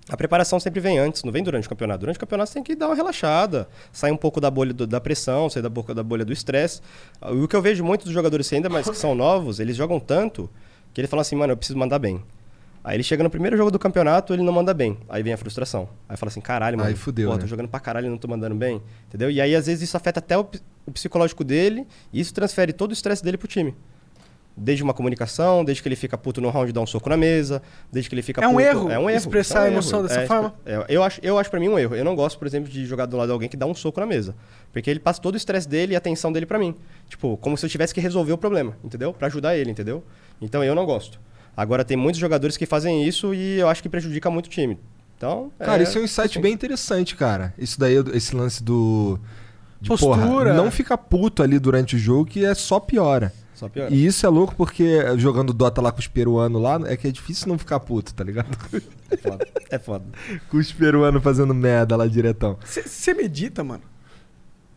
[0.09, 2.01] A preparação sempre vem antes, não vem durante o campeonato.
[2.01, 4.87] Durante o campeonato você tem que dar uma relaxada, sair um pouco da bolha do-
[4.87, 6.83] da pressão, sair da, boca, da bolha do estresse.
[7.23, 10.51] O que eu vejo muito dos jogadores, ainda mais que são novos, eles jogam tanto
[10.93, 12.23] que ele fala assim, mano, eu preciso mandar bem.
[12.85, 14.99] Aí ele chega no primeiro jogo do campeonato, ele não manda bem.
[15.09, 15.89] Aí vem a frustração.
[16.07, 16.91] Aí fala assim, caralho, mano.
[16.91, 17.41] Aí fudeu, pô, né?
[17.41, 18.83] tô jogando pra caralho e não tô mandando bem.
[19.09, 19.31] Entendeu?
[19.31, 20.47] E aí, às vezes, isso afeta até o,
[20.85, 23.75] o psicológico dele e isso transfere todo o estresse dele pro time.
[24.57, 27.61] Desde uma comunicação, desde que ele fica puto no round dá um soco na mesa,
[27.91, 28.63] desde que ele fica É um puto...
[28.63, 29.19] erro É um erro.
[29.19, 30.09] expressar é um a emoção erro.
[30.09, 30.55] dessa É, forma?
[30.65, 31.97] é, eu, acho, eu acho pra mim um erro.
[31.97, 33.99] Eu não gosto, por exemplo, de jogar do lado de alguém que dá um soco
[33.99, 34.35] na mesa.
[34.73, 36.73] Porque ele passa todo o estresse dele e a atenção dele pra mim.
[37.09, 39.13] Tipo, como se eu tivesse que resolver o problema, entendeu?
[39.13, 40.05] Pra ajudar ele, entendeu?
[40.41, 41.19] Então eu não gosto.
[41.57, 44.79] Agora tem muitos jogadores que fazem isso e eu acho que prejudica muito o time.
[45.17, 47.55] Então, Cara, isso é um insight bem interessante, cara.
[47.59, 49.19] Isso daí, esse lance do.
[49.81, 50.21] De, Postura.
[50.27, 53.33] Porra, não fica puto ali durante o jogo, que é só piora.
[53.55, 53.95] Só piora.
[53.95, 57.11] E isso é louco porque jogando Dota lá com os peruanos lá, é que é
[57.11, 58.49] difícil não ficar puto, tá ligado?
[59.11, 59.49] É foda.
[59.71, 60.05] É foda.
[60.51, 62.59] com os peruanos fazendo merda lá diretão.
[62.65, 63.83] Você medita, mano?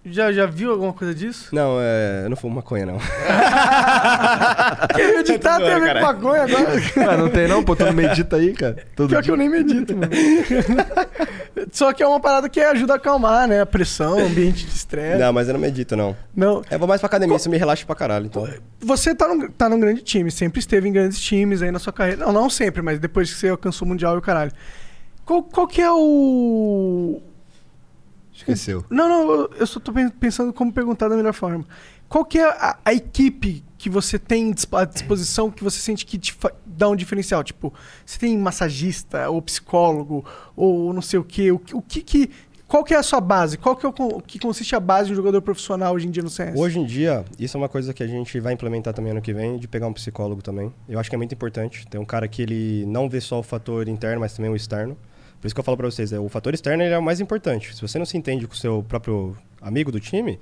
[0.09, 1.53] Já, já viu alguma coisa disso?
[1.53, 2.97] Não, é, eu não fumo maconha, não.
[4.95, 6.81] Quem meditar tem a ver com maconha agora.
[7.09, 7.63] Ah, não tem não?
[7.63, 8.77] Pô, tu não medita aí, cara?
[8.95, 9.33] Todo Pior que dia.
[9.33, 10.11] eu nem medito, mano.
[11.71, 13.61] Só que é uma parada que ajuda a acalmar, né?
[13.61, 15.19] A pressão, ambiente de estresse.
[15.19, 16.15] Não, mas eu não medito, não.
[16.35, 16.61] Não.
[16.69, 18.47] Eu vou mais pra academia, isso me relaxa pra caralho, então.
[18.79, 21.91] Você tá num, tá num grande time, sempre esteve em grandes times aí na sua
[21.91, 22.25] carreira.
[22.25, 24.51] Não, não sempre, mas depois que você alcançou o Mundial e o caralho.
[25.25, 27.21] Qual, qual que é o.
[28.37, 28.85] Esqueceu.
[28.89, 31.65] Não, não, eu- só tô pen- pensando como perguntar da melhor forma.
[32.07, 36.17] Qual que é a, a equipe que você tem à disposição que você sente que
[36.17, 36.35] te
[36.65, 37.43] dá um diferencial?
[37.43, 37.73] Tipo,
[38.05, 40.23] você tem massagista, ou psicólogo,
[40.55, 41.51] ou não sei o quê.
[41.51, 42.29] O, que- o que que...
[42.67, 43.57] Qual que é a sua base?
[43.57, 46.11] Qual que é o o que consiste a base de um jogador profissional hoje em
[46.11, 46.53] dia no CS?
[46.59, 49.33] Hoje em dia, isso é uma coisa que a gente vai implementar também ano que
[49.33, 50.73] vem, de pegar um psicólogo também.
[50.87, 51.87] Eu acho que é muito importante.
[51.87, 54.97] Tem um cara que ele não vê só o fator interno, mas também o externo.
[55.39, 57.75] Por isso que eu falo pra vocês, é, o fator externo é o mais importante.
[57.75, 60.39] Se você não se entende com o seu próprio amigo do time,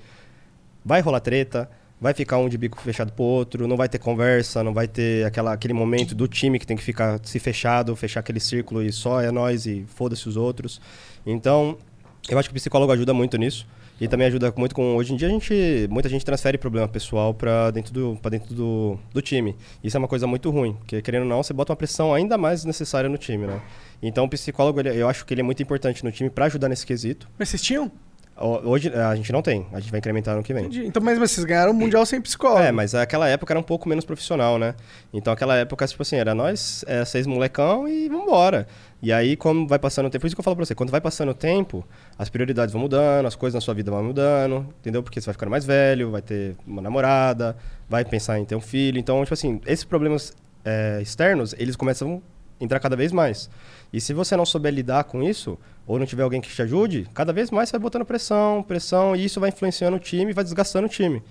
[0.83, 1.69] vai rolar treta,
[1.99, 5.25] vai ficar um de bico fechado pro outro, não vai ter conversa, não vai ter
[5.25, 8.91] aquela, aquele momento do time que tem que ficar se fechado, fechar aquele círculo e
[8.91, 10.79] só é nós e foda-se os outros.
[11.25, 11.77] Então,
[12.29, 13.67] eu acho que o psicólogo ajuda muito nisso.
[13.99, 14.97] E também ajuda muito com.
[14.97, 18.53] Hoje em dia, a gente, muita gente transfere problema pessoal para dentro, do, pra dentro
[18.53, 19.55] do, do time.
[19.81, 22.37] Isso é uma coisa muito ruim, porque querendo ou não, você bota uma pressão ainda
[22.37, 23.61] mais necessária no time, né?
[24.07, 26.69] Então, o psicólogo, ele- eu acho que ele é muito importante no time para ajudar
[26.69, 27.27] nesse quesito.
[27.37, 27.91] Mas vocês tinham?
[28.37, 30.65] Ho- Hoje a gente não tem, a gente vai incrementar no que vem.
[30.65, 30.85] Entendi.
[30.85, 32.59] Então, mas, mas vocês ganharam o Mundial sem psicólogo.
[32.61, 34.75] É, mas aquela época era um pouco menos profissional, né?
[35.13, 38.67] Então aquela época, tipo assim, era nós, é, seis molecão e vambora.
[39.01, 40.89] E aí, como vai passando o tempo, por isso que eu falo pra você, quando
[40.89, 41.85] vai passando o tempo,
[42.19, 45.01] as prioridades vão mudando, as coisas na sua vida vão mudando, entendeu?
[45.01, 47.55] Porque você vai ficando mais velho, vai ter uma namorada,
[47.87, 48.99] vai pensar em ter um filho.
[48.99, 50.33] Então, tipo assim, esses problemas
[50.65, 52.21] é, externos, eles começam
[52.59, 53.49] entrar cada vez mais.
[53.91, 57.07] E se você não souber lidar com isso, ou não tiver alguém que te ajude,
[57.13, 60.43] cada vez mais você vai botando pressão, pressão, e isso vai influenciando o time, vai
[60.43, 61.21] desgastando o time.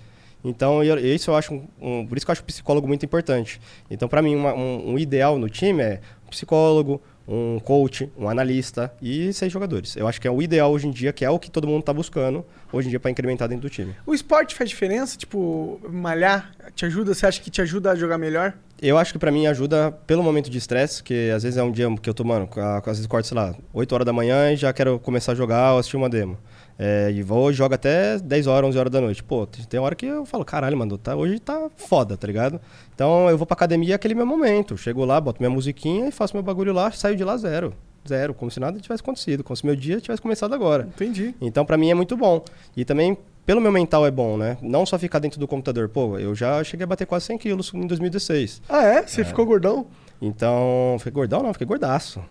[0.43, 3.59] Então, eu, isso eu acho um, por isso que eu acho o psicólogo muito importante.
[3.89, 8.29] Então, para mim, uma- um, um ideal no time é um psicólogo, um coach, um
[8.29, 9.95] analista e seis jogadores.
[9.95, 11.79] Eu acho que é o ideal hoje em dia, que é o que todo mundo
[11.79, 13.95] está buscando hoje em dia para incrementar dentro do time.
[14.05, 15.17] O esporte faz diferença?
[15.17, 17.13] Tipo, malhar te ajuda?
[17.13, 18.53] Você acha que te ajuda a jogar melhor?
[18.81, 21.71] Eu acho que pra mim ajuda pelo momento de estresse, que às vezes é um
[21.71, 24.55] dia que eu tô, mano, às vezes corto, sei lá, 8 horas da manhã e
[24.57, 26.37] já quero começar a jogar ou assistir uma demo.
[26.77, 29.23] É, e vou jogo até 10 horas, 11 horas da noite.
[29.23, 32.59] Pô, tem hora que eu falo, caralho, mano, tá, hoje tá foda, tá ligado?
[32.93, 34.77] Então eu vou pra academia é aquele meu momento.
[34.77, 37.73] Chego lá, boto minha musiquinha e faço meu bagulho lá, saio de lá zero.
[38.07, 40.83] Zero, como se nada tivesse acontecido, como se meu dia tivesse começado agora.
[40.83, 41.33] Entendi.
[41.41, 42.43] Então, pra mim é muito bom.
[42.77, 43.17] E também,
[43.47, 44.57] pelo meu mental, é bom, né?
[44.61, 45.89] Não só ficar dentro do computador.
[45.89, 48.61] Pô, eu já cheguei a bater quase 100 quilos em 2016.
[48.69, 49.01] Ah, é?
[49.01, 49.87] Você ficou gordão?
[50.21, 51.43] Então, fiquei gordão?
[51.43, 52.23] Não, fiquei gordaço.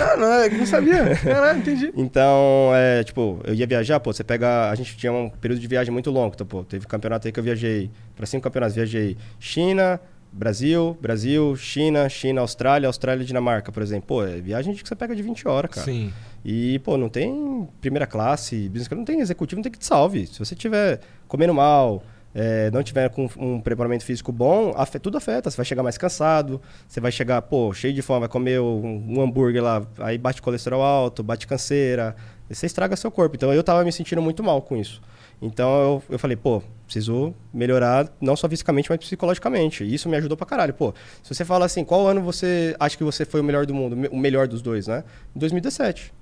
[0.00, 1.16] Ah, não, eu não sabia.
[1.16, 1.92] Caralho, entendi.
[1.96, 4.70] Então, é, tipo, eu ia viajar, pô, você pega.
[4.70, 6.34] A gente tinha um período de viagem muito longo.
[6.34, 7.90] Então, pô, teve campeonato aí que eu viajei.
[8.16, 10.00] Pra cinco campeonatos, viajei China,
[10.32, 14.06] Brasil, Brasil, China, China, Austrália, Austrália e Dinamarca, por exemplo.
[14.06, 15.84] Pô, é viagem que você pega de 20 horas, cara.
[15.84, 16.12] Sim.
[16.44, 19.86] E, pô, não tem primeira classe, business class, não tem executivo, não tem que te
[19.86, 20.26] salve.
[20.26, 22.02] Se você tiver comendo mal,
[22.34, 25.50] é, não tiver com um preparamento físico bom, tudo afeta.
[25.50, 29.04] Você vai chegar mais cansado, você vai chegar, pô, cheio de fome, vai comer um,
[29.08, 32.16] um hambúrguer lá, aí bate colesterol alto, bate canseira,
[32.48, 33.36] você estraga seu corpo.
[33.36, 35.00] Então eu tava me sentindo muito mal com isso.
[35.40, 39.82] Então eu, eu falei, pô, preciso melhorar não só fisicamente, mas psicologicamente.
[39.82, 40.72] E isso me ajudou pra caralho.
[40.72, 43.74] Pô, se você fala assim, qual ano você acha que você foi o melhor do
[43.74, 45.02] mundo, o melhor dos dois, né?
[45.34, 46.12] Em 2017.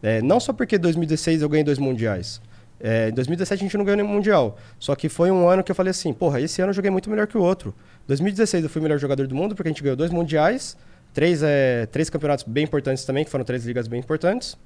[0.00, 2.40] É, não só porque em 2016 eu ganhei dois mundiais.
[2.80, 4.56] É, em 2017 a gente não ganhou nenhum mundial.
[4.78, 7.10] Só que foi um ano que eu falei assim, porra, esse ano eu joguei muito
[7.10, 7.74] melhor que o outro.
[8.06, 10.76] 2016 eu fui o melhor jogador do mundo porque a gente ganhou dois mundiais,
[11.12, 14.56] três, é, três campeonatos bem importantes também, que foram três ligas bem importantes.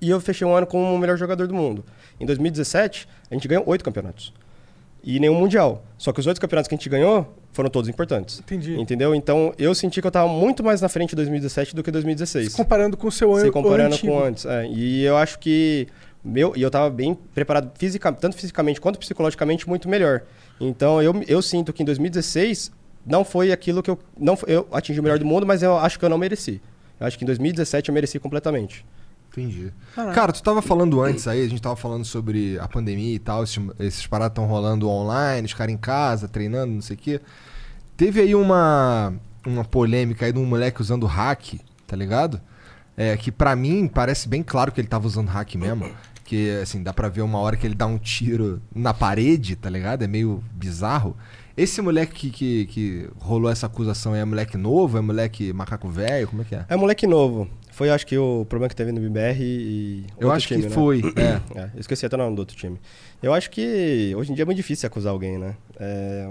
[0.00, 1.84] E eu fechei um ano como o melhor jogador do mundo.
[2.18, 4.32] Em 2017, a gente ganhou oito campeonatos.
[5.02, 5.82] E nenhum mundial.
[5.98, 8.38] Só que os oito campeonatos que a gente ganhou foram todos importantes.
[8.40, 8.78] Entendi.
[8.78, 9.14] Entendeu?
[9.14, 12.54] Então eu senti que eu tava muito mais na frente em 2017 do que 2016.
[12.54, 14.12] Comparando com o seu ano Se comparando antigo.
[14.12, 14.44] com antes.
[14.46, 14.66] é.
[14.68, 15.88] E eu acho que.
[16.22, 20.22] Meu, e eu tava bem preparado fisica, tanto fisicamente quanto psicologicamente muito melhor.
[20.60, 22.70] Então eu, eu sinto que em 2016
[23.06, 23.98] não foi aquilo que eu.
[24.18, 26.60] Não, foi- eu atingi o melhor do mundo, mas eu acho que eu não mereci.
[26.98, 28.84] Eu acho que em 2017 eu mereci completamente.
[29.30, 29.72] Entendi.
[29.94, 30.14] Caraca.
[30.14, 33.44] Cara, tu tava falando antes aí, a gente tava falando sobre a pandemia e tal,
[33.44, 37.20] esses, esses paradas estão rolando online, os caras em casa, treinando, não sei o quê.
[37.96, 39.14] Teve aí uma,
[39.46, 41.54] uma polêmica aí de um moleque usando hack,
[41.86, 42.40] tá ligado?
[42.96, 45.88] É, que pra mim parece bem claro que ele tava usando hack mesmo.
[46.30, 49.68] Que, assim, dá pra ver uma hora que ele dá um tiro na parede, tá
[49.68, 50.04] ligado?
[50.04, 51.16] É meio bizarro.
[51.56, 54.96] Esse moleque que, que, que rolou essa acusação é moleque novo?
[54.96, 56.28] É moleque macaco velho?
[56.28, 56.64] Como é que é?
[56.68, 57.50] É moleque novo.
[57.72, 60.06] foi acho que o problema que teve no BBR e.
[60.20, 60.70] Eu acho que time, né?
[60.70, 61.58] foi, é.
[61.60, 62.78] É, eu esqueci até o nome do outro time.
[63.20, 65.56] Eu acho que hoje em dia é muito difícil acusar alguém, né?
[65.80, 66.30] É,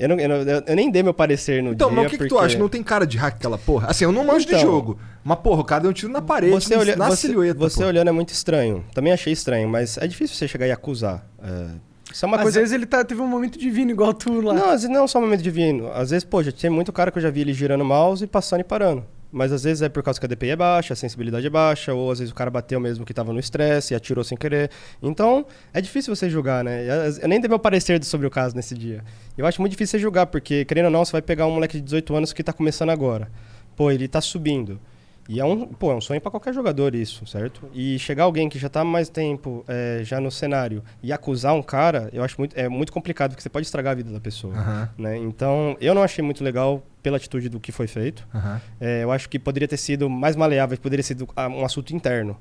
[0.00, 0.36] eu, não- eu não-
[0.66, 1.96] eu- nem dei meu parecer no Então, dia.
[1.96, 2.58] mas o que, que tu porque- acha?
[2.58, 3.88] Não tem cara de hack aquela porra?
[3.88, 4.60] Assim, eu não manjo de Então.
[4.62, 4.98] jogo.
[5.22, 7.58] Mas, porra, o cara deu um tiro na parede, Você, olha, na você, silhueta.
[7.58, 7.86] você pô.
[7.86, 8.84] olhando é muito estranho.
[8.94, 11.24] Também achei estranho, mas é difícil você chegar e acusar.
[11.42, 11.66] É,
[12.12, 12.58] isso é uma Às coisa.
[12.60, 14.54] vezes ele tá, teve um momento divino igual tu lá.
[14.54, 15.90] Não, às vezes não é só um momento divino.
[15.92, 18.24] Às vezes, pô, já tem muito cara que eu já vi ele girando o mouse
[18.24, 19.04] e passando e parando.
[19.32, 21.94] Mas às vezes é por causa que a DPI é baixa, a sensibilidade é baixa,
[21.94, 24.70] ou às vezes o cara bateu mesmo que tava no estresse e atirou sem querer.
[25.00, 26.84] Então, é difícil você julgar, né?
[27.22, 29.04] Eu- nem dei meu parecer sobre o caso nesse dia.
[29.38, 31.76] Eu acho muito difícil você julgar, porque, querendo ou não, você vai pegar um moleque
[31.76, 33.30] de 18 anos que tá começando agora.
[33.76, 34.80] Pô, ele tá subindo.
[35.28, 37.62] E é um, pô, é um sonho para qualquer jogador isso, certo?
[37.72, 41.54] E chegar alguém que já tá há mais tempo é, já no cenário e acusar
[41.54, 44.18] um cara, eu acho muito, é muito complicado, porque você pode estragar a vida da
[44.18, 44.52] pessoa.
[44.56, 44.88] Aham.
[44.98, 45.16] Né?
[45.18, 48.26] Então, eu não achei muito legal pela atitude do que foi feito.
[48.34, 48.60] Aham.
[48.80, 51.94] É, eu acho que poderia ter sido mais maleável, poderia ter sido ah, um assunto
[51.94, 52.36] interno.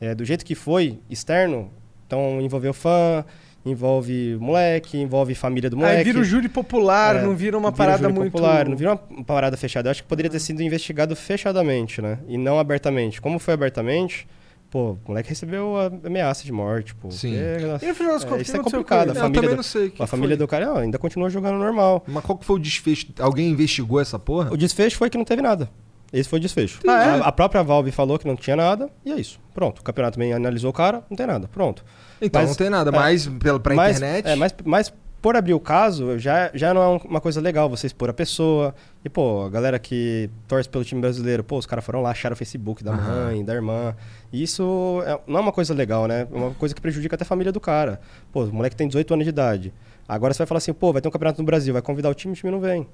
[0.00, 1.70] É, do jeito que foi, externo,
[2.06, 3.24] então envolveu fã,
[3.64, 5.98] envolve moleque, envolve família do moleque.
[5.98, 8.32] Aí vira o júri popular, É, não vira uma vira parada júri muito.
[8.32, 9.88] popular, não vira uma parada fechada.
[9.88, 12.18] Eu acho que poderia ter sido investigado fechadamente, né?
[12.26, 13.20] E não abertamente.
[13.20, 14.26] Como foi abertamente,
[14.72, 17.10] pô, o moleque recebeu a ameaça de morte, pô.
[17.10, 17.36] Sim.
[17.70, 19.10] porque- E no final das é, contas, o isso que é complicado.
[19.10, 20.44] A Eu família, também do, não sei que a família foi.
[20.44, 22.02] do cara ó, ainda continua jogando normal.
[22.08, 23.06] Mas qual que foi o desfecho?
[23.20, 24.50] Alguém investigou essa porra?
[24.52, 25.68] O desfecho foi que não teve nada.
[26.12, 26.80] Esse foi o desfecho.
[26.88, 27.08] Ah, é?
[27.20, 29.38] a, a própria Valve falou que não tinha nada, e é isso.
[29.54, 29.78] Pronto.
[29.80, 31.48] O campeonato também analisou o cara, não tem nada.
[31.48, 31.84] Pronto.
[32.20, 32.90] Então, Mas- não tem nada.
[32.90, 34.26] é, Mas pela, pra mas, internet...
[34.28, 34.92] É, mas, mas
[35.22, 38.12] por abrir o caso, já, já não é um- uma coisa legal você expor a
[38.12, 38.74] pessoa.
[39.04, 42.34] E, pô, a galera que torce pelo time brasileiro, pô, os caras foram lá, acharam
[42.34, 43.24] o Facebook da Aham.
[43.26, 43.94] mãe, da irmã.
[44.32, 46.26] E isso é- não é uma coisa legal, né?
[46.30, 48.00] É uma coisa que prejudica até a família do cara.
[48.32, 49.72] Pô, o moleque tem 18 anos de idade.
[50.08, 52.14] Agora você vai falar assim, pô, vai ter um campeonato no Brasil, vai convidar o
[52.14, 52.86] time, o time não vem.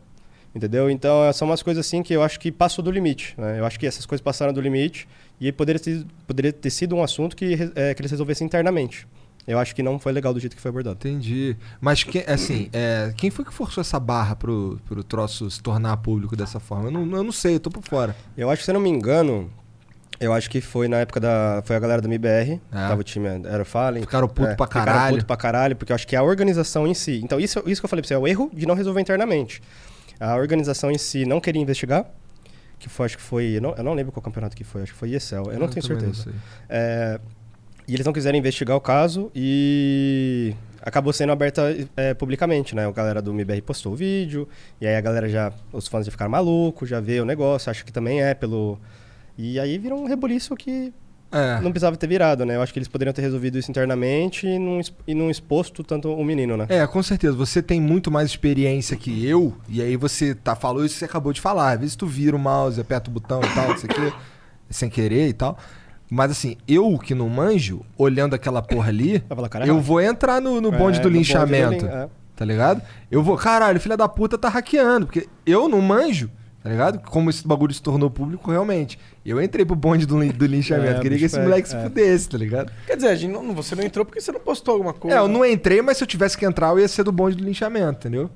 [0.55, 0.89] Entendeu?
[0.91, 3.35] Então, são umas coisas assim que eu acho que passou do limite.
[3.39, 3.59] Né?
[3.61, 5.07] Eu acho que essas coisas passaram do limite
[5.41, 9.07] e poderia ter, poderia ter sido um assunto que, é, que eles resolvessem internamente.
[9.49, 10.97] Eu acho que não foi legal do jeito que foi abordado.
[10.99, 11.57] Entendi.
[11.81, 15.97] Mas, que, assim, é, quem foi que forçou essa barra pro, pro troço se tornar
[15.97, 16.89] público dessa forma?
[16.89, 18.15] Eu não, eu não sei, eu tô por fora.
[18.37, 19.51] Eu acho que, se eu não me engano,
[20.21, 21.63] eu acho que foi na época da.
[21.65, 22.61] Foi a galera da MBR.
[22.71, 24.03] Tava o time, era o Fallen.
[24.03, 24.07] É.
[24.07, 25.15] Ficaram puto pra Ficaram caralho.
[25.17, 27.19] puto pra caralho, porque eu acho que a organização em si.
[27.25, 29.63] Então, isso, isso que eu falei pra você, é o erro de não resolver internamente.
[30.21, 32.05] A organização em si não queria investigar.
[32.79, 33.57] Que foi, acho que foi.
[33.57, 35.37] Eu não, eu não lembro qual campeonato que foi, acho que foi ESL.
[35.37, 36.23] Eu não Eu tenho não certeza.
[36.25, 36.33] sei.
[36.69, 37.21] É,
[37.89, 42.87] e eles não quiseram investigar o caso e acabou sendo aberta é, publicamente, né?
[42.87, 44.47] A galera do MBR postou o vídeo,
[44.81, 45.53] e aí a galera já.
[45.73, 48.79] Os fãs já ficaram malucos, já vê o negócio, acho que também é pelo.
[49.37, 50.93] E aí virou um rebuliço que
[51.33, 51.61] É.
[51.61, 52.57] não precisava ter virado, né?
[52.57, 56.13] Eu acho que eles poderiam ter resolvido isso internamente e não, e não exposto tanto
[56.13, 56.67] o menino, né?
[56.69, 57.35] É, com certeza.
[57.37, 61.05] Você tem muito mais experiência que eu, e aí você tá, falou isso que você
[61.07, 61.73] acabou de falar.
[61.73, 64.13] Às vezes tu vira o mouse, aperta o botão e tal, isso aqui,
[64.71, 65.59] sem querer e tal.
[66.11, 70.61] Mas assim, eu que não manjo, olhando aquela porra ali, falar, eu vou entrar no,
[70.61, 71.85] no bonde É, do no bonde do linchamento.
[71.85, 72.09] lin- é.
[72.35, 72.81] Tá ligado?
[73.11, 76.31] Eu vou, caralho, filha da puta tá hackeando, porque eu não manjo,
[76.63, 77.01] tá ligado?
[77.01, 78.99] Como esse bagulho se tornou público realmente.
[79.27, 81.83] Eu entrei pro bonde do, do linchamento, É, queria que esse pega, moleque se é.
[81.83, 82.73] fudesse, tá ligado?
[82.87, 85.17] Quer dizer, a gente não, você não entrou porque você não postou alguma coisa.
[85.17, 87.37] É, eu não entrei, mas se eu tivesse que entrar, eu ia ser do bonde
[87.37, 88.31] do linchamento, entendeu?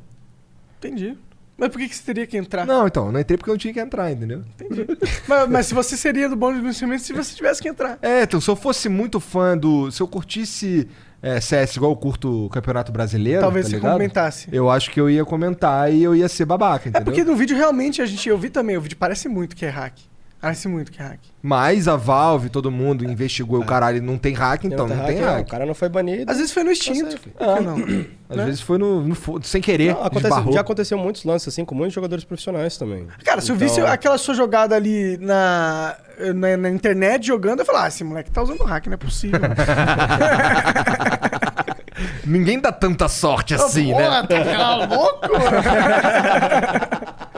[0.79, 1.17] Entendi.
[1.63, 2.67] Mas por que, que você teria que entrar?
[2.67, 4.43] Não, então, eu não entrei porque eu não tinha que entrar, entendeu?
[4.61, 4.85] Entendi.
[5.29, 8.01] mas, mas se você seria do bonde do licenciamento se você tivesse que entrar.
[8.03, 9.89] É, então, se eu fosse muito fã do.
[9.93, 10.89] Se eu curtisse
[11.23, 13.41] é, CS igual eu curto o Campeonato Brasileiro.
[13.43, 13.93] Talvez tá você ligado?
[13.93, 14.49] comentasse.
[14.51, 17.05] Eu acho que eu ia comentar e eu ia ser babaca, É entendeu?
[17.05, 18.29] porque no vídeo realmente a gente.
[18.29, 19.95] Eu vi também, o vídeo parece muito que é hack.
[20.43, 21.21] Parece muito que é hack.
[21.41, 25.21] Mas a Valve, todo mundo investigou e o caralho não tem hack, então não, tem
[25.21, 25.47] hack.
[25.47, 26.29] O cara não foi banido.
[26.29, 27.17] Às vezes foi no instinto.
[27.17, 27.77] Por que não?
[28.29, 28.45] Às né?
[28.47, 30.53] vezes foi no, no fo- sem querer, Não, acontece- esbarrou.
[30.53, 33.07] já aconteceu muitos lances assim com muitos jogadores profissionais também.
[33.25, 35.97] Cara, se eu Então- visse aquela sua jogada ali na,
[36.35, 39.39] na, na internet jogando, eu falava, ah, esse moleque tá usando hack, não é possível.
[42.27, 44.23] Ninguém dá tanta sorte assim, né?
[44.23, 45.29] Porra, tá louco?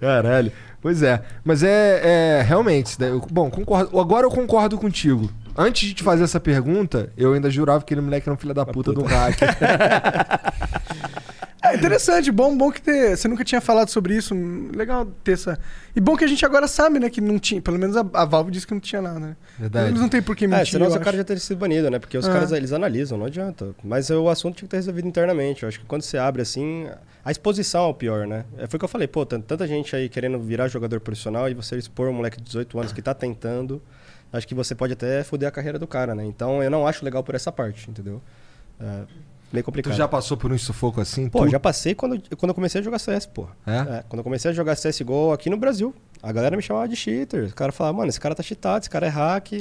[0.00, 0.52] Caralho.
[0.80, 1.20] Pois é.
[1.44, 2.98] Mas é, é realmente.
[2.98, 3.98] daí eu- bom, concordo.
[3.98, 5.28] Agora eu concordo contigo.
[5.56, 8.54] Antes de te fazer essa pergunta, eu ainda jurava que aquele moleque era um filho
[8.54, 9.36] da puta, do hack.
[11.60, 14.32] É interessante, bom, bom que ter, você nunca tinha falado sobre isso.
[14.74, 15.58] Legal ter essa.
[15.94, 17.60] E bom que a gente agora sabe, né, que não tinha.
[17.60, 19.36] Pelo menos a, a Valve disse que não tinha nada, né?
[19.58, 19.88] Verdade.
[19.90, 20.68] Eles não tem por que É, mentir.
[20.72, 21.98] senão eu o cara já teria sido banido, né?
[21.98, 22.32] Porque os Ah.
[22.32, 23.74] caras, eles analisam, não adianta.
[23.82, 25.64] Mas o assunto tinha que ter resolvido internamente.
[25.64, 26.88] Eu acho que quando você abre assim,
[27.24, 28.44] a exposição é o pior, né?
[28.56, 31.48] É, Foi o que eu falei, pô, tan- tanta gente aí querendo virar jogador profissional
[31.48, 33.82] e você expor um moleque de 18 anos que tá tentando,
[34.32, 36.24] acho que você pode até foder a carreira do cara, né?
[36.24, 38.22] Então eu não acho legal por essa parte, entendeu?
[38.78, 39.02] É
[39.52, 39.94] meio tu complicado.
[39.96, 41.28] já passou por um sufoco assim?
[41.28, 43.46] Pô, Tu- já passei quando, quando eu comecei a jogar CS, pô.
[43.66, 44.02] É?
[44.08, 45.94] quando eu comecei a jogar CSGO aqui no Brasil.
[46.22, 47.44] A galera me chamava de cheater.
[47.48, 49.52] O cara falava, mano, esse cara tá cheatado, esse cara é hack.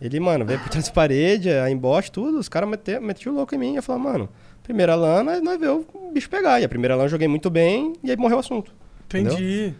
[0.00, 2.38] Ele, mano, veio por trás da parede, a embote, tudo.
[2.38, 2.68] Os caras
[3.00, 3.76] metiam o louco em mim.
[3.76, 4.28] Eu falava, mano,
[4.62, 6.60] primeira LAN, nós, nós vê o bicho pegar.
[6.60, 8.72] E a primeira LAN eu joguei muito bem e aí morreu o assunto.
[9.06, 9.32] entendeu?
[9.34, 9.74] Entendi.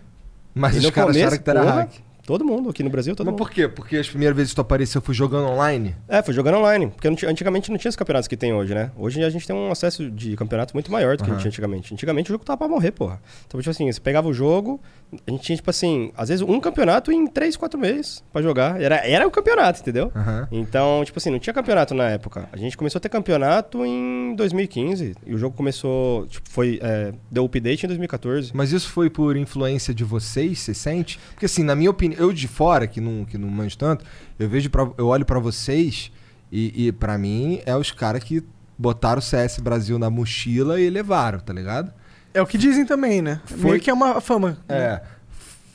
[0.55, 1.91] Mas E os no caras começo, acharam que tu era porra, hack.
[2.31, 3.39] Todo mundo, aqui no Brasil, todo Mas mundo.
[3.39, 3.67] por quê?
[3.67, 5.97] Porque as primeiras vezes que tu apareceu foi jogando online?
[6.07, 6.87] É, foi jogando online.
[6.87, 8.93] Porque antigamente não tinha os campeonatos que tem hoje, né?
[8.97, 11.49] Hoje a gente tem um acesso de campeonato muito maior do que a gente tinha
[11.49, 11.93] antigamente.
[11.93, 13.21] Antigamente o jogo tava pra morrer, porra.
[13.49, 14.81] Então, tipo assim, você pegava o jogo,
[15.27, 18.81] a gente tinha, tipo assim, às vezes um campeonato em três, quatro meses pra jogar.
[18.81, 20.13] Era, era o campeonato, entendeu?
[20.15, 20.47] Aham.
[20.53, 22.49] Então, tipo assim, não tinha campeonato na época.
[22.53, 25.17] A gente começou a ter campeonato em 2015.
[25.27, 26.79] E o jogo começou, tipo, foi.
[26.81, 28.53] é, deu update em 2014.
[28.55, 31.19] Mas isso foi por influência de vocês, você sente?
[31.31, 34.05] Porque assim, na minha opinião, eu de fora, que não, que não manjo tanto,
[34.39, 36.13] eu vejo pra, eu olho pra vocês
[36.53, 38.43] e, e para mim é os caras que
[38.79, 41.93] botaram o CS Brasil na mochila e levaram, tá ligado?
[42.33, 43.41] É o que dizem também, né?
[43.45, 44.59] Foi- Meio que é uma fama.
[44.69, 45.01] É.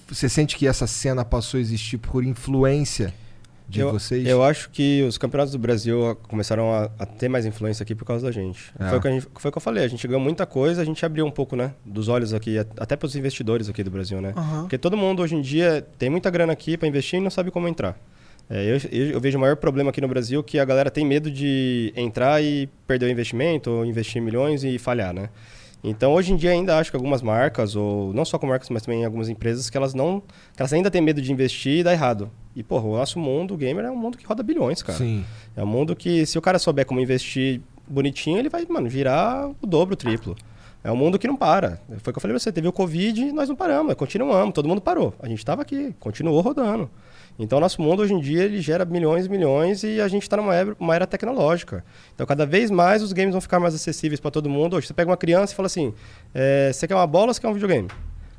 [0.07, 3.13] Você sente que essa cena passou a existir por influência
[3.67, 4.27] de eu, vocês?
[4.27, 8.05] Eu acho que os campeonatos do Brasil começaram a, a ter mais influência aqui por
[8.05, 8.71] causa da gente.
[8.79, 8.89] É.
[8.89, 10.81] Foi, o que a gente- foi o que eu falei, a gente ganhou muita coisa,
[10.81, 13.91] a gente abriu um pouco, né, dos olhos aqui, até para os investidores aqui do
[13.91, 14.33] Brasil, né?
[14.35, 14.61] Aham.
[14.61, 17.51] Porque todo mundo hoje em dia tem muita grana aqui para investir e não sabe
[17.51, 17.97] como entrar.
[18.49, 21.03] É, eu, eu- eu vejo o maior problema aqui no Brasil que a galera tem
[21.03, 25.29] medo de entrar e perder o investimento, ou investir milhões e falhar, né?
[25.83, 28.81] Então, hoje em dia, ainda acho que algumas marcas, ou não só com marcas, mas
[28.83, 30.19] também algumas empresas, que elas não.
[30.55, 32.29] que elas ainda têm medo de investir e dar errado.
[32.55, 34.97] E, porra, o nosso mundo, o gamer, é um mundo que roda bilhões, cara.
[34.97, 35.25] Sim.
[35.55, 39.49] É um mundo que, se o cara souber como investir bonitinho, ele vai, mano, girar
[39.61, 40.35] o dobro, o triplo.
[40.83, 41.81] É um mundo que não para.
[41.97, 44.53] Foi o que eu falei pra você, teve o Covid e nós não paramos, continuamos,
[44.53, 45.13] todo mundo parou.
[45.19, 46.89] A gente estava aqui, continuou rodando.
[47.37, 50.37] Então, nosso mundo hoje em dia, ele gera milhões e milhões e a gente está
[50.37, 51.83] numa era, uma era tecnológica.
[52.13, 54.77] Então, cada vez mais os games vão ficar mais acessíveis para todo mundo.
[54.77, 55.93] Hoje, você pega uma criança e fala assim,
[56.33, 57.87] é, você quer uma bola ou você quer um videogame?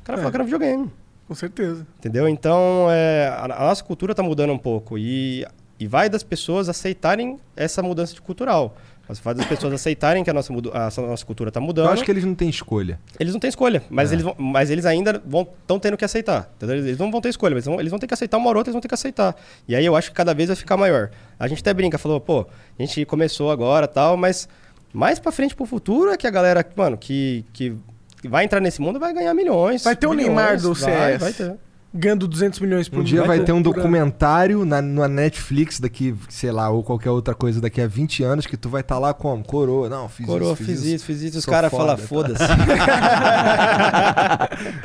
[0.01, 0.21] O cara É.
[0.21, 0.89] fala que quer um videogame.
[1.27, 1.85] Com certeza.
[1.99, 2.27] Entendeu?
[2.27, 5.45] Então, é, a, a nossa cultura está mudando um pouco e,
[5.79, 8.75] e vai das pessoas aceitarem essa mudança de cultural.
[9.09, 11.85] Mas vai das pessoas aceitarem que a nossa, mudu- a nossa cultura está mudando.
[11.87, 12.99] Eu acho que eles não têm escolha.
[13.17, 14.15] Eles não têm escolha, mas, É.
[14.15, 15.21] eles, vão, mas eles ainda
[15.61, 16.51] estão tendo que aceitar.
[16.57, 16.75] entendeu?
[16.77, 18.57] Eles não vão ter escolha, mas eles vão, eles vão ter que aceitar uma hora
[18.57, 19.33] ou outra, eles vão ter que aceitar.
[19.65, 21.09] E aí eu acho que cada vez vai ficar maior.
[21.39, 22.45] A gente até brinca, falou, pô,
[22.77, 24.49] a gente começou agora tal, mas
[24.91, 27.77] mais pra frente pro futuro é que a galera, mano, que, que
[28.25, 29.83] vai entrar nesse mundo vai ganhar milhões.
[29.83, 31.21] Vai ter o bilhões, Neymar do vai, CS.
[31.21, 31.55] Vai ter.
[31.93, 36.51] Ganhando 200 milhões por Um dia vai ter um documentário na, na Netflix daqui, sei
[36.51, 39.43] lá, ou qualquer outra coisa daqui a 20 anos que tu vai estar lá como?
[39.43, 39.89] Coroa.
[39.89, 41.37] Não, fiz Coroa, isso, fiz isso, fiz isso.
[41.39, 42.03] Os caras falam, tá?
[42.03, 42.43] foda-se.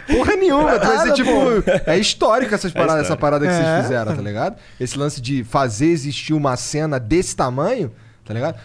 [0.07, 1.31] Porra nenhuma, tu vai Nada, ser tipo.
[1.87, 3.21] É histórico essas paradas, essa histórico.
[3.21, 3.57] parada que É.
[3.57, 4.57] vocês fizeram, tá ligado?
[4.79, 7.93] Esse lance de fazer existir uma cena desse tamanho,
[8.25, 8.59] tá ligado?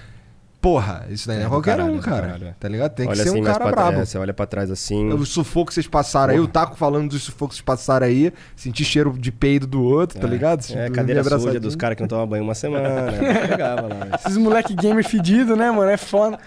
[0.68, 2.22] Porra, isso daí não é É qualquer caralho, um, do cara.
[2.28, 2.55] caralho.
[2.59, 2.91] Tá ligado?
[2.93, 3.91] Tem que olha ser assim um mais cara pra brabo.
[3.93, 5.13] trás, você olha pra trás assim.
[5.13, 8.34] O sufoco que vocês passaram aí, o Taco falando dos sufocos que vocês passaram aí,
[8.53, 10.65] sentir cheiro de peido do outro, tá ligado?
[10.72, 12.89] É, Dormir cadeira suja dos caras que não tomam banho uma semana.
[13.47, 14.07] Pegava lá.
[14.20, 15.89] Esses moleque gamer fedido, né, mano?
[15.89, 16.38] É foda.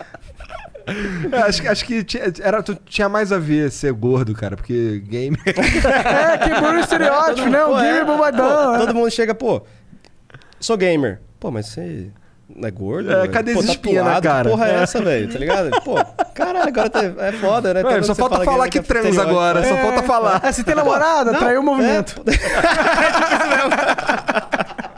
[1.33, 4.55] É, acho, que- acho que tinha, era, tu- tinha mais a ver ser gordo, cara,
[4.55, 5.35] porque game.
[5.49, 7.65] É, quebrou o estereótipo, né?
[7.65, 8.65] O gamer é, bombadão.
[8.67, 8.79] pô, né?
[8.81, 9.63] todo mundo chega, pô,
[10.59, 11.21] sou gamer.
[11.39, 12.11] Pô, mas você
[12.57, 13.13] não é gordo?
[13.13, 14.45] É, cadê pô, as espinhas na tatuado, cara?
[14.45, 14.83] Que porra é É.
[14.83, 15.33] essa, velho?
[15.33, 15.71] Tá ligado?
[15.83, 15.95] Pô,
[16.35, 17.83] caralho, agora tá- é foda, né?
[17.85, 19.21] Ué, só falta você falar fala que é estereótipo.
[19.21, 20.41] agora, só falta falar.
[20.45, 21.33] É, você tem namorada?
[21.33, 22.23] Não, Traiu o movimento.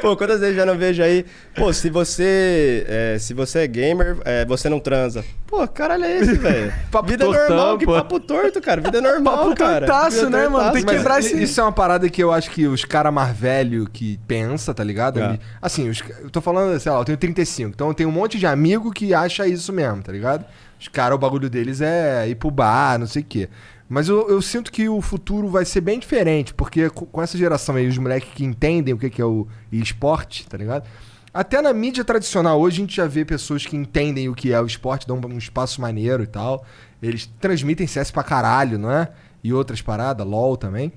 [0.00, 1.24] Pô, quantas vezes já não vejo aí?
[1.54, 5.24] Pô, se você é, se você é gamer, é, você não transa.
[5.46, 6.72] Pô, caralho é esse, velho?
[7.06, 7.92] Vida tortão, normal, que pô.
[7.92, 8.80] papo torto, cara.
[8.80, 9.86] Vida normal, Papo cara.
[9.86, 10.52] tortaço, Vida né, mano?
[10.54, 13.12] tortaço, Tem que quebrar esse- Isso é uma parada que eu acho que os caras
[13.12, 15.20] mais velhos que pensa, tá ligado?
[15.20, 15.38] É.
[15.60, 18.38] Assim, os, eu tô falando, sei lá, eu tenho 35, então eu tenho um monte
[18.38, 20.44] de amigo que acha isso mesmo, tá ligado?
[20.80, 23.48] Os caras, o bagulho deles é ir pro bar, não sei o quê.
[23.92, 27.36] Mas eu, eu sinto que o futuro vai ser bem diferente, porque co- com essa
[27.36, 30.88] geração aí, os moleques que entendem o que é o esporte, tá ligado?
[31.34, 34.60] Até na mídia tradicional, hoje a gente já vê pessoas que entendem o que é
[34.60, 36.64] o esporte, dão um espaço maneiro e tal.
[37.02, 39.08] Eles transmitem CS pra caralho, não é?
[39.44, 40.92] E outras paradas, LOL também.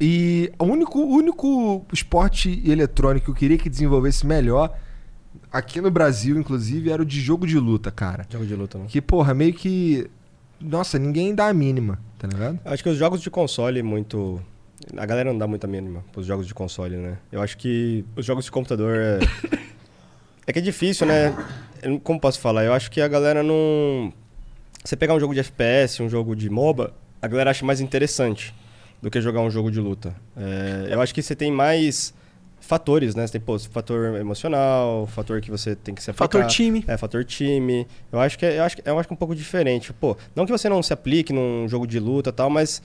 [0.00, 4.74] E o único, único esporte eletrônico que eu queria que desenvolvesse melhor,
[5.50, 8.26] aqui no Brasil, inclusive, era o de jogo de luta, cara.
[8.30, 8.84] Jogo de luta, né?
[8.88, 10.08] Que, porra, meio que.
[10.60, 12.58] Nossa, ninguém dá a mínima, tá ligado?
[12.64, 14.42] Acho que os jogos de console muito.
[14.96, 17.18] A galera não dá muita mínima pros jogos de console, né?
[17.30, 19.18] Eu acho que os jogos de computador é.
[20.46, 21.34] é que é difícil, né?
[22.02, 22.64] Como posso falar?
[22.64, 24.12] Eu acho que a galera não.
[24.84, 28.54] Você pegar um jogo de FPS, um jogo de MOBA, a galera acha mais interessante
[29.02, 30.14] do que jogar um jogo de luta.
[30.36, 32.14] É, eu acho que você tem mais
[32.66, 33.26] fatores, né?
[33.26, 36.38] Você tem, pô, fator emocional, fator que você tem que se aplicar.
[36.38, 36.84] Fator time.
[36.86, 37.86] É, fator time.
[38.12, 39.92] Eu acho que é, eu acho, eu acho que é um pouco diferente.
[39.92, 42.82] Pô, não que você não se aplique num jogo de luta e tal, mas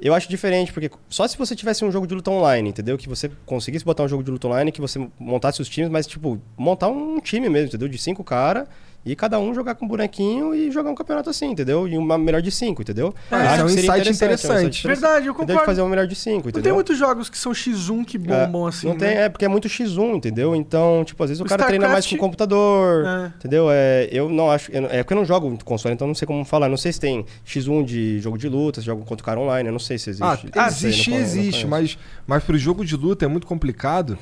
[0.00, 2.96] Eu acho diferente, porque só se você tivesse um jogo de luta online, entendeu?
[2.96, 6.06] Que você conseguisse botar um jogo de luta online, que você montasse os times, mas,
[6.06, 7.88] tipo, montar um time mesmo, entendeu?
[7.88, 8.68] De cinco caras
[9.10, 11.88] e cada um jogar com um bonequinho e jogar um campeonato assim, entendeu?
[11.88, 13.14] E uma melhor de cinco, entendeu?
[13.30, 14.86] É, isso é um insight interessante.
[14.86, 15.60] Verdade, eu concordo.
[15.60, 16.62] De fazer uma melhor de cinco, Não entendeu?
[16.62, 18.86] tem muitos jogos que são X1 que bombam É, assim.
[18.86, 19.22] Não tem, né?
[19.24, 20.54] é porque é muito X1, entendeu?
[20.54, 23.26] Então, tipo, às vezes o, O cara treina mais StarCraft- com o computador, É.
[23.38, 23.68] entendeu?
[23.70, 24.70] É, eu não acho.
[24.72, 26.68] eu não- é porque eu não jogo muito console, então não sei como falar.
[26.68, 29.68] Não sei se tem X1 de jogo de luta, se joga contra o cara online,
[29.68, 30.24] eu não sei se existe.
[30.24, 31.68] Ah, Não sei, não existe, não existe, conheço.
[31.68, 34.18] mas, mas pro jogo de luta é muito complicado,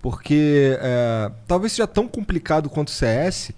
[0.00, 3.52] porque é, talvez seja tão complicado quanto o CS,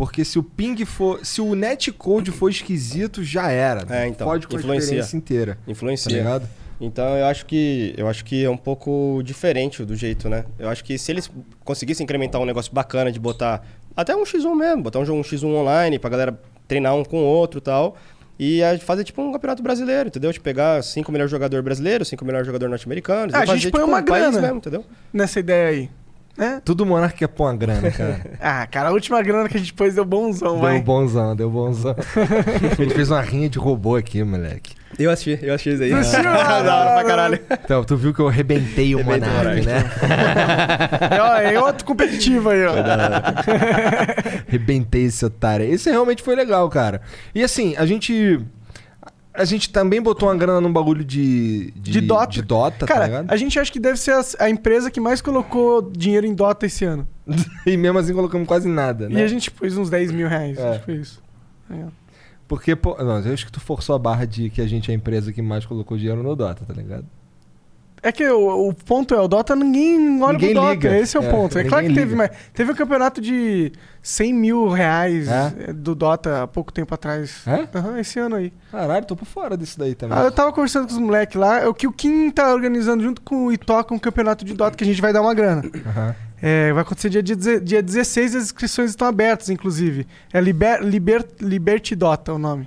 [0.00, 1.22] porque se o ping for.
[1.22, 3.84] Se o netcode for esquisito, já era.
[3.94, 5.58] É, então, Pode com a experiência inteira.
[5.68, 6.10] Influencia.
[6.10, 6.48] Tá ligado?
[6.80, 10.46] Então eu acho que eu acho que é um pouco diferente do jeito, né?
[10.58, 11.30] Eu acho que se eles
[11.66, 13.62] conseguissem incrementar um negócio bacana de botar
[13.94, 17.18] até um X1 mesmo, botar um jogo um X1 online pra galera treinar um com
[17.18, 17.94] o outro e tal.
[18.38, 20.32] E fazer tipo um campeonato brasileiro, entendeu?
[20.32, 23.34] Tipo, pegar cinco melhores jogadores brasileiros, cinco melhores jogadores norte-americanos.
[23.34, 24.40] Ah, e a gente fazer, põe tipo, uma um grana.
[24.40, 24.84] mesmo, entendeu?
[25.12, 25.90] Nessa ideia aí.
[26.38, 26.60] É?
[26.60, 28.20] Tudo monarca quer pôr uma grana, cara.
[28.40, 30.74] Ah, cara, a última grana que a gente pôs deu bonzão, vai.
[30.76, 31.94] deu bonzão, deu bonzão.
[32.78, 34.74] Ele fez uma rinha de robô aqui, moleque.
[34.98, 35.92] Eu assisti, eu assisti isso aí.
[35.92, 36.30] Assistiu?
[36.30, 37.40] Ah, da hora pra caralho.
[37.64, 39.68] Então, tu viu que eu arrebentei o Arrebentei o monarca, Monark.
[39.68, 41.20] É, né?
[41.20, 42.74] ó, é outro competitivo aí, ó.
[44.48, 45.66] Arrebentei esse otário.
[45.66, 47.02] Esse realmente foi legal, cara.
[47.34, 48.40] E assim, a gente.
[49.40, 51.70] A gente também botou uma grana num bagulho de.
[51.74, 52.32] De Dota.
[52.32, 53.30] De Dota, tá Cara, ligado?
[53.30, 56.66] a gente acha que deve ser a, a empresa que mais colocou dinheiro em Dota
[56.66, 57.08] esse ano.
[57.64, 59.20] E mesmo assim colocamos quase nada, né?
[59.20, 60.58] E a gente pôs uns 10 mil reais.
[60.58, 60.78] É.
[60.78, 61.22] Tipo isso.
[61.70, 61.84] É.
[62.46, 62.96] Porque, pô.
[63.02, 65.32] Não, eu acho que tu forçou a barra de que a gente é a empresa
[65.32, 67.06] que mais colocou dinheiro no Dota, tá ligado?
[68.02, 70.72] É que o, o ponto é, o Dota ninguém olha Ninguém pro Dota.
[70.72, 70.98] liga.
[70.98, 71.58] Esse é o É, ponto.
[71.58, 72.16] É claro que teve, liga.
[72.16, 73.72] mas teve um campeonato de
[74.02, 75.52] 100 mil reais É?
[75.68, 77.42] eh, do Dota há pouco tempo atrás.
[77.46, 77.68] É?
[77.76, 78.52] Aham, esse ano aí.
[78.70, 80.16] Caralho, tô por fora disso daí também.
[80.16, 83.02] Ah, eu tava conversando com os moleques lá, é o que o Kim tá organizando
[83.04, 85.62] junto com o Itoca um campeonato de Dota que a gente vai dar uma grana.
[85.86, 86.14] Aham.
[86.42, 87.22] É, vai acontecer dia,
[87.60, 90.06] dia 16 as inscrições estão abertas, inclusive.
[90.32, 92.66] É Liber, Liber, Liberty Dota o nome.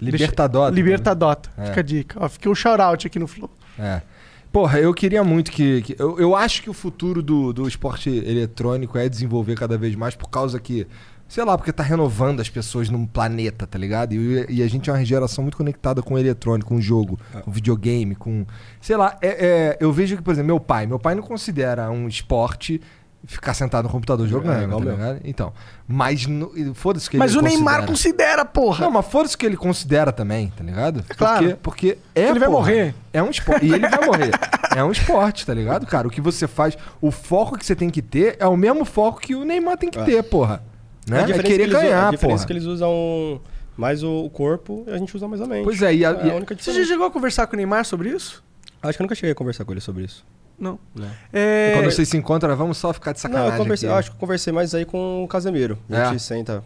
[0.00, 0.74] Libertadota.
[0.74, 1.50] Libertadota.
[1.58, 1.66] É.
[1.66, 2.18] Fica a dica.
[2.24, 3.50] Ó, fica o shout-out aqui no Flow.
[3.78, 4.02] É.
[4.52, 5.80] Porra, eu queria muito que.
[5.82, 9.94] que- eu, eu acho que o futuro do, do esporte eletrônico é desenvolver cada vez
[9.96, 10.86] mais por causa que.
[11.26, 14.12] Sei lá, porque tá renovando as pessoas num planeta, tá ligado?
[14.12, 17.18] E, e a gente é uma geração muito conectada com o eletrônico, com o jogo,
[17.42, 18.44] com o videogame, com.
[18.82, 20.86] Sei lá, é, é- eu vejo que, por exemplo, meu pai.
[20.86, 22.78] Meu pai não considera um esporte
[23.24, 25.20] ficar sentado no computador jogando, igual tá ligado?
[25.24, 25.52] Então.
[25.86, 26.26] Mas
[26.74, 27.86] foda-se que Mas ele o Neymar considera.
[27.86, 28.84] considera, porra.
[28.84, 31.04] Não, mas foda-se que ele considera também, tá ligado?
[31.16, 31.56] claro.
[31.56, 31.56] Porque,
[31.94, 32.28] porque é.
[32.30, 32.94] Ele vai porra, morrer.
[33.12, 33.66] É um esporte.
[33.66, 34.30] E ele vai morrer.
[34.76, 36.08] É um esporte, tá ligado, cara?
[36.08, 36.76] O que você faz.
[37.00, 39.90] O foco que você tem que ter é o mesmo foco que o Neymar tem
[39.90, 40.04] que É.
[40.04, 40.62] ter, porra.
[41.06, 41.18] Né?
[41.18, 42.44] A É diferença querer que eles usam- ganhar, A diferença porra.
[42.44, 43.40] é que eles usam
[43.76, 45.64] mais o corpo e a gente usa mais a mente.
[45.64, 46.88] Pois é, e a- é e a- única Você já diferença.
[46.90, 48.42] chegou a conversar com o Neymar sobre isso?
[48.82, 50.24] Acho que eu nunca cheguei a conversar com ele sobre isso.
[50.58, 50.78] Não.
[50.94, 51.08] Não.
[51.32, 51.72] É...
[51.74, 53.52] Quando vocês se encontram, vamos só ficar de Não, sacanagem.
[53.52, 53.94] eu conversei, aqui.
[53.94, 55.78] eu acho que eu conversei mais aí com o Casemiro.
[55.90, 56.08] A É.
[56.10, 56.62] gente senta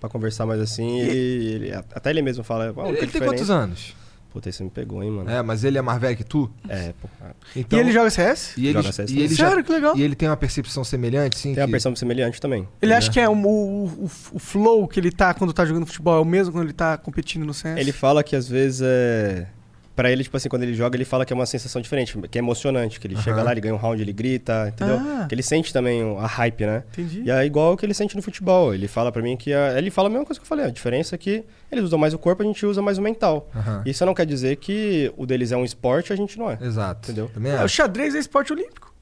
[0.00, 0.98] pra conversar mais assim.
[0.98, 2.74] E ele, ele- até ele mesmo fala.
[2.76, 3.94] "Ah, Ele, ele tem quantos diferença-" anos?
[4.32, 5.30] Puta, isso me pegou, hein, mano.
[5.30, 6.50] É, mas ele é mais velho que tu?
[6.68, 7.08] É, pô.
[7.54, 8.54] Então, E ele joga CS?
[8.56, 9.36] e ele, joga CS e ele também.
[9.36, 9.96] já- Sério, que legal.
[9.96, 11.54] E ele tem uma percepção semelhante, sim?
[11.54, 12.66] Tem uma que- versão semelhante também.
[12.82, 12.96] Ele É.
[12.96, 16.16] acha que é o, o, o, o flow que ele tá quando tá jogando futebol
[16.16, 17.78] é o mesmo quando ele tá competindo no CS?
[17.78, 19.46] Ele fala que às vezes é.
[19.94, 22.36] Pra ele, tipo assim, quando ele joga, ele fala que é uma sensação diferente, que
[22.36, 22.98] é emocionante.
[22.98, 24.96] Que ele chega lá, ele ganha um round, ele grita, entendeu?
[24.96, 25.26] Ah.
[25.28, 26.82] Que ele sente também a hype, né?
[26.92, 27.22] Entendi.
[27.24, 28.74] E é igual o que ele sente no futebol.
[28.74, 29.52] Ele fala pra mim que.
[29.52, 29.78] A...
[29.78, 30.66] Ele fala a mesma coisa que eu falei.
[30.66, 33.48] A diferença é que eles usam mais o corpo, a gente usa mais o mental.
[33.54, 33.82] Aham.
[33.86, 36.58] Isso não quer dizer que o deles é um esporte a gente não é.
[36.60, 37.10] Exato.
[37.10, 37.30] Entendeu?
[37.32, 38.92] Também É, o xadrez é esporte olímpico.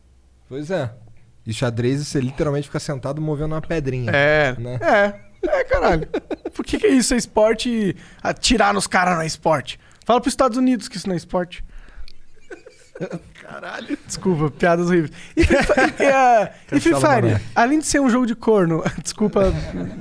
[0.48, 0.90] Pois é.
[1.46, 4.10] E xadrez, você literalmente fica sentado movendo uma pedrinha.
[4.14, 4.54] É.
[4.58, 4.78] Né?
[4.82, 5.32] É.
[5.48, 6.06] É, caralho.
[6.54, 7.14] Por que, que é isso?
[7.14, 9.78] É esporte e atirar nos caras não é esporte?
[10.04, 11.64] Fala pros Estados Unidos que isso não é esporte.
[13.40, 13.98] Caralho.
[14.06, 15.10] Desculpa, piadas horríveis.
[15.36, 18.84] E Free Fire, e, é, e Free Fire, além de ser um jogo de corno,
[19.02, 19.52] desculpa,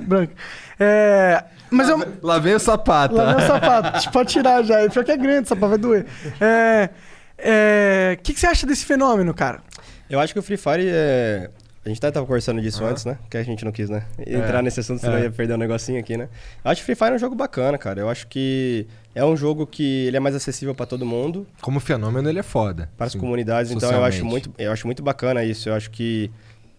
[0.06, 0.32] Branco.
[0.78, 2.02] É, mas é um.
[2.22, 3.14] Lá vem o sapato.
[3.14, 4.10] Lá vem o sapato.
[4.12, 4.88] Pode tirar já.
[4.88, 6.06] Pior que é grande, o sapato vai doer.
[6.40, 6.90] É.
[7.38, 9.60] é, O que, que você acha desse fenômeno, cara?
[10.08, 11.50] Eu acho que o Free Fire é.
[11.84, 13.18] A gente até tava conversando disso antes, né?
[13.28, 14.04] Que a gente não quis, né?
[14.24, 15.22] Entrar nesse assunto, senão É.
[15.22, 16.28] ia perder um negocinho aqui, né?
[16.64, 17.98] Eu acho que Free Fire é um jogo bacana, cara.
[18.00, 21.78] Eu acho que é um jogo que ele é mais acessível pra todo mundo, Como
[21.80, 22.90] fenômeno, ele é foda.
[22.96, 23.18] para as Sim.
[23.18, 23.70] comunidades.
[23.70, 25.68] Então eu acho muito, eu acho muito bacana isso.
[25.68, 26.30] Eu acho que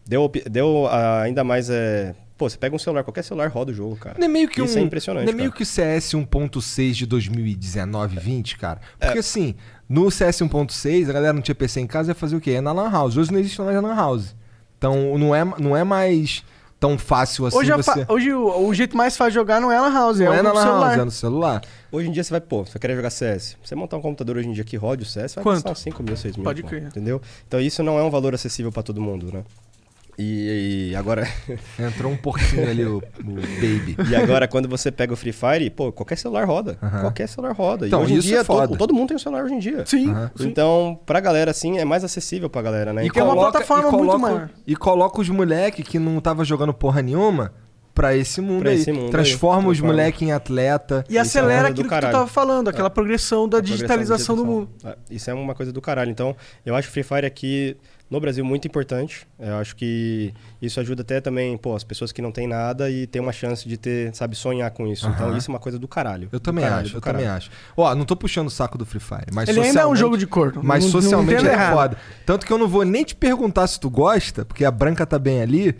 [0.05, 1.69] deu, deu ah, ainda mais.
[1.69, 2.15] É...
[2.35, 4.15] Pô, você pega um celular, qualquer celular roda o jogo, cara.
[4.17, 5.57] Não é meio que Isso um, é impressionante, Não é meio cara.
[5.57, 8.81] que o CS 1.6 de 2019, 20, cara?
[8.99, 9.05] É.
[9.05, 9.53] Porque assim,
[9.87, 12.51] no CS 1.6, a galera não tinha PC em casa, ia fazer o quê?
[12.51, 13.15] Ia na Lan House.
[13.17, 14.35] Hoje não existe mais na Lan House.
[14.77, 16.43] Então não é, não é mais
[16.83, 18.05] tão fácil assim Hoje, você...
[18.05, 20.39] fa- hoje o, o jeito mais fácil de jogar não é na house, Não é,
[20.39, 20.87] é no na lan celular.
[20.89, 21.61] house, é no celular.
[21.91, 23.55] Hoje em dia você vai, pô, você quer jogar CS.
[23.63, 25.55] Você montar um computador hoje em dia que rode o CS, vai Quanto?
[25.57, 26.43] custar uns 5 mil, 6 mil.
[26.43, 26.83] Pode crer.
[26.83, 27.21] Entendeu?
[27.47, 29.43] Então isso não é um valor acessível pra todo mundo, né?
[30.17, 31.27] E, e agora.
[31.79, 33.97] Entrou um pouquinho ali o, o baby.
[34.09, 36.77] e agora, quando você pega o Free Fire, pô, qualquer celular roda.
[36.81, 37.01] Aham.
[37.01, 37.87] Qualquer celular roda.
[37.87, 38.67] Então, e hoje em isso dia, é foda.
[38.67, 39.85] todo, todo mundo tem um celular hoje em dia.
[39.85, 40.31] Sim, Aham.
[40.35, 40.47] sim.
[40.47, 43.03] Então, pra galera, assim, é mais acessível pra galera, né?
[43.03, 44.49] E Então, é uma coloca, plataforma e muito coloca, maior.
[44.67, 47.51] E coloca os moleque que não tava jogando porra nenhuma
[47.95, 48.77] pra esse mundo Pra aí.
[48.77, 49.11] esse mundo aí.
[49.11, 49.93] Transforma os Transforma.
[49.93, 51.03] moleque em atleta.
[51.09, 54.35] E acelera coisa do aquilo que tu tava falando, aquela progressão da a progressão digitalização
[54.35, 54.67] do mundo.
[54.67, 55.03] digitalização.
[55.11, 56.09] É, Isso é uma coisa do caralho.
[56.11, 56.35] Então,
[56.65, 57.77] eu acho o Free Fire aqui
[58.09, 59.25] no Brasil muito importante.
[59.39, 60.31] Eu acho que
[60.61, 63.67] isso ajuda até também, pô, as pessoas que não têm nada e ter uma chance
[63.67, 65.07] de ter, sabe, sonhar com isso.
[65.07, 65.37] Então, Aham.
[65.37, 66.25] isso é uma coisa do caralho.
[66.31, 67.23] Eu Do também caralho, acho, eu caralho.
[67.25, 67.49] também acho.
[67.75, 70.15] Ó, não tô puxando o saco do Free Fire, mas Ele ainda é um jogo
[70.17, 70.61] de corno.
[70.63, 71.73] Mas Não- não socialmente ele é errado.
[71.75, 71.97] foda.
[72.25, 75.17] Tanto que eu não vou nem te perguntar se tu gosta, porque a branca tá
[75.17, 75.75] bem ali.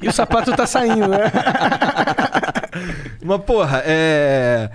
[0.00, 1.30] E o sapato tá saindo, né?
[3.22, 4.70] Mas, porra, é.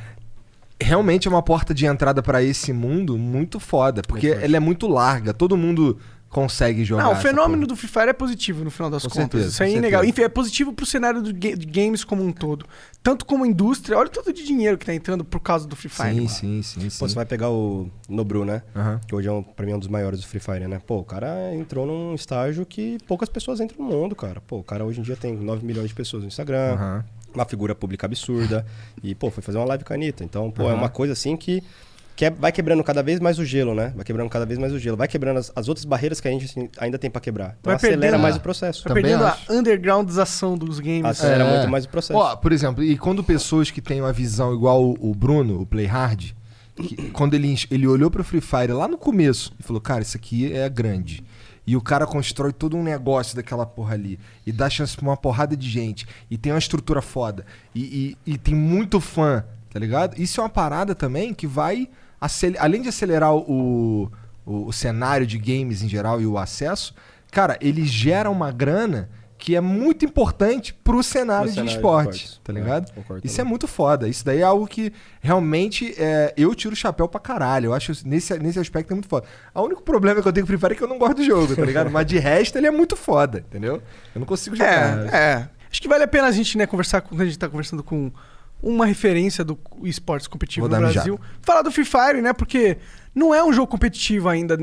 [0.82, 4.02] Realmente é uma porta de entrada pra esse mundo muito foda.
[4.08, 5.34] Porque ela é muito larga.
[5.34, 5.98] Todo mundo
[6.28, 7.04] consegue jogar.
[7.06, 9.22] Não, o fenômeno do Free Fire é positivo no final das Com contas.
[9.22, 10.06] certeza, Isso é certeza.
[10.06, 12.66] Enfim, é positivo pro cenário do ga- de games como um todo.
[13.02, 13.98] Tanto como indústria.
[13.98, 16.14] Olha o tanto de dinheiro que tá entrando por causa do Free Fire.
[16.14, 17.00] Sim, sim, sim, sim.
[17.00, 18.64] Pô, você vai pegar o Nobru, né?
[18.76, 19.00] Aham.
[19.08, 20.82] Que hoje é, um, pra mim, é um dos maiores do Free Fire, né?
[20.86, 24.42] Pô, o cara entrou num estágio que poucas pessoas entram no mundo, cara.
[24.42, 27.06] Pô, o cara hoje em dia tem 9 milhões de pessoas no Instagram, Aham.
[27.36, 28.66] Uma figura pública absurda.
[29.04, 30.24] E, pô, foi fazer uma live com a Anitta.
[30.24, 30.76] Então, pô, é Aham.
[30.76, 31.62] uma coisa assim que,
[32.16, 33.92] que é- vai quebrando cada vez mais o gelo, né?
[33.96, 34.96] Vai quebrando cada vez mais o gelo.
[34.98, 37.56] Vai quebrando as, as outras barreiras que a gente assim, ainda tem pra quebrar.
[37.60, 38.84] Então, Vai acelera perdendo- mais o processo.
[38.84, 39.52] Tá Também perdendo acho.
[39.52, 41.06] a undergroundização dos games.
[41.06, 41.58] Acelera É.
[41.58, 42.18] muito mais o processo.
[42.20, 45.66] Ó, por exemplo, e quando pessoas que têm uma visão igual o, o Bruno, o
[45.66, 46.32] Play Hard,
[46.76, 50.16] que- quando ele, ele olhou pro Free Fire lá no começo e falou, cara, isso
[50.18, 51.24] aqui é grande.
[51.68, 54.20] E o cara constrói todo um negócio daquela porra ali.
[54.46, 56.06] E dá chance pra uma porrada de gente.
[56.30, 57.46] E tem uma estrutura foda.
[57.74, 60.20] E, e- e tem muito fã, tá ligado?
[60.22, 61.90] Isso é uma parada também que vai.
[62.60, 64.12] Além de acelerar o,
[64.46, 66.94] o, o cenário de games em geral e o acesso,
[67.32, 71.76] cara, ele gera uma grana que é muito importante pro cenário, Pro cenário de de
[71.76, 72.42] esporte, esportes.
[72.44, 72.92] tá É, ligado?
[72.94, 74.08] concordo Isso é muito foda.
[74.08, 77.68] Isso daí é algo que realmente é, eu tiro o chapéu pra caralho.
[77.68, 79.28] Eu acho nesse, nesse aspecto é muito foda.
[79.54, 81.24] O único problema que eu tenho com Free Fire é que eu não gosto do
[81.24, 81.92] jogo, tá ligado?
[81.92, 83.82] Mas de resto ele é muito foda, entendeu?
[84.14, 85.14] Eu não consigo jogar.
[85.14, 85.50] É, é.
[85.70, 87.20] Acho que vale a pena a gente, né, conversar com.
[87.22, 88.10] A gente tá conversando com
[88.64, 91.20] uma referência do esportes competitivo no Brasil.
[91.42, 92.32] Falar do Free Fire, né?
[92.32, 92.78] Porque
[93.14, 94.56] não é um jogo competitivo ainda.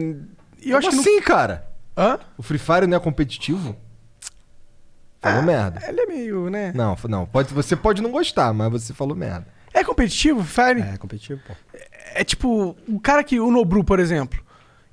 [0.63, 0.97] E eu Como acho que.
[0.97, 1.67] assim, cara?
[1.95, 2.05] Não...
[2.05, 2.19] Hã?
[2.39, 3.77] O Free Fire não é competitivo?
[5.23, 5.81] Falou Ah, merda.
[5.89, 6.73] Ele é meio, né?
[6.75, 7.25] Não, não.
[7.25, 9.47] Pode, você pode não gostar, mas você falou merda.
[9.73, 10.81] É competitivo, Fire?
[10.83, 11.55] É competitivo, pô.
[12.15, 13.41] É tipo, o cara que.
[13.41, 14.43] O Nobru, por exemplo.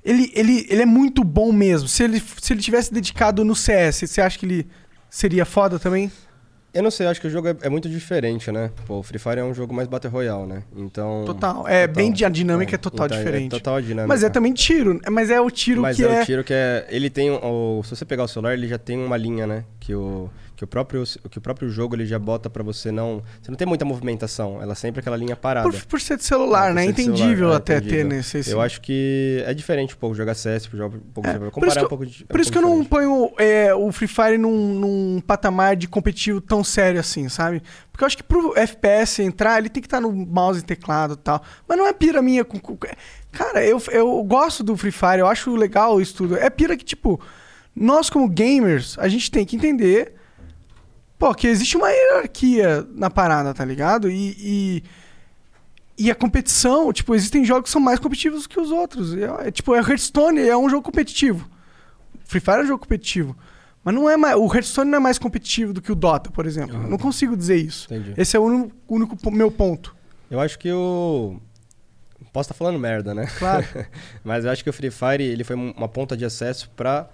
[0.02, 1.86] Ele, ele, ele é muito bom mesmo.
[1.88, 4.66] Se ele, se ele tivesse dedicado no CS, você acha que ele
[5.10, 6.10] seria foda também?
[6.72, 8.70] Eu não sei, acho que o jogo é, é muito diferente, né?
[8.86, 10.62] Pô, o Free Fire é um jogo mais Battle Royale, né?
[10.76, 11.24] Então.
[11.26, 11.66] Total.
[11.66, 13.50] É bem a dinâmica é total Então, diferente.
[13.50, 14.06] total a dinâmica.
[14.06, 15.00] Mas é também tiro.
[15.10, 16.22] Mas é o tiro Mas que é, é.
[16.22, 16.86] o tiro que é.
[16.88, 17.30] Ele tem.
[17.30, 19.64] O, se você pegar o celular, ele já tem uma linha, né?
[19.80, 20.30] Que o,
[20.60, 23.22] que o, próprio, que o próprio jogo ele já bota pra você não.
[23.40, 24.60] Você não tem muita movimentação.
[24.60, 25.66] Ela é sempre aquela linha parada.
[25.66, 26.82] Por, por ser de celular, É, né?
[26.84, 28.36] ser de Entendível celular, é, até ter nesse.
[28.36, 31.50] esse- Eu acho que é diferente um pouco jogar CS, jogar um pouco É, de
[31.50, 32.24] comparar um pouco de.
[32.24, 35.76] é Por um isso que eu não ponho é, o Free Fire num, num patamar
[35.76, 37.62] de competitivo tão sério assim, sabe?
[37.90, 41.14] Porque eu acho que pro FPS entrar, ele tem que estar no mouse e teclado
[41.14, 41.42] e tal.
[41.66, 42.44] Mas não é pira minha.
[42.44, 42.60] Com-
[43.32, 46.36] Cara, eu, eu gosto do Free Fire, eu acho legal isso tudo.
[46.36, 47.18] É pira que, tipo,
[47.74, 50.19] nós como gamers, a gente tem que entender.
[51.20, 54.10] Pô, que existe uma hierarquia na parada, tá ligado?
[54.10, 54.34] E.
[54.38, 54.82] e
[55.98, 59.14] e a competição, tipo, existem jogos que são mais competitivos que os outros.
[59.14, 61.46] É, é, tipo, é Hearthstone é um jogo competitivo.
[62.24, 63.36] Free Fire é um jogo competitivo.
[63.84, 66.46] Mas não é mais, o Hearthstone não é mais competitivo do que o Dota, por
[66.46, 66.74] exemplo.
[66.74, 67.86] Eu não consigo dizer isso.
[67.92, 68.14] Entendi.
[68.16, 69.94] Esse é o único, único meu ponto.
[70.30, 71.36] Eu acho que o.
[72.32, 73.26] Posso estar falando merda, né?
[73.38, 73.66] Claro.
[74.24, 77.10] Mas eu acho que o Free Fire ele foi um- uma ponta de acesso pra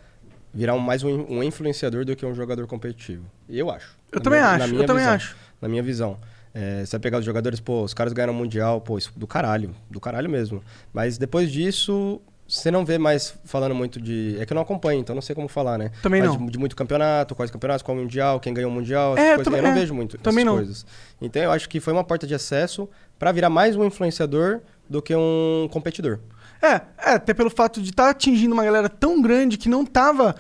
[0.57, 3.25] virar um- mais um, um influenciador do que um jogador competitivo.
[3.49, 3.97] Eu acho.
[4.11, 5.15] Eu Na também minha- acho, na eu minha também visão.
[5.15, 5.37] acho.
[5.61, 6.19] Na minha visão.
[6.55, 9.27] É, você vai pegar os jogadores, pô, os caras ganharam o Mundial, pô, isso do
[9.27, 10.63] caralho, do caralho mesmo.
[10.93, 12.19] Mas depois disso,
[12.49, 14.37] você não vê mais falando muito de.
[14.41, 15.91] É que eu não acompanho, então não sei como falar, né?
[16.03, 16.47] Também Mas não.
[16.47, 19.65] De, de muito campeonato, quais campeonatos, qual Mundial, quem ganhou o Mundial, É, também- eu
[19.65, 20.57] não é, vejo muito também essas não.
[20.57, 20.87] coisas.
[21.21, 22.89] Então eu acho que foi uma porta de acesso
[23.19, 26.21] pra virar mais um influenciador do que um competidor.
[26.67, 30.35] É, é até pelo fato de estar atingindo uma galera tão grande que não tava.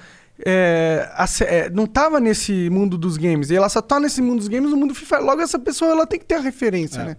[0.44, 1.08] é,
[1.42, 3.50] é, não tava nesse mundo dos games.
[3.50, 5.22] E ela só tá nesse mundo dos games no mundo Fire.
[5.22, 7.04] Logo, essa pessoa ela tem que ter a referência, É.
[7.04, 7.16] né?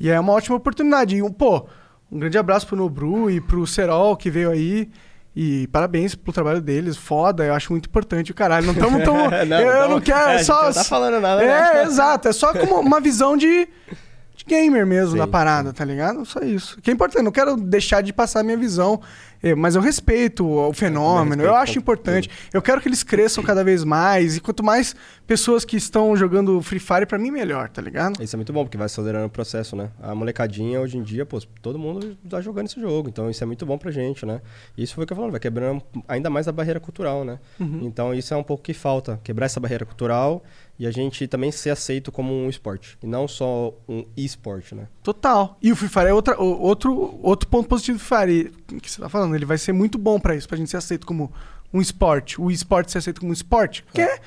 [0.00, 1.14] E é uma ótima oportunidade.
[1.16, 1.66] E, um, pô,
[2.10, 4.90] um grande abraço pro Nobru e pro Serol que veio aí.
[5.34, 8.66] E parabéns pelo trabalho deles, foda, eu acho muito importante o caralho.
[8.66, 9.14] Não estamos tão.
[9.46, 10.30] Não, eu, tamo- não quero.
[10.32, 10.64] é, É, só.
[10.66, 11.82] não tá falando nada, É, né?
[11.84, 12.28] exato.
[12.28, 13.66] É só como uma visão de,
[14.34, 16.24] de gamer mesmo Sim, da parada, tá ligado?
[16.24, 16.80] Só isso.
[16.80, 19.00] Que é importante, não quero deixar de passar a minha visão.
[19.42, 22.30] é, Mas eu respeito o fenômeno, eu, respeito acho importante.
[22.52, 24.36] Eu quero que eles cresçam cada vez mais.
[24.36, 24.96] E quanto mais
[25.26, 28.22] pessoas que estão jogando Free Fire, pra mim, melhor, tá ligado?
[28.22, 29.90] Isso é muito bom, porque vai acelerando o processo, né?
[30.02, 33.08] A molecadinha, hoje em dia, pô, todo mundo tá jogando esse jogo.
[33.08, 34.40] Então, isso é muito bom pra gente, né?
[34.76, 37.38] Isso foi o que eu falando, vai quebrando ainda mais a barreira cultural, né?
[37.82, 39.20] Então, isso é um pouco que falta.
[39.22, 40.42] Quebrar essa barreira cultural
[40.82, 42.98] e a gente também ser aceito como um esporte.
[43.00, 44.88] E não só um e-sport, né?
[45.00, 45.56] Total.
[45.62, 49.00] E o Free Fire é outra, outro, outro ponto positivo do Free Fire que você
[49.00, 49.36] tá falando.
[49.36, 51.32] Ele vai ser muito bom pra isso, pra gente ser aceito como
[51.72, 52.40] um esporte.
[52.40, 53.84] O esporte ser aceito como um esporte.
[53.84, 54.18] Porque é.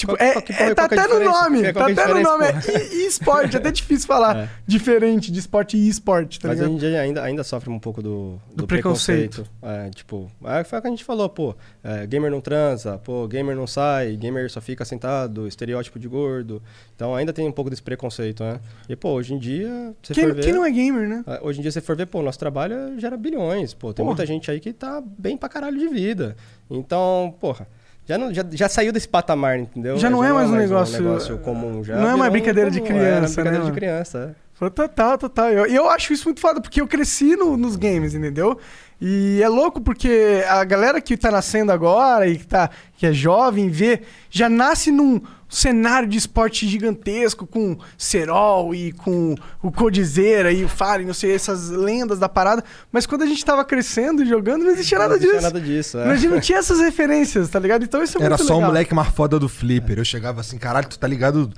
[0.00, 1.62] Tipo, Qual- é, qual que- é- tá qual é a até no nome.
[1.62, 2.44] É, tá qual é até no nome.
[2.46, 3.56] É e- esporte.
[3.56, 4.48] É até difícil falar É.
[4.66, 6.70] diferente de esporte e esporte, tá Mas ligado?
[6.76, 9.46] a gente ainda, ainda sofre um pouco do, Do preconceito.
[9.62, 11.54] É, tipo, é, foi o que a gente falou, pô,
[11.84, 16.62] é, gamer não transa, pô, gamer não sai, gamer só fica sentado, estereótipo de gordo.
[16.96, 18.58] Então ainda tem um pouco desse preconceito, né?
[18.88, 20.42] E, pô, hoje em dia, você Quem, for ver...
[20.44, 21.24] quem não é gamer, né?
[21.26, 23.74] É, Hoje em dia, você for ver, pô, nosso trabalho gera bilhões.
[23.74, 24.14] Pô, tem Porra.
[24.16, 26.36] muita gente aí que tá bem pra caralho de vida.
[26.70, 27.66] Então, porra,
[28.10, 29.96] já, não, já, já saiu desse patamar, entendeu?
[29.96, 31.84] Já não é mais um negócio- negócio comum.
[31.84, 33.74] Já não é mais virou um brincadeira de é, criança, brincadeira né, de mano?
[33.74, 34.49] criança, é.
[34.68, 35.50] Total, total.
[35.50, 38.58] E eu, eu acho isso muito foda, porque eu cresci no- nos games, entendeu?
[39.00, 42.68] E é louco porque a galera que tá nascendo agora e que, tá,
[42.98, 49.34] que é jovem, vê, já nasce num cenário de esporte gigantesco, com Serol e com
[49.62, 52.62] o Codizeira e o Fallen, não sei, essas lendas da parada.
[52.92, 55.42] Mas quando a gente tava crescendo e jogando, não existia nada não existia disso.
[55.54, 56.04] nada disso, é.
[56.10, 57.82] A gente não tinha essas referências, tá ligado?
[57.82, 58.70] Então isso é Era muito só o legal.
[58.70, 59.98] moleque mais foda do Flipper.
[59.98, 61.50] Eu chegava assim, caralho, tu tá ligado?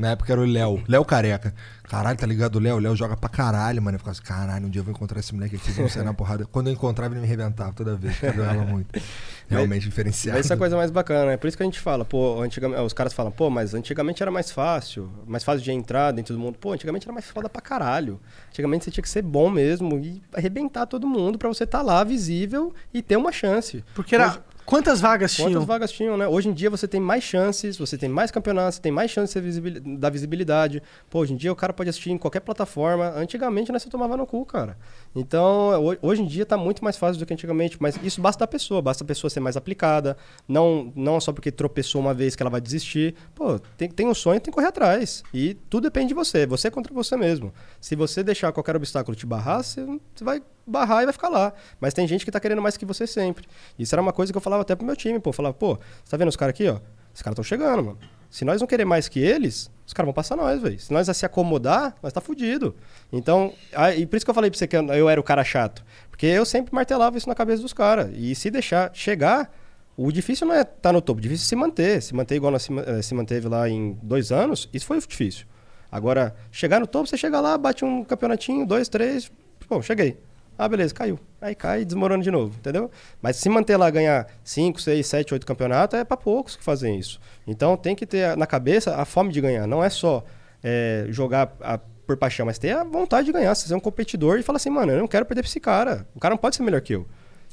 [0.00, 1.54] Na época era o Léo, Léo Careca.
[1.88, 2.76] Caralho, tá ligado o Léo?
[2.76, 3.96] O Léo joga pra caralho, mano.
[3.96, 6.14] Eu ficava assim, caralho, um dia eu vou encontrar esse moleque aqui, vamos sair na
[6.14, 6.46] porrada.
[6.46, 9.00] Quando eu encontrava, ele me arrebentava toda vez, porque eu jogava muito.
[9.48, 10.38] Realmente diferenciado.
[10.38, 12.80] Essa é a coisa mais bacana, é por isso que a gente fala, pô, antigamente,
[12.82, 16.40] os caras falam, pô, mas antigamente era mais fácil, mais fácil de entrar dentro do
[16.40, 16.56] mundo.
[16.58, 18.20] Pô, antigamente era mais foda pra caralho.
[18.48, 22.04] Antigamente você tinha que ser bom mesmo e arrebentar todo mundo pra você estar lá
[22.04, 23.84] visível e ter uma chance.
[23.94, 24.28] Porque era.
[24.28, 24.40] Hoje-
[24.70, 25.66] Quantas vagas Quantas tinham?
[25.66, 26.28] vagas tinham, né?
[26.28, 29.42] Hoje em dia você tem mais chances, você tem mais campeonatos, você tem mais chances
[29.42, 30.80] visibil- da visibilidade.
[31.10, 33.10] Pô, hoje em dia o cara pode assistir em qualquer plataforma.
[33.16, 34.78] Antigamente, né, você tomava no cu, cara.
[35.14, 38.38] Então, ho- hoje em dia tá muito mais fácil do que antigamente, mas isso basta
[38.38, 40.16] da pessoa, basta a pessoa ser mais aplicada,
[40.46, 43.16] não, não só porque tropeçou uma vez que ela vai desistir.
[43.34, 45.24] Pô, tem, tem um sonho, tem que correr atrás.
[45.34, 47.52] E tudo depende de você, você é contra você mesmo.
[47.80, 49.84] Se você deixar qualquer obstáculo te barrar, você,
[50.14, 50.40] você vai
[50.70, 51.52] barrar e vai ficar lá.
[51.80, 53.46] Mas tem gente que tá querendo mais que você sempre.
[53.78, 55.30] Isso era uma coisa que eu falava até pro meu time, pô.
[55.30, 56.78] Eu falava, pô, você tá vendo os caras aqui, ó?
[57.14, 57.98] Os caras estão chegando, mano.
[58.30, 60.78] Se nós não querer mais que eles, os caras vão passar nós, velho.
[60.78, 62.76] Se nós se acomodar, nós tá fudido.
[63.12, 65.24] Então, ah, e por isso que eu falei pra você que eu, eu era o
[65.24, 65.84] cara chato.
[66.10, 68.08] Porque eu sempre martelava isso na cabeça dos caras.
[68.14, 69.52] E se deixar chegar,
[69.96, 72.00] o difícil não é estar tá no topo, o difícil é se manter.
[72.02, 75.46] Se manter igual nós se, eh, se manteve lá em dois anos, isso foi difícil.
[75.90, 79.30] Agora, chegar no topo, você chega lá, bate um campeonatinho, dois, três,
[79.68, 80.16] bom, cheguei.
[80.62, 81.18] Ah, beleza, caiu.
[81.40, 82.90] Aí cai e desmorona de novo, entendeu?
[83.22, 86.98] Mas se manter lá, ganhar 5, 6, 7, 8 campeonatos, é para poucos que fazem
[86.98, 87.18] isso.
[87.46, 89.66] Então tem que ter na cabeça a fome de ganhar.
[89.66, 90.22] Não é só
[90.62, 93.54] é, jogar a- por paixão, mas ter a vontade de ganhar.
[93.54, 96.06] Você ser um competidor e falar assim, mano, eu não quero perder pra esse cara.
[96.14, 97.06] O cara não pode ser melhor que eu.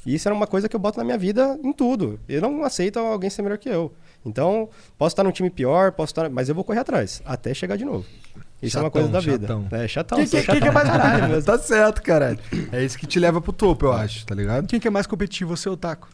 [0.04, 2.20] E isso era uma coisa que eu boto na minha vida em tudo.
[2.28, 3.92] Eu não aceito alguém ser melhor que eu.
[4.26, 4.68] Então,
[4.98, 7.84] posso estar num time pior, posso estar, mas eu vou correr atrás até chegar de
[7.84, 8.04] novo.
[8.60, 9.46] Isso é uma coisa da vida.
[9.46, 9.68] chatão.
[9.70, 10.18] É chatão.
[10.18, 11.42] Que- sou que- que é chatão mais pra caralho mesmo.
[11.44, 12.38] Tá certo, caralho.
[12.72, 14.66] É isso que te leva pro topo, eu acho, tá ligado?
[14.66, 16.08] Quem que é mais competitivo, você ou o Taco?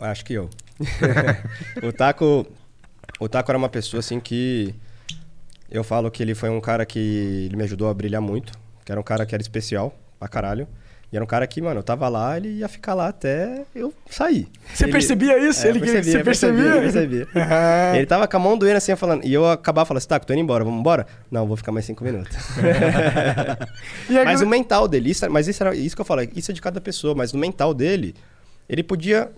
[0.00, 0.48] Acho que eu.
[1.82, 2.46] o Taco.
[3.18, 4.74] O Taco era uma pessoa assim que.
[5.70, 6.98] Eu falo que ele foi um cara que
[7.46, 8.52] ele me ajudou a brilhar muito.
[8.84, 10.66] Que era um cara que era especial pra caralho.
[11.10, 13.94] E era um cara que, mano, eu tava lá, ele ia ficar lá até eu
[14.10, 14.46] sair.
[14.74, 15.66] Você Ele- percebia isso?
[15.66, 16.72] É, Ele percebia, você percebia?
[16.82, 17.28] percebia, percebia.
[17.96, 19.24] ele tava com a mão doendo assim, falando.
[19.24, 21.06] E eu acabava falando assim, Taco, tô indo embora, vamos embora?
[21.30, 22.36] Não, vou ficar mais cinco minutos.
[24.08, 26.54] Agora- Mas o mental dele, isso, mas isso era isso que eu falei, isso é
[26.54, 28.14] de cada pessoa, mas no mental dele,
[28.68, 29.30] ele podia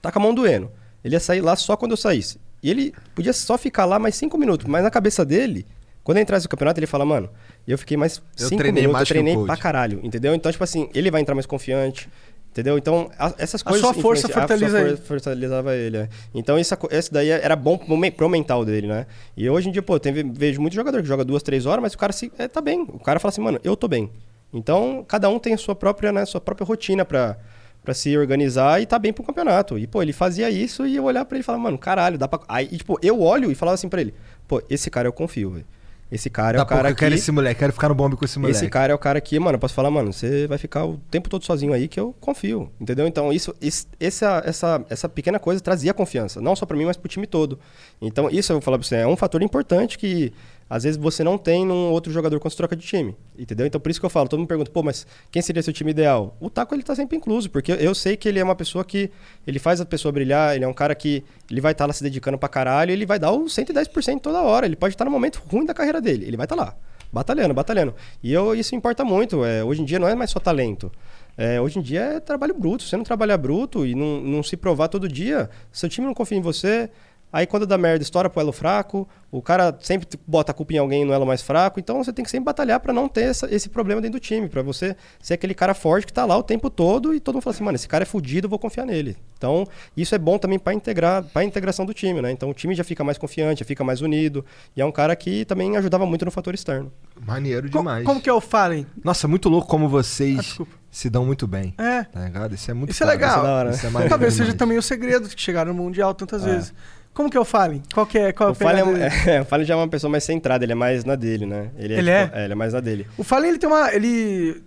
[0.00, 0.70] tá com a mão doendo.
[1.04, 2.38] Ele ia sair lá só quando eu saísse.
[2.62, 5.66] E ele podia só ficar lá mais cinco minutos, mas na cabeça dele,
[6.04, 7.30] quando ele entrasse no campeonato, ele fala, mano,
[7.66, 10.34] eu fiquei mais Eu cinco treinei minutos, mais eu treinei pra caralho, entendeu?
[10.34, 12.08] Então, tipo assim, ele vai entrar mais confiante.
[12.52, 12.76] Entendeu?
[12.76, 13.80] Então, a- essas A coisas.
[13.80, 14.96] sua força fortaleza a ele.
[14.96, 15.96] sua for- ele.
[15.98, 16.08] é.
[16.34, 19.06] Então, isso, esse daí era bom pro pro mental dele, né?
[19.36, 21.94] E hoje em dia, pô, tem, vejo muito jogador que joga duas, três horas, mas
[21.94, 22.82] o cara se, é, tá bem.
[22.82, 24.10] O cara fala assim, mano, eu tô bem.
[24.52, 27.36] Então, cada um tem a sua própria, né, sua própria rotina pra,
[27.84, 29.78] pra se organizar e tá bem pro campeonato.
[29.78, 32.26] E, pô, ele fazia isso e eu olhava pra ele e falava, mano, caralho, dá
[32.26, 32.40] pra.
[32.48, 34.12] Aí, e, tipo, eu olho e falava assim pra ele,
[34.48, 35.66] pô, esse cara eu confio, velho.
[36.10, 37.18] Esse cara é Dá o cara pouco, eu quero que...
[37.20, 38.56] esse moleque, quero ficar no bombe com esse moleque.
[38.58, 40.96] Esse cara é o cara que, mano, eu posso falar, mano, você vai ficar o
[41.10, 43.06] tempo todo sozinho aí que eu confio, entendeu?
[43.06, 46.96] Então, isso, isso- essa, essa, essa pequena coisa trazia confiança, não só pra mim, mas
[46.96, 47.58] pro time todo.
[48.02, 50.32] Então, isso eu vou falar pra você, é um fator importante que
[50.70, 53.66] às vezes você não tem num outro jogador quando você troca de time, entendeu?
[53.66, 55.90] Então, por isso que eu falo, todo mundo pergunta, pô, mas quem seria seu time
[55.90, 56.36] ideal?
[56.38, 59.10] O Taco, ele tá sempre incluso, porque eu sei que ele é uma pessoa que,
[59.44, 62.04] ele faz a pessoa brilhar, ele é um cara que, ele vai estar lá se
[62.04, 65.42] dedicando pra caralho, ele vai dar o 110% toda hora, ele pode estar no momento
[65.50, 66.76] ruim da carreira dele, ele vai estar lá.
[67.12, 67.92] Batalhando, batalhando.
[68.22, 69.44] E eu, isso importa muito.
[69.44, 70.92] É, hoje em dia não é mais só talento.
[71.36, 72.84] É, hoje em dia é trabalho bruto.
[72.84, 76.14] Se você não trabalhar bruto e não, não se provar todo dia, seu time não
[76.14, 76.88] confia em você.
[77.32, 79.08] Aí quando dá merda, estoura pro elo fraco.
[79.30, 81.78] O cara sempre bota a culpa em alguém no elo mais fraco.
[81.78, 84.48] Então você tem que sempre batalhar pra não ter essa- esse problema dentro do time.
[84.48, 87.42] Pra você ser aquele cara forte que tá lá o tempo todo e todo mundo
[87.44, 89.16] fala assim, mano, esse cara é fudido, eu vou confiar nele.
[89.38, 89.64] Então
[89.96, 92.32] isso é bom também pra integrar, para integração do time, né?
[92.32, 94.44] Então o time já fica mais confiante, já fica mais unido.
[94.76, 96.90] E é um cara que também ajudava muito no fator externo.
[97.24, 98.04] Maneiro Co- demais.
[98.04, 98.84] Como que é o Fallen?
[99.04, 101.72] Nossa, muito louco como vocês Ah, se dão muito bem.
[101.78, 102.02] É.
[102.02, 102.54] Tá ligado?
[102.56, 103.12] Isso é muito Isso é foda.
[103.16, 103.30] legal.
[103.30, 103.76] Isso é da hora, né?
[103.76, 106.74] Isso é Talvez seja também o segredo de que chegaram no Mundial tantas vezes.
[107.12, 107.82] Como que é o Fallen?
[107.92, 109.02] Qual que é, qual é O Fallen, dele?
[109.26, 111.70] é, o Fallen já é uma pessoa mais centrada, ele é mais na dele, né?
[111.76, 112.30] Ele Ele é?
[112.44, 113.06] ele é mais na dele.
[113.18, 113.92] O Fallen, ele tem uma...
[113.92, 114.62] Ele...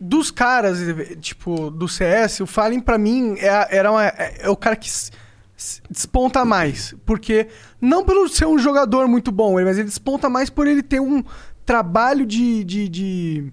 [0.00, 0.78] Dos caras,
[1.20, 4.88] tipo, do CS, o Fallen, pra mim, é, era uma- é, é o cara que
[5.88, 6.94] desponta mais.
[7.06, 7.46] Porque,
[7.80, 11.24] não pelo ser um jogador muito bom, mas ele desponta mais por ele ter um
[11.64, 12.62] trabalho de...
[12.64, 13.52] de, de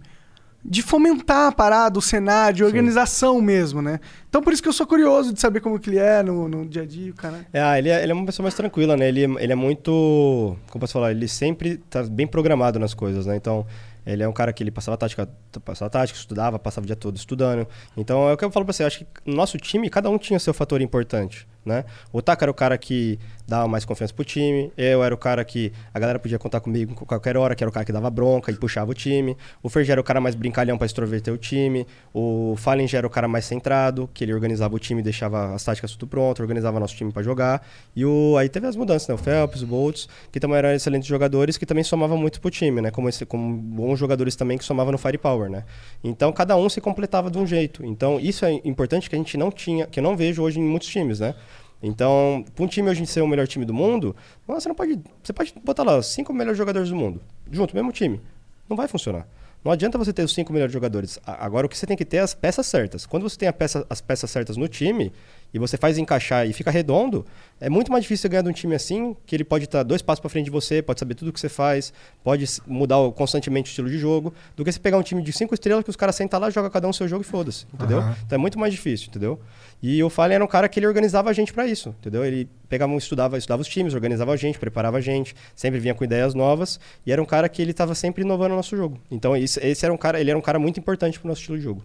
[0.64, 4.00] de fomentar a parada, o cenário, de organização mesmo, né?
[4.30, 6.66] Então por isso que eu sou curioso de saber como que ele é no, no
[6.66, 7.46] dia a dia, cara.
[7.52, 9.08] É, ah, ele é, ele é uma pessoa mais tranquila, né?
[9.08, 10.56] Ele, ele é muito.
[10.70, 11.12] Como posso falar?
[11.12, 13.36] Ele sempre tá bem programado nas coisas, né?
[13.36, 13.66] Então,
[14.06, 15.30] ele é um cara que ele passava tática,
[15.64, 17.68] passava tática, estudava, passava o dia todo estudando.
[17.96, 18.84] Então, é o que eu falo pra você.
[18.84, 21.86] Eu acho que no nosso time, cada um tinha seu fator importante, né?
[22.12, 24.72] O Taka era o cara que dava mais confiança pro time.
[24.78, 27.70] Eu era o cara que a galera podia contar comigo a qualquer hora, que era
[27.70, 29.36] o cara que dava bronca e puxava o time.
[29.62, 31.86] O Fer já era o cara mais brincalhão pra extroverter o time.
[32.14, 35.92] O Fallen era o cara mais centrado, que ele organizava o time, deixava as táticas
[35.92, 37.66] tudo pronto, organizava nosso time pra jogar.
[37.96, 39.16] E o, aí teve as mudanças, né?
[39.16, 42.82] O Phelps, o Boltz, que também eram excelentes jogadores, que também somavam muito pro time,
[42.82, 42.90] né?
[42.90, 45.64] Como, esse, como bons jogadores também que somavam no firepower, né?
[46.04, 47.86] Então cada um se completava de um jeito.
[47.86, 50.64] Então isso é importante que a gente não tinha, que eu não vejo hoje em
[50.64, 51.36] muitos times, né?
[51.82, 54.16] Então, para um time hoje ser o melhor time do mundo,
[54.48, 55.00] você não pode.
[55.24, 57.22] Você pode botar lá cinco melhores jogadores do mundo,
[57.52, 58.22] junto, mesmo time.
[58.70, 59.28] Não vai funcionar.
[59.64, 61.20] Não adianta você ter os cinco melhores jogadores.
[61.26, 63.06] Agora o que você tem que ter é as peças certas.
[63.06, 65.12] Quando você tem peça- as peças certas no time
[65.54, 67.26] e você faz encaixar e fica redondo,
[67.60, 70.02] é muito mais difícil você ganhar de um time assim, que ele pode estar dois
[70.02, 71.92] passos para frente de você, pode saber tudo o que você faz,
[72.24, 75.54] pode mudar constantemente o estilo de jogo, do que você pegar um time de cinco
[75.54, 78.00] estrelas que os caras sentam lá, joga cada um o seu jogo e foda-se, entendeu?
[78.00, 78.16] Aham.
[78.26, 79.40] Então é muito mais difícil, entendeu?
[79.84, 82.24] E o Fallen era um cara que ele organizava a gente para isso, entendeu?
[82.24, 85.94] Ele pegava, um- estudava, estudava os times, organizava a gente, preparava a gente, sempre vinha
[85.96, 89.00] com ideias novas e era um cara que ele estava sempre inovando o nosso jogo.
[89.10, 91.58] Então isso, esse era um cara, ele era um cara muito importante pro nosso estilo
[91.58, 91.84] de jogo.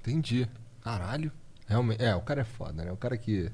[0.00, 0.46] Entendi.
[0.82, 1.32] Caralho.
[1.66, 2.02] Realmente.
[2.02, 2.92] É, o cara é foda, né?
[2.92, 3.50] O cara que.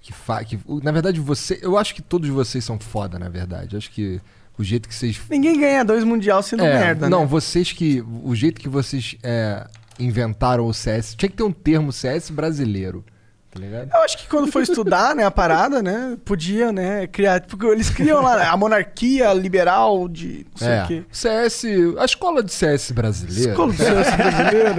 [0.00, 0.42] Que fa...
[0.44, 1.58] que Na verdade, você.
[1.62, 3.74] Eu acho que todos vocês são foda, na verdade.
[3.74, 4.20] Eu acho que
[4.58, 5.20] o jeito que vocês.
[5.30, 7.26] Ninguém ganha dois mundial sendo É, merda, não, né?
[7.26, 8.04] vocês que.
[8.22, 9.66] O jeito que vocês é,
[9.98, 11.14] inventaram o CS.
[11.14, 13.04] Tinha que ter um termo CS brasileiro.
[13.50, 13.90] Tá ligado?
[13.92, 17.88] Eu acho que quando foi estudar, né, a parada, né, podia, né, criar, porque eles
[17.88, 20.84] criam lá a monarquia liberal de não sei é.
[20.84, 21.04] o quê.
[21.10, 21.64] CS.
[21.98, 23.50] A escola de CS brasileira.
[23.52, 24.74] Escola do CS brasileiro.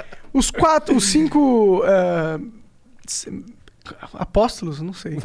[0.34, 1.82] Os quatro, os cinco
[3.06, 3.44] se-
[4.14, 5.18] apóstolos, não sei.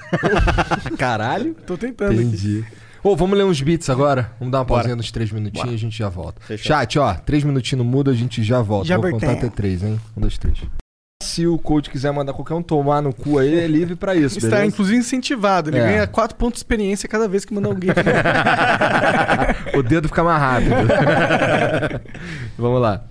[0.98, 1.56] Caralho.
[1.66, 2.22] Tô tentando aqui.
[2.22, 2.66] Entendi.
[3.04, 4.32] Ô, vamos ler uns beats agora?
[4.40, 4.80] Vamos dar uma Bora.
[4.82, 5.72] pausinha nos três minutinhos Bora.
[5.72, 6.42] e a gente já volta.
[6.42, 6.68] Fechou.
[6.68, 8.88] Chat, ó, três minutinhos no mudo, a gente já volta.
[8.88, 9.46] Já Vou contar vertemos.
[9.46, 10.00] até três, hein?
[10.18, 10.58] Um, dois, três.
[11.24, 14.38] Se o coach quiser mandar qualquer um tomar no cu aí, é livre pra isso,
[14.38, 14.66] Está beleza?
[14.68, 15.70] inclusive incentivado.
[15.70, 15.84] Ele É.
[15.84, 17.90] ganha quatro pontos de experiência cada vez que manda alguém.
[19.78, 20.76] o dedo fica mais rápido.
[22.58, 23.04] Vamos lá.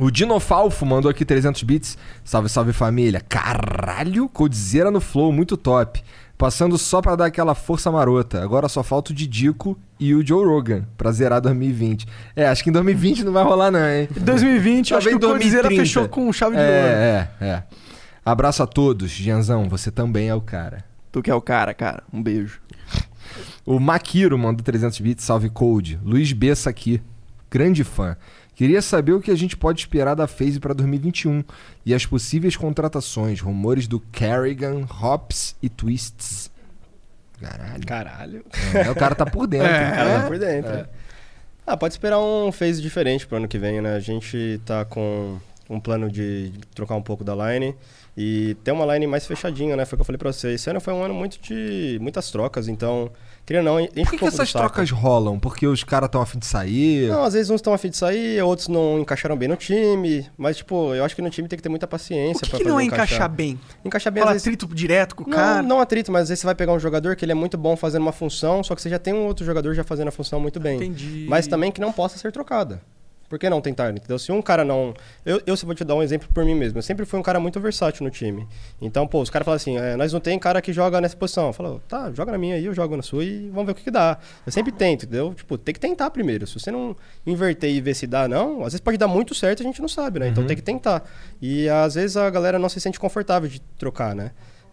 [0.00, 1.98] O Dinofalfo mandou aqui 300 bits.
[2.24, 3.20] Salve, salve família.
[3.20, 6.02] Caralho, Coldzera no flow, muito top.
[6.38, 8.42] Passando só pra dar aquela força marota.
[8.42, 12.06] Agora só falta o Didico e o Joe Rogan pra zerar 2020.
[12.34, 14.08] É, acho que em 2020 não vai rolar não, hein?
[14.18, 15.68] 2020, eu acho que o 2030.
[15.68, 16.72] fechou com chave de ouro.
[16.72, 17.62] É, é, é.
[18.24, 19.10] Abraço a todos.
[19.10, 20.82] Gianzão, você também é o cara.
[21.12, 22.02] Tu que é o cara, cara.
[22.10, 22.60] Um beijo.
[23.66, 26.00] O Makiro mandou 300 bits, salve Code.
[26.02, 27.02] Luiz Bessa aqui,
[27.50, 28.16] grande fã.
[28.60, 31.42] Queria saber o que a gente pode esperar da FaZe para 2021
[31.86, 36.50] e as possíveis contratações, rumores do Kerrigan, Hops e Twists.
[37.40, 37.86] Caralho.
[37.86, 38.44] Caralho.
[38.74, 39.66] É, o cara tá por dentro.
[39.66, 39.88] É.
[39.88, 40.88] O cara tá por dentro.
[41.66, 43.94] Ah, pode esperar um phase diferente pro ano que vem, né?
[43.94, 45.38] A gente tá com
[45.70, 47.74] um plano de, trocar um pouco da line
[48.14, 49.86] e ter uma line mais fechadinha, né?
[49.86, 50.52] Foi o que eu falei pra você.
[50.52, 53.10] Esse ano foi um ano muito de muitas trocas, então,
[53.50, 55.38] queria não, enche Por que, que essas trocas rolam?
[55.40, 57.08] Porque os caras estão afim de sair?
[57.08, 60.24] Não, às vezes uns estão afim de sair, outros não encaixaram bem no time.
[60.38, 62.64] Mas, tipo, eu acho que no time tem que ter muita paciência O que, que
[62.64, 63.58] não é encaixar bem?
[63.84, 64.46] Encaixar bem, Fala às vezes...
[64.46, 65.62] atrito direto com o Não, cara.
[65.62, 67.76] não atrito, mas às vezes você vai pegar um jogador que ele é muito bom
[67.76, 70.38] fazendo uma função, só que você já tem um outro jogador já fazendo a função
[70.38, 70.76] muito bem.
[70.76, 71.26] Entendi.
[71.28, 72.80] Mas também que não possa ser trocada.
[73.30, 73.90] Por que não tentar?
[73.90, 74.18] Entendeu?
[74.18, 74.92] Se um cara não.
[75.24, 76.78] Eu, eu vou te dar um exemplo por mim mesmo.
[76.78, 78.44] Eu sempre fui um cara muito versátil no time.
[78.82, 81.46] Então, pô, os caras falam assim: é, nós não tem cara que joga nessa posição.
[81.46, 83.74] Eu falo, tá, joga na minha aí, eu jogo na sua e vamos ver o
[83.76, 84.18] que, que dá.
[84.44, 85.32] Eu sempre tento, entendeu?
[85.32, 86.44] Tipo, tem que tentar primeiro.
[86.44, 89.60] Se você não inverter e ver se dá, não, às vezes pode dar muito certo
[89.60, 90.26] e a gente não sabe, né?
[90.26, 91.08] Então tem que tentar.
[91.40, 94.32] E às vezes a galera não se sente confortável de trocar, né?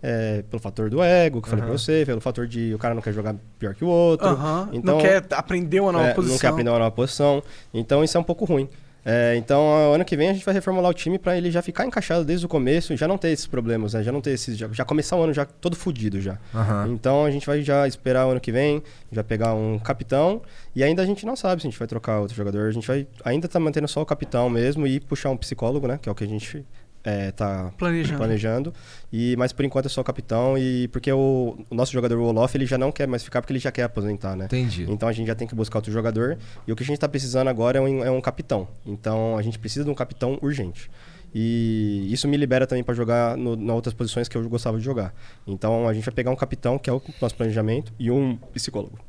[0.10, 2.96] É, pelo fator do ego, que eu falei pra você, pelo fator de o cara
[2.96, 4.26] não quer jogar pior que o outro.
[4.26, 6.34] Aham, Então, não quer aprender uma nova é, posição.
[6.36, 7.44] Não quer aprender uma nova posição.
[7.74, 8.70] Então isso é um pouco ruim.
[9.10, 11.86] É, então, ano que vem a gente vai reformular o time para ele já ficar
[11.86, 14.04] encaixado desde o começo e já não ter esses problemas, né?
[14.04, 14.58] Já não ter esses.
[14.58, 16.38] Já, já começar o ano já todo fudido já.
[16.54, 16.88] Aham.
[16.90, 20.42] Então a gente vai já esperar o ano que vem, já pegar um capitão
[20.76, 22.68] e ainda a gente não sabe se a gente vai trocar outro jogador.
[22.68, 25.98] A gente vai ainda tá mantendo só o capitão mesmo e puxar um psicólogo, né?
[26.02, 26.66] Que é o que a gente
[27.08, 28.18] é, tá Planejando.
[28.18, 28.74] planejando.
[29.14, 32.26] E, mas por enquanto é só o capitão e porque o, o nosso jogador o
[32.26, 34.44] Olof ele já não quer mais ficar porque ele já quer aposentar, né?
[34.46, 34.86] Entendi.
[34.90, 36.38] Então a gente já tem que buscar outro jogador.
[36.68, 38.68] E o que a gente tá precisando agora é um, é um capitão.
[38.86, 40.92] Então a gente precisa de um capitão urgente.
[41.34, 44.84] E isso me libera também para jogar no, nas outras posições que eu gostava de
[44.84, 45.14] jogar.
[45.48, 49.00] Então a gente vai pegar um capitão, que é o nosso planejamento, e um psicólogo.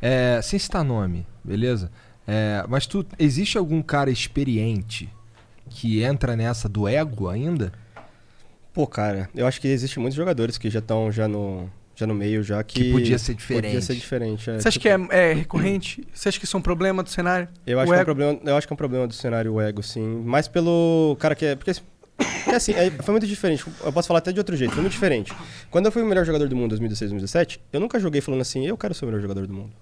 [0.00, 1.90] É, sem citar nome, beleza?
[2.24, 5.08] É, mas tu, existe algum cara experiente
[5.68, 7.72] que entra nessa do ego ainda?
[8.72, 12.14] Pô, cara, eu acho que existe muitos jogadores que já estão já no, já no
[12.14, 12.84] meio, já que.
[12.84, 13.64] Que podia ser diferente.
[13.64, 14.50] Podia ser diferente.
[14.50, 14.60] é.
[14.60, 16.06] Você acha que é, é recorrente?
[16.14, 17.48] Você acha que isso é um problema do cenário?
[17.66, 19.60] Eu acho, que é um problema, eu acho que é um problema do cenário o
[19.60, 20.22] ego, sim.
[20.24, 21.56] Mais pelo cara que é.
[21.56, 21.72] Porque,
[22.44, 23.64] porque assim, é- foi muito diferente.
[23.84, 25.32] Eu posso falar até de outro jeito, foi muito diferente.
[25.70, 28.42] Quando eu fui o melhor jogador do mundo em 2016, 2017, eu nunca joguei falando
[28.42, 29.72] assim, eu quero ser o melhor jogador do mundo.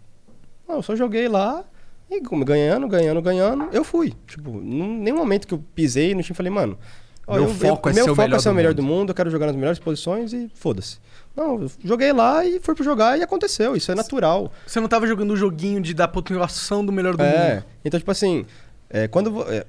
[0.66, 1.64] Não, eu só joguei lá
[2.10, 4.12] e ganhando, ganhando, ganhando, eu fui.
[4.26, 6.78] Tipo, em nenhum momento que eu pisei no time falei, mano.
[7.26, 8.56] ó, Meu eu- foco eu, é meu ser o foco melhor é ser o do
[8.56, 8.76] melhor mundo.
[8.76, 10.98] do mundo, eu quero jogar nas melhores posições e foda-se.
[11.34, 14.52] Não, eu joguei lá e fui pro jogar e aconteceu, isso é natural.
[14.66, 17.64] Você não tava jogando o joguinho de dar pontuação do melhor do É, mundo.
[17.84, 18.46] então, tipo assim,
[18.88, 19.42] é, quando.
[19.52, 19.66] é,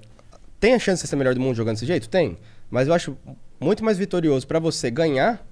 [0.59, 2.07] tem a chance de ser o melhor do mundo jogando desse jeito?
[2.07, 2.37] Tem.
[2.69, 3.17] Mas eu acho
[3.59, 5.43] muito mais vitorioso pra você ganhar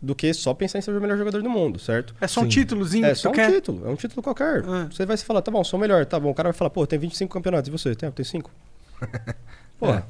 [0.00, 2.14] do que só pensar em ser o melhor jogador do mundo, certo?
[2.20, 2.50] É só um Sim.
[2.50, 3.50] títulozinho É só um quer?
[3.50, 4.64] título, é um título qualquer.
[4.64, 4.88] Ah.
[4.90, 6.30] Você vai se falar, tá bom, sou o melhor, tá bom.
[6.30, 7.94] O cara vai falar, pô, tem 25 campeonatos, e você?
[7.94, 8.50] Tem, eu tenho 5.
[9.78, 9.88] Pô.
[9.88, 10.02] É.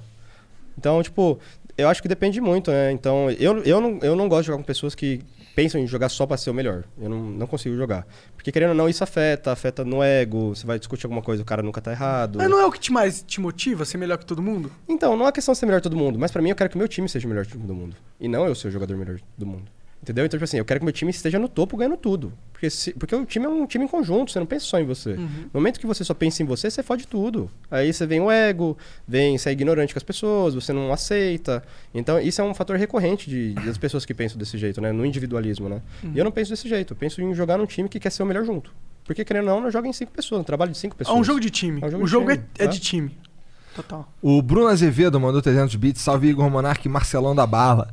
[0.76, 1.38] Então, tipo,
[1.76, 2.92] eu acho que depende muito, né?
[2.92, 5.22] Então, eu, eu, não, eu não gosto de jogar com pessoas que
[5.56, 6.84] pensam em jogar só pra ser o melhor.
[7.00, 8.06] Eu não, não consigo jogar.
[8.36, 10.54] Porque, querendo ou não, isso afeta, afeta no ego.
[10.54, 12.38] Você vai discutir alguma coisa, o cara nunca tá errado.
[12.38, 14.70] Mas não é o que te mais te motiva a ser melhor que todo mundo?
[14.88, 16.70] Então, não é questão de ser melhor que todo mundo, mas pra mim eu quero
[16.70, 17.96] que o meu time seja o melhor time do mundo.
[18.20, 19.64] E não eu ser o jogador melhor do mundo.
[20.00, 20.24] Entendeu?
[20.24, 22.32] Então, tipo assim, eu quero que meu time esteja no topo ganhando tudo.
[22.52, 24.84] Porque, se- porque o time é um time em conjunto, você não pensa só em
[24.84, 25.14] você.
[25.16, 27.50] No momento que você só pensa em você, você fode tudo.
[27.70, 31.62] Aí você vem o ego, vem, você é ignorante com as pessoas, você não aceita.
[31.92, 34.92] Então, isso é um fator recorrente de, das pessoas que pensam desse jeito, né?
[34.92, 35.82] No individualismo, né?
[36.14, 36.92] E eu não penso desse jeito.
[36.92, 38.72] Eu penso em jogar num time que quer ser o melhor junto.
[39.04, 41.18] Porque, querendo ou não, eu jogo em cinco pessoas, um trabalho de cinco É pessoas.
[41.18, 41.80] um jogo de time.
[41.82, 42.72] É um jogo o de jogo time, é, é tá?
[42.72, 43.18] de time.
[43.74, 44.12] Total.
[44.22, 46.02] O Bruno Azevedo mandou 300 bits.
[46.02, 47.88] Salve Igor Monark e Marcelão da Bala.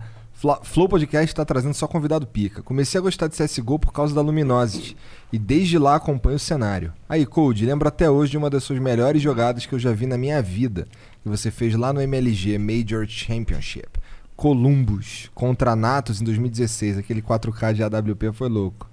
[0.64, 2.62] Flow Podcast tá trazendo só convidado pica.
[2.62, 4.96] Comecei a gostar de CSGO por causa da Luminosity.
[5.34, 6.94] E desde lá acompanho o cenário.
[7.10, 10.06] Aí, Code, lembro até hoje de uma das suas melhores jogadas que eu já vi
[10.06, 10.88] na minha vida.
[11.24, 13.90] Que você fez lá no MLG Major Championship.
[14.36, 16.98] Columbus contra Natos em 2016.
[16.98, 18.90] Aquele 4K de AWP foi louco.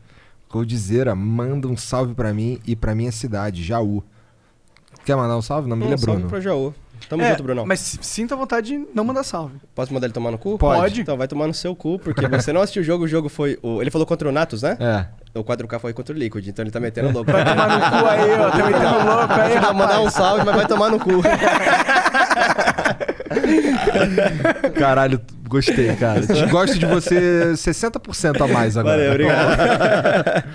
[0.49, 4.03] Coldzera, manda um salve pra mim e pra minha cidade, Jaú.
[5.05, 5.67] Quer mandar um salve?
[5.67, 6.29] O nome dele é salve Bruno.
[6.29, 6.75] pro Jaú.
[7.09, 7.67] Tamo É, junto, Brunão.
[7.67, 9.57] Mas sinta a vontade de não mandar salve.
[9.75, 10.59] Posso mandar ele tomar no cu?
[10.59, 11.01] Pode.
[11.01, 13.59] Então vai tomar no seu cu, porque você não assistiu o jogo, o jogo foi.
[13.63, 13.81] O...
[13.81, 14.77] Ele falou contra o Natus, né?
[14.81, 15.07] É.
[15.39, 17.31] O 4K foi contra o Liquid, então ele tá metendo louco.
[17.33, 18.51] Vai tomar no cu aí, ó.
[18.51, 21.23] Tá metendo louco aí, Vai mandar um salve, mas vai tomar no cu.
[24.79, 26.21] Caralho, gostei, cara.
[26.51, 28.97] Gosto de você 60% a mais agora.
[28.97, 30.45] Valeu, obrigado.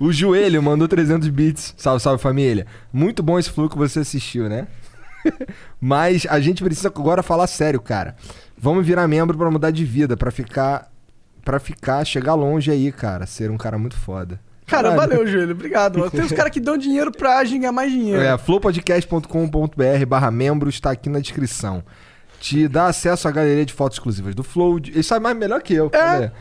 [0.00, 1.74] O Joelho mandou 300 bits.
[1.76, 2.66] Salve, salve família.
[2.90, 4.66] Muito bom esse flow que você assistiu, né?
[5.80, 8.16] Mas a gente precisa agora falar sério, cara.
[8.56, 10.90] Vamos virar membro pra mudar de vida, pra ficar
[11.44, 14.38] para ficar, chegar longe aí, cara, ser um cara muito foda.
[14.66, 15.10] Cara, Caralho.
[15.10, 15.50] valeu, Júlio.
[15.52, 16.10] Obrigado.
[16.10, 18.22] Tem os caras que dão dinheiro pra ganhar mais dinheiro.
[18.22, 21.82] É, flowpodcast.com.br barra membros está aqui na descrição.
[22.38, 24.78] Te dá acesso à galeria de fotos exclusivas do Flow.
[24.78, 25.90] Ele sabe mais melhor que eu.
[25.92, 26.20] É.
[26.20, 26.32] né?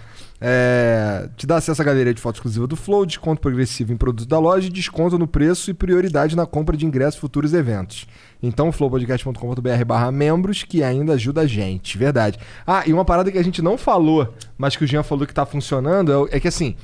[0.41, 4.25] É, te dá acesso à galeria de fotos exclusiva do Flow, desconto progressivo em produtos
[4.25, 8.07] da loja, desconto no preço e prioridade na compra de ingressos futuros eventos.
[8.41, 12.39] Então, flowpodcast.com.br barra membros, que ainda ajuda a gente, verdade.
[12.65, 15.33] Ah, e uma parada que a gente não falou, mas que o Jean falou que
[15.33, 16.75] tá funcionando, é é que assim,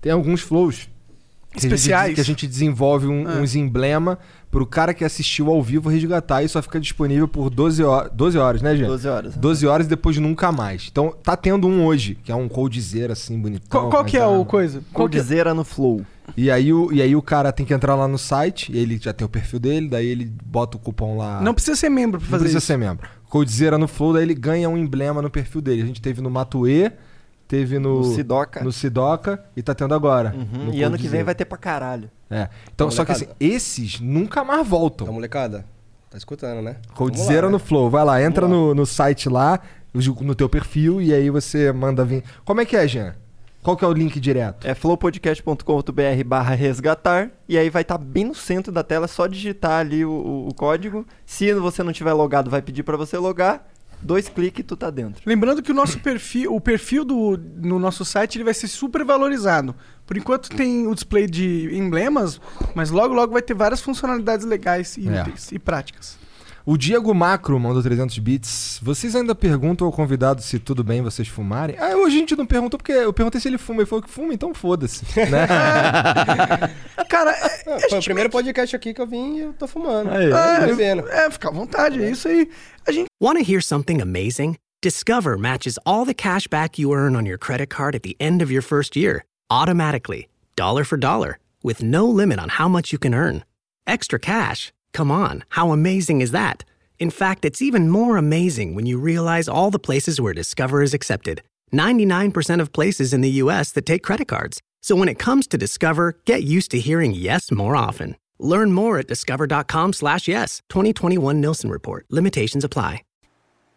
[0.00, 0.88] tem alguns flows
[1.54, 2.14] gente- Especiais.
[2.16, 3.34] que a gente desenvolve um- Ah.
[3.40, 4.18] uns emblema
[4.50, 8.36] pro cara que assistiu ao vivo resgatar e só fica disponível por 12 horas, 12
[8.38, 8.86] horas né, Jean?
[8.88, 9.36] 12 horas.
[9.36, 10.88] 12 horas e depois nunca mais.
[10.90, 13.68] Então, tá tendo um hoje, que é um coldzera assim, bonitão.
[13.68, 14.78] Qual, qual que é as o coisa?
[14.80, 14.82] É?
[14.92, 16.04] Coldzera no Flow.
[16.36, 18.98] E aí, o, e aí o cara tem que entrar lá no site, e ele
[18.98, 21.40] já tem o perfil dele, daí ele bota o cupom lá.
[21.40, 22.66] Não precisa ser membro pra Não fazer precisa isso.
[22.66, 23.08] ser membro.
[23.28, 25.82] Coldzera no Flow, daí ele ganha um emblema no perfil dele.
[25.82, 26.90] A gente teve no Matue,
[27.46, 27.98] teve no.
[27.98, 28.62] No Sidoca.
[28.64, 30.34] No Sidoca e tá tendo agora.
[30.34, 32.10] Uhum, no E ano que vem vai ter pra caralho.
[32.30, 32.48] É.
[32.74, 35.04] Então, Tá, só que assim, esses nunca mais voltam.
[35.04, 35.64] Então, molecada,
[36.10, 36.76] tá escutando, né?
[36.94, 37.64] Coldzera lá, no né?
[37.64, 37.90] Flow.
[37.90, 39.60] Vai lá, entra no, no site lá,
[39.92, 42.24] no teu perfil, e aí você manda vir.
[42.44, 43.14] Como é que é, Jean?
[43.64, 44.64] Qual que é o link direto?
[44.66, 47.30] É flowpodcast.com.br barra resgatar.
[47.48, 50.48] E aí vai estar bem no centro da tela, é só digitar ali o, o-
[50.48, 51.06] o código.
[51.24, 53.66] Se você não tiver logado, vai pedir pra você logar.
[54.02, 55.22] Dois cliques e tu tá dentro.
[55.24, 59.02] Lembrando que o nosso perfil, o perfil do, no nosso site, ele vai ser super
[59.02, 59.74] valorizado.
[60.06, 62.38] Por enquanto tem o display de emblemas,
[62.74, 65.22] mas logo logo vai ter várias funcionalidades legais e É.
[65.22, 66.18] úteis e práticas.
[66.66, 68.80] O Diego Macro mandou 300 bits.
[68.82, 71.76] Vocês ainda perguntam ao convidado se tudo bem vocês fumarem?
[71.78, 73.80] Ah, hoje a gente não perguntou porque eu perguntei se ele fuma.
[73.82, 75.04] Ele falou que fuma, então foda-se.
[75.30, 75.46] Né?
[77.08, 80.08] Cara, é, Ah, Foi o primeiro podcast aqui que eu vim e eu tô fumando.
[80.10, 80.30] Aí,
[80.66, 81.06] bebendo.
[81.08, 82.48] é, fica à vontade, é isso aí.
[82.86, 84.56] A gente Want to hear something amazing?
[84.82, 88.42] Discover matches all the cash back you earn on your credit card at the end
[88.42, 92.98] of your first year, automatically, dollar for dollar, with no limit on how much you
[92.98, 93.44] can earn.
[93.86, 94.72] Extra cash?
[94.94, 96.64] Come on, how amazing is that?
[97.00, 100.94] In fact, it's even more amazing when you realize all the places where Discover is
[100.94, 101.42] accepted
[101.72, 104.60] 99% of places in the US that take credit cards.
[104.80, 108.16] So when it comes to Discover, get used to hearing yes more often.
[108.38, 110.62] Learn more at discover.com slash yes.
[110.68, 112.06] 2021 Nielsen Report.
[112.10, 113.02] Limitations apply.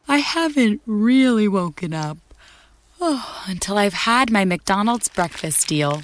[0.07, 2.17] I haven't really woken up.
[3.01, 6.03] Oh, until I've had my McDonald's breakfast deal.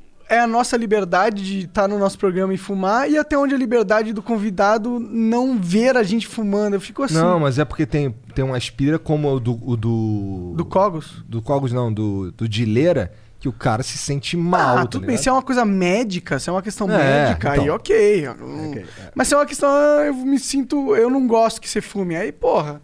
[0.31, 3.55] é a nossa liberdade de estar no nosso programa e fumar, e até onde é
[3.57, 6.75] a liberdade do convidado não ver a gente fumando.
[6.75, 7.15] Eu fico assim.
[7.15, 9.59] Não, mas é porque tem, tem uma aspira como o do.
[9.61, 11.23] O do, Do Cogos?
[11.27, 14.77] do Cogos, não, do, do Dileira, que o cara se sente mal.
[14.77, 15.09] Ah, tá tudo bem.
[15.11, 15.23] ligado?
[15.23, 16.97] Se é uma coisa médica, se é uma questão É,
[17.27, 17.75] médica, aí então.
[17.75, 18.27] ok.
[18.27, 18.73] Eu não-
[19.13, 20.95] Mas se é uma questão, ah, eu me sinto.
[20.95, 22.15] Eu não gosto que você fume.
[22.15, 22.81] Aí, porra.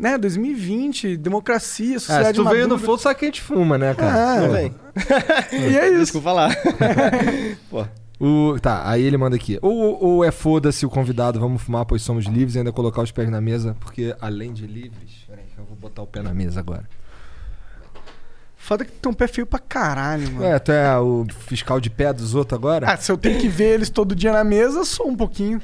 [0.00, 2.80] Né, 2020, democracia, É, se sociedade tu veio no madura.
[2.84, 4.32] Flow, sabe que a gente fuma, né, cara?
[4.32, 4.74] Ah, Não vem.
[5.52, 5.98] E é isso.
[6.04, 6.48] Desculpa lá.
[7.70, 7.86] Pô,
[8.18, 9.58] O, tá, aí ele manda aqui.
[9.60, 13.12] Ou, ou é foda-se o convidado, vamos fumar, pois somos livres, e ainda colocar os
[13.12, 15.24] pés na mesa, porque além de livres.
[15.28, 16.88] Peraí, que eu vou botar o pé na mesa agora.
[18.56, 20.44] Foda que tem um pé feio pra caralho, mano.
[20.44, 22.90] É, tu é o fiscal de pé dos outros agora?
[22.90, 25.60] Ah, se eu tenho que ver eles todo dia na mesa, sou um pouquinho.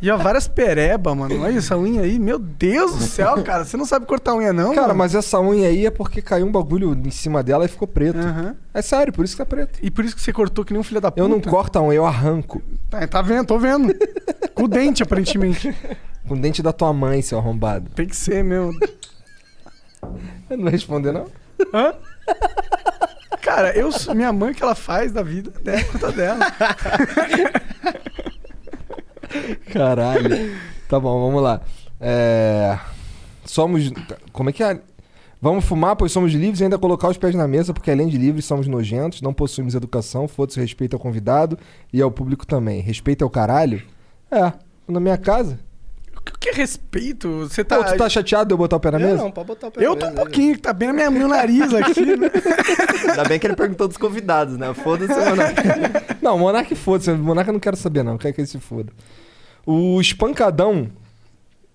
[0.00, 1.42] E ó, várias pereba, mano.
[1.42, 2.18] Olha essa unha aí.
[2.18, 3.64] Meu Deus do céu, cara.
[3.64, 4.74] Você não sabe cortar unha, não?
[4.74, 4.98] Cara, mano?
[4.98, 8.18] mas essa unha aí é porque caiu um bagulho em cima dela e ficou preto.
[8.18, 8.54] Aham.
[8.74, 9.78] É sério, por isso que tá preto.
[9.82, 11.20] E por isso que você cortou que nem um filho da puta.
[11.22, 12.62] Eu não corto a unha, eu arranco.
[12.90, 13.94] Tá, tá vendo, tô vendo.
[14.54, 15.74] Com o dente, aparentemente.
[16.28, 17.88] Com o dente da tua mãe, seu arrombado.
[17.94, 18.78] Tem que ser mesmo.
[20.48, 21.26] Eu não vai responder, não?
[21.74, 21.92] Hã?
[23.40, 26.38] Cara, eu, sou- minha mãe, o que ela faz da vida, é conta dela.
[29.72, 30.56] Caralho.
[30.88, 31.60] tá bom, vamos lá.
[32.00, 32.78] É...
[33.44, 33.92] Somos.
[34.32, 34.80] Como é que é?
[35.40, 38.16] Vamos fumar, pois somos livres e ainda colocar os pés na mesa, porque além de
[38.16, 41.58] livres, somos nojentos, não possuímos educação, foda-se respeito ao convidado
[41.92, 42.80] e ao público também.
[42.80, 43.82] Respeito ao caralho?
[44.30, 44.52] É,
[44.88, 45.58] na minha casa.
[46.34, 47.28] O que é respeito?
[47.48, 47.76] Você tá.
[47.78, 49.22] Pô, tu tá chateado de eu botar o pé na eu mesa?
[49.22, 50.94] não, pode botar o pé Eu na tô um mesa, pouquinho, que tá bem na
[50.94, 52.30] minha, meu nariz aqui, né?
[53.10, 54.72] Ainda bem que ele perguntou dos convidados, né?
[54.74, 55.42] Foda-se, mano.
[56.22, 57.10] Não, Monark foda-se.
[57.12, 58.12] Monark eu não quero saber, não.
[58.12, 58.92] Eu quero que ele se foda.
[59.64, 60.88] O Espancadão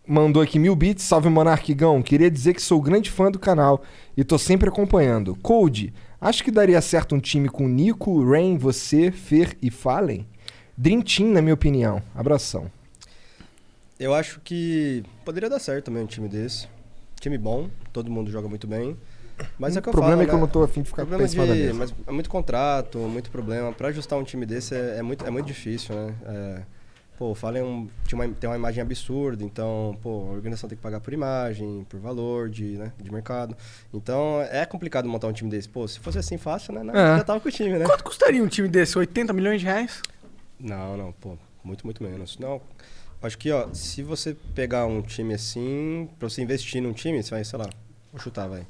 [0.05, 1.03] mandou aqui mil bits.
[1.05, 2.01] Salve, Monarquigão.
[2.01, 3.81] Queria dizer que sou grande fã do canal
[4.17, 5.35] e tô sempre acompanhando.
[5.41, 10.27] Code, acho que daria certo um time com Nico, Rain, você, Fer e Fallen?
[10.77, 12.01] Dream Team, na minha opinião.
[12.13, 12.69] Abração.
[14.01, 16.67] Eu acho que poderia dar certo também um time desse.
[17.19, 18.97] Time bom, todo mundo joga muito bem.
[19.59, 20.41] Mas é que O eu problema falo, é que eu né?
[20.41, 21.73] não tô afim de ficar Problema com cima da.
[21.75, 23.71] Mas é muito contrato, muito problema.
[23.71, 26.15] Pra ajustar um time desse é, é muito, é muito difícil, né?
[26.25, 26.61] É,
[27.15, 30.75] pô, o Fallen é um, uma, tem uma imagem absurda, então, pô, a organização tem
[30.75, 33.55] que pagar por imagem, por valor de, né, de mercado.
[33.93, 35.69] Então, é complicado montar um time desse.
[35.69, 36.81] Pô, se fosse assim fácil, né?
[36.91, 37.17] É.
[37.17, 37.85] Já tava com o time, né?
[37.85, 38.97] Quanto custaria um time desse?
[38.97, 40.01] 80 milhões de reais?
[40.59, 42.39] Não, não, pô, muito, muito menos.
[42.39, 42.59] Não,
[43.21, 47.29] acho que, ó, se você pegar um time assim, pra você investir num time, você
[47.31, 47.69] vai, sei lá,
[48.11, 48.65] vou chutar, vai.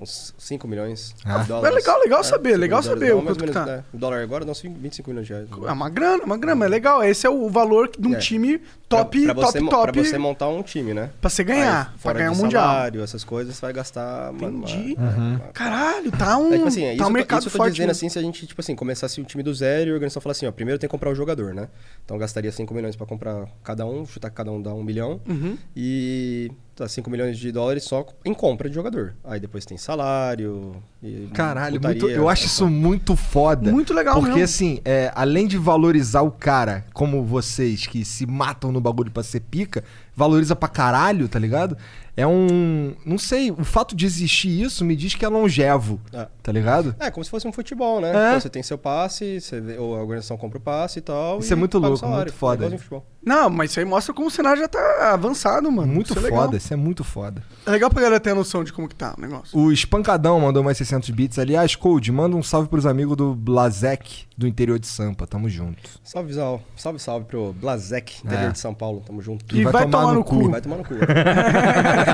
[0.00, 1.38] Uns 5 milhões Ah.
[1.38, 1.72] de dólares.
[1.72, 3.12] É legal, legal saber, cinco legal saber dólares.
[3.12, 3.66] o Não, mais quanto menos, tá.
[3.78, 3.84] né?
[3.92, 5.48] O dólar agora dá uns 25 milhões de reais.
[5.50, 7.02] É uma grana, uma grana, é legal.
[7.02, 8.18] Esse é o valor de um É.
[8.18, 9.92] time top, pra, pra top, você, top.
[9.92, 11.10] Pra você montar um time, né?
[11.20, 12.62] Pra você ganhar, Aí, pra fora ganhar de um mundial.
[12.64, 14.32] salário, essas coisas, você vai gastar...
[14.32, 14.94] mano, Entendi.
[14.98, 17.48] uma- uma- Caralho, tá um, É, tipo assim, é isso, tá um tô- mercado isso
[17.48, 17.72] eu tô forte.
[17.72, 17.98] dizendo mesmo.
[17.98, 20.38] assim, se a gente, tipo assim, começasse o time do zero e a organização falasse
[20.40, 21.68] assim, ó, primeiro tem que comprar o jogador, né?
[22.04, 24.82] Então eu gastaria 5 milhões pra comprar cada um, chutar que cada um dá 1
[24.82, 25.20] milhão.
[25.28, 25.56] Uhum.
[25.76, 29.14] E tá, 5 milhões de dólares só em compra de jogador.
[29.24, 30.76] Aí depois tem salário.
[31.02, 33.70] e Caralho, putaria, muito- eu acho isso muito foda.
[33.70, 34.44] Muito legal Porque mesmo.
[34.44, 39.22] assim, é, além de valorizar o cara, como vocês que se matam no bagulho pra
[39.22, 39.84] ser pica,
[40.14, 41.76] valoriza pra caralho, tá ligado?
[42.18, 42.94] É um.
[43.06, 46.26] Não sei, o fato de existir isso me diz que é longevo, É.
[46.42, 46.94] tá ligado?
[46.98, 48.08] É, como se fosse um futebol, né?
[48.08, 48.10] É.
[48.28, 51.38] Então, você tem seu passe, você vê, ou a organização compra o passe e tal.
[51.38, 52.18] Isso e é muito louco, salário.
[52.24, 52.66] muito foda.
[52.66, 53.18] É.
[53.24, 55.92] Não, mas isso aí mostra como o cenário já tá avançado, mano.
[55.92, 57.42] Muito Isso é foda, isso é muito foda.
[57.66, 59.56] É legal pra galera ter a noção de como que tá o negócio.
[59.58, 61.38] O Espancadão mandou mais 600 bits.
[61.38, 65.26] Aliás, Code, manda um salve pros amigos do Blazek, do interior de Sampa.
[65.26, 65.76] Tamo junto.
[66.02, 68.52] Salve, salve, salve, salve pro Blazek, interior É.
[68.52, 69.02] de São Paulo.
[69.06, 69.44] Tamo junto.
[69.54, 70.50] E vai tomar no cu.
[70.50, 70.94] Vai tomar no cu.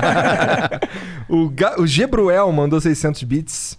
[1.29, 3.77] o, Ga- o Gebruel mandou 600 bits.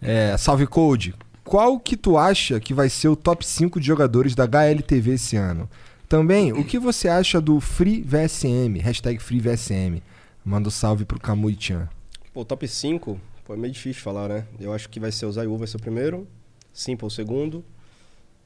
[0.00, 1.14] É, salve Code.
[1.42, 5.36] Qual que tu acha que vai ser o top 5 de jogadores da HLTV esse
[5.36, 5.68] ano?
[6.08, 8.78] Também, o que você acha do Free VSM?
[8.80, 10.02] Hashtag Free VSM.
[10.44, 11.88] Manda um salve pro Kamui Chan.
[12.32, 14.44] Pô, o top 5, pô, é meio difícil falar, né?
[14.60, 16.26] Eu acho que vai ser o Zayu, vai ser o primeiro.
[16.72, 17.64] Simple, o segundo.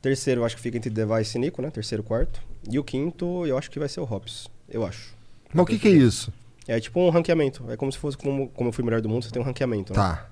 [0.01, 1.71] Terceiro, eu acho que fica entre Device e Nico, né?
[1.71, 2.41] Terceiro, quarto.
[2.71, 4.49] E o quinto, eu acho que vai ser o Hops.
[4.69, 5.13] Eu acho.
[5.53, 6.33] Mas o que, que é isso?
[6.69, 7.65] É tipo um ranqueamento.
[7.71, 9.93] É como se fosse como, como eu fui melhor do mundo, você tem um ranqueamento.
[9.93, 9.99] né?
[9.99, 10.29] Tá.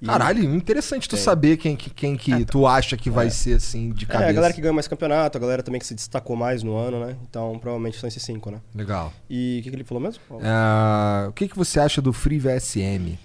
[0.00, 1.18] E- Caralho, interessante tu É.
[1.18, 3.30] saber quem, que- quem que tu acha que vai É.
[3.30, 4.30] ser assim de É, cabeça.
[4.30, 6.98] a galera que ganhou mais campeonato, a galera também que se destacou mais no ano,
[7.06, 7.16] né?
[7.28, 8.58] Então, provavelmente são esses cinco, né?
[8.74, 9.12] Legal.
[9.30, 10.20] E o que, que ele falou mesmo?
[10.42, 13.12] Ah, o que, que você acha do Free VSM?
[13.12, 13.18] O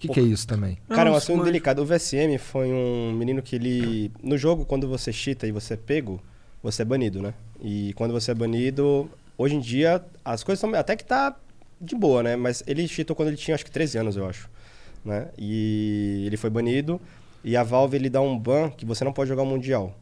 [0.00, 0.78] que, que é isso também?
[0.88, 1.80] Cara, é um assunto mas- delicado.
[1.82, 4.10] O VSM foi um menino que ele.
[4.22, 6.20] No jogo, quando você cheata e você é pego,
[6.62, 7.34] você é banido, né?
[7.60, 9.08] E quando você é banido,
[9.38, 10.76] hoje em dia, as coisas estão.
[10.78, 11.36] Até que tá
[11.80, 12.36] de boa, né?
[12.36, 14.50] Mas ele cheatou quando ele tinha acho que 13 anos, eu acho.
[15.04, 15.28] Né?
[15.38, 17.00] E ele foi banido.
[17.42, 19.96] E a Valve ele dá um ban que você não pode jogar o Mundial.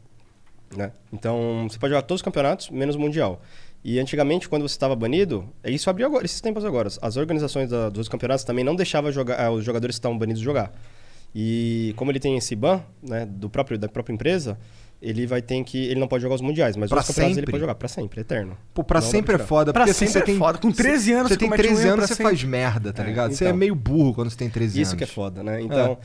[0.75, 0.91] Né?
[1.11, 3.41] Então, você pode jogar todos os campeonatos, menos o Mundial.
[3.83, 6.89] E antigamente, quando você estava banido, é isso abriu agora, esses tempos agora.
[7.01, 10.41] As organizações da- dos campeonatos também não deixavam jogar, ah, os jogadores que estavam banidos
[10.41, 10.73] jogar.
[11.33, 14.59] E como ele tem esse ban, né, do próprio, da própria empresa,
[15.01, 15.85] ele vai ter que.
[15.85, 17.45] Ele não pode jogar os mundiais, mas Pra os campeonatos sempre?
[17.45, 18.57] ele pode jogar pra sempre, eterno.
[18.73, 19.71] Pô, pra Não sempre é foda.
[19.71, 20.57] Pra porque assim, sempre você é tem, foda.
[20.57, 22.23] Com 13 anos você você tem comete um 13 erro anos, você sempre.
[22.23, 23.31] faz merda, tá É, ligado?
[23.33, 23.57] Você é então.
[23.57, 24.97] meio burro quando você tem 13 Isso anos.
[24.97, 25.61] que é foda, né?
[25.61, 25.97] Então.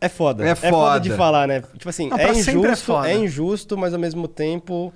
[0.00, 0.44] É foda.
[0.46, 0.70] É É foda.
[0.70, 1.00] foda.
[1.00, 1.60] de falar, né?
[1.76, 3.10] Tipo assim, Não, é é injusto, foda.
[3.10, 4.92] é, injusto, mas ao mesmo tempo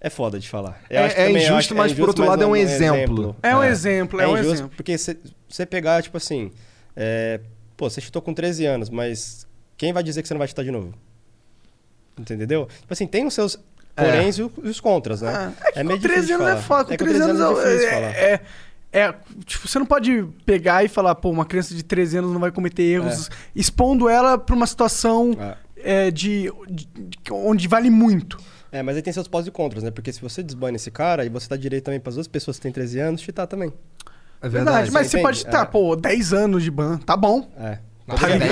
[0.00, 0.80] é foda de falar.
[0.90, 3.36] Eu É- acho que é injusto, mas por outro lado é um exemplo.
[3.42, 3.68] É um É.
[3.68, 4.72] exemplo, é, um injusto exemplo.
[4.76, 5.16] porque se
[5.48, 6.50] você pegar, tipo assim,
[6.96, 7.40] é,
[7.76, 10.64] pô, você chutou com 13 anos, mas quem vai dizer que você não vai chutar
[10.64, 10.92] de novo?
[12.18, 12.66] Entendeu?
[12.80, 13.58] Tipo assim, tem os seus
[13.96, 15.32] poréns e o- e os contras, né?
[15.34, 16.62] Ah, é que meio com 13 difícil de anos é falar.
[16.84, 16.84] foda.
[16.88, 18.10] Com É, 13 anos é difícil de é, falar.
[18.14, 18.40] é,
[18.92, 19.14] é-
[19.44, 22.50] Tipo, você não pode pegar e falar, pô, uma criança de 13 anos não vai
[22.50, 25.32] cometer erros, expondo ela pra uma situação
[25.76, 26.06] É.
[26.06, 28.38] é, de, de- de- onde vale muito.
[28.72, 29.90] É, mas aí tem seus pós e contras, né?
[29.90, 32.56] Porque se você desbane esse cara, e você dá direito também para as outras pessoas
[32.56, 33.72] que têm 13 anos, cheatar também.
[34.42, 35.66] É Verdade, mas você pode estar, É.
[35.66, 37.50] pô, 10 anos de ban, tá bom.
[37.58, 37.78] É.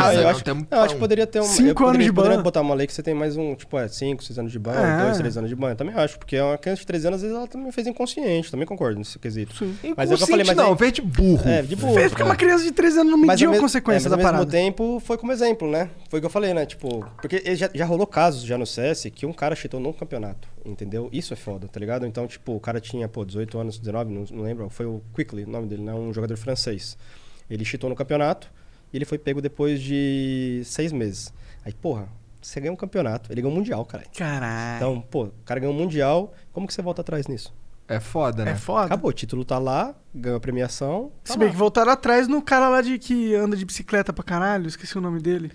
[0.03, 1.45] Ah, eu, acho, um eu acho que poderia ter um.
[1.45, 2.23] Cinco anos de ban.
[2.23, 4.59] Poderia botar uma lei que você tem mais um, tipo, é, 5, 6 anos de
[4.59, 5.05] ban, É.
[5.07, 5.71] 2, 3 anos de ban.
[5.71, 8.51] Eu também acho, porque uma criança de 13 anos, às vezes, ela também fez inconsciente.
[8.51, 9.55] Também concordo nesse quesito.
[9.97, 11.49] Mas é o que eu falei, Inconsciente mas não, aí- fez de burro.
[11.49, 11.95] É, de burro.
[11.95, 14.33] Fez porque uma criança de 13 anos não mediu a consequência é, da mas ao
[14.33, 14.45] parada.
[14.53, 15.91] mesmo tempo, foi como exemplo, né?
[16.09, 16.65] Foi o que eu falei, né?
[16.67, 20.49] Tipo, porque já, já rolou casos já no CS que um cara cheatou num campeonato,
[20.65, 21.09] entendeu?
[21.13, 22.07] Isso é foda, tá ligado?
[22.07, 25.45] Então, tipo, o cara tinha, pô, 18 anos, 19, não, não lembro, foi o Quickly,
[25.45, 25.93] o nome dele, né?
[25.95, 26.97] Um jogador francês.
[27.51, 28.51] Ele cheatou no campeonato
[28.93, 31.33] e ele foi pego depois de seis meses.
[31.65, 32.09] Aí, porra,
[32.41, 34.05] você ganha um campeonato, ele ganhou um mundial, cara.
[34.17, 34.77] Caralho.
[34.77, 37.55] Então, pô, o cara ganhou um mundial, como que você volta atrás nisso?
[37.87, 38.51] É foda, né?
[38.53, 38.85] é foda.
[38.87, 41.11] Acabou, o título tá lá, ganhou a premiação.
[41.25, 41.53] Tá Se bem lá.
[41.53, 45.01] que voltaram atrás no cara lá de que anda de bicicleta pra caralho, esqueci o
[45.01, 45.51] nome dele.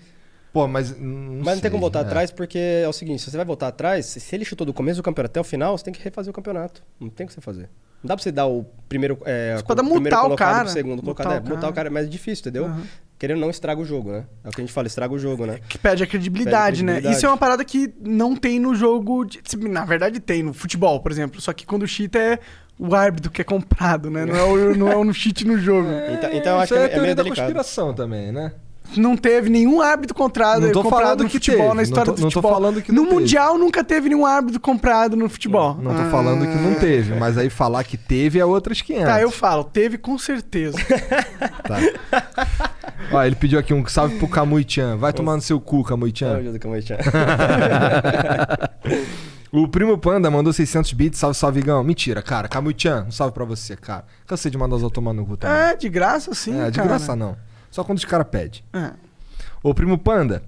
[0.54, 0.96] Pô, mas.
[0.98, 2.02] Não Mas não tem como voltar é.
[2.02, 4.98] atrás porque é o seguinte, se você vai voltar atrás, se ele chutou do começo
[5.00, 6.82] do campeonato até o final, você tem que refazer o campeonato.
[7.00, 7.68] Não tem o que você fazer.
[8.02, 9.18] Não dá pra você dar o primeiro.
[9.24, 10.64] É, Você pode o multar primeiro o colocado cara.
[10.64, 11.42] pro segundo Multar colocado.
[11.42, 11.70] o É, multar cara.
[11.72, 12.66] o cara é mais difícil, entendeu?
[12.66, 12.82] Aham.
[13.18, 14.24] Querendo ou não estraga o jogo, né?
[14.44, 15.58] É o que a gente fala, estraga o jogo, né?
[15.68, 16.92] Que perde a credibilidade, né?
[16.92, 17.16] credibilidade.
[17.16, 19.24] Isso é uma parada que não tem no jogo.
[19.24, 21.40] de- Na verdade, tem no futebol, por exemplo.
[21.40, 22.38] Só que quando o cheat é
[22.78, 24.26] o árbitro que é comprado, né?
[24.26, 25.88] Não é o, não é o cheat no jogo.
[26.12, 27.44] Então, então eu acho Isso que é, é, é teoria meio da delicado.
[27.46, 28.52] conspiração também, né?
[28.96, 32.14] Não teve nenhum árbitro comprado, Não tô comprado no que futebol, teve, na história não
[32.14, 32.52] tô- do não tô futebol.
[32.52, 33.20] falando que no não teve.
[33.20, 35.74] Mundial nunca teve nenhum árbitro comprado no futebol.
[35.80, 39.06] Não tô falando que não teve, mas aí falar que teve é outras 500.
[39.06, 40.76] Tá, eu falo, teve com certeza.
[41.64, 41.78] Tá.
[43.10, 44.96] Ó, ele pediu aqui um salve pro Camuichan.
[44.98, 46.38] Vai tomar no seu cu, que chama.
[49.52, 51.18] O Primo Panda mandou 600 bits.
[51.18, 51.82] Salve, salve, Igão.
[51.84, 52.48] Mentira, cara.
[52.48, 54.04] Camuichan, um salve pra você, cara.
[54.26, 55.56] Cansei de mandar os outros tomar no cu também.
[55.56, 56.88] É, de graça sim, É, de cara.
[56.88, 57.36] graça não.
[57.74, 58.62] Só quando os caras pedem.
[58.72, 58.92] É.
[59.60, 60.44] O Primo Panda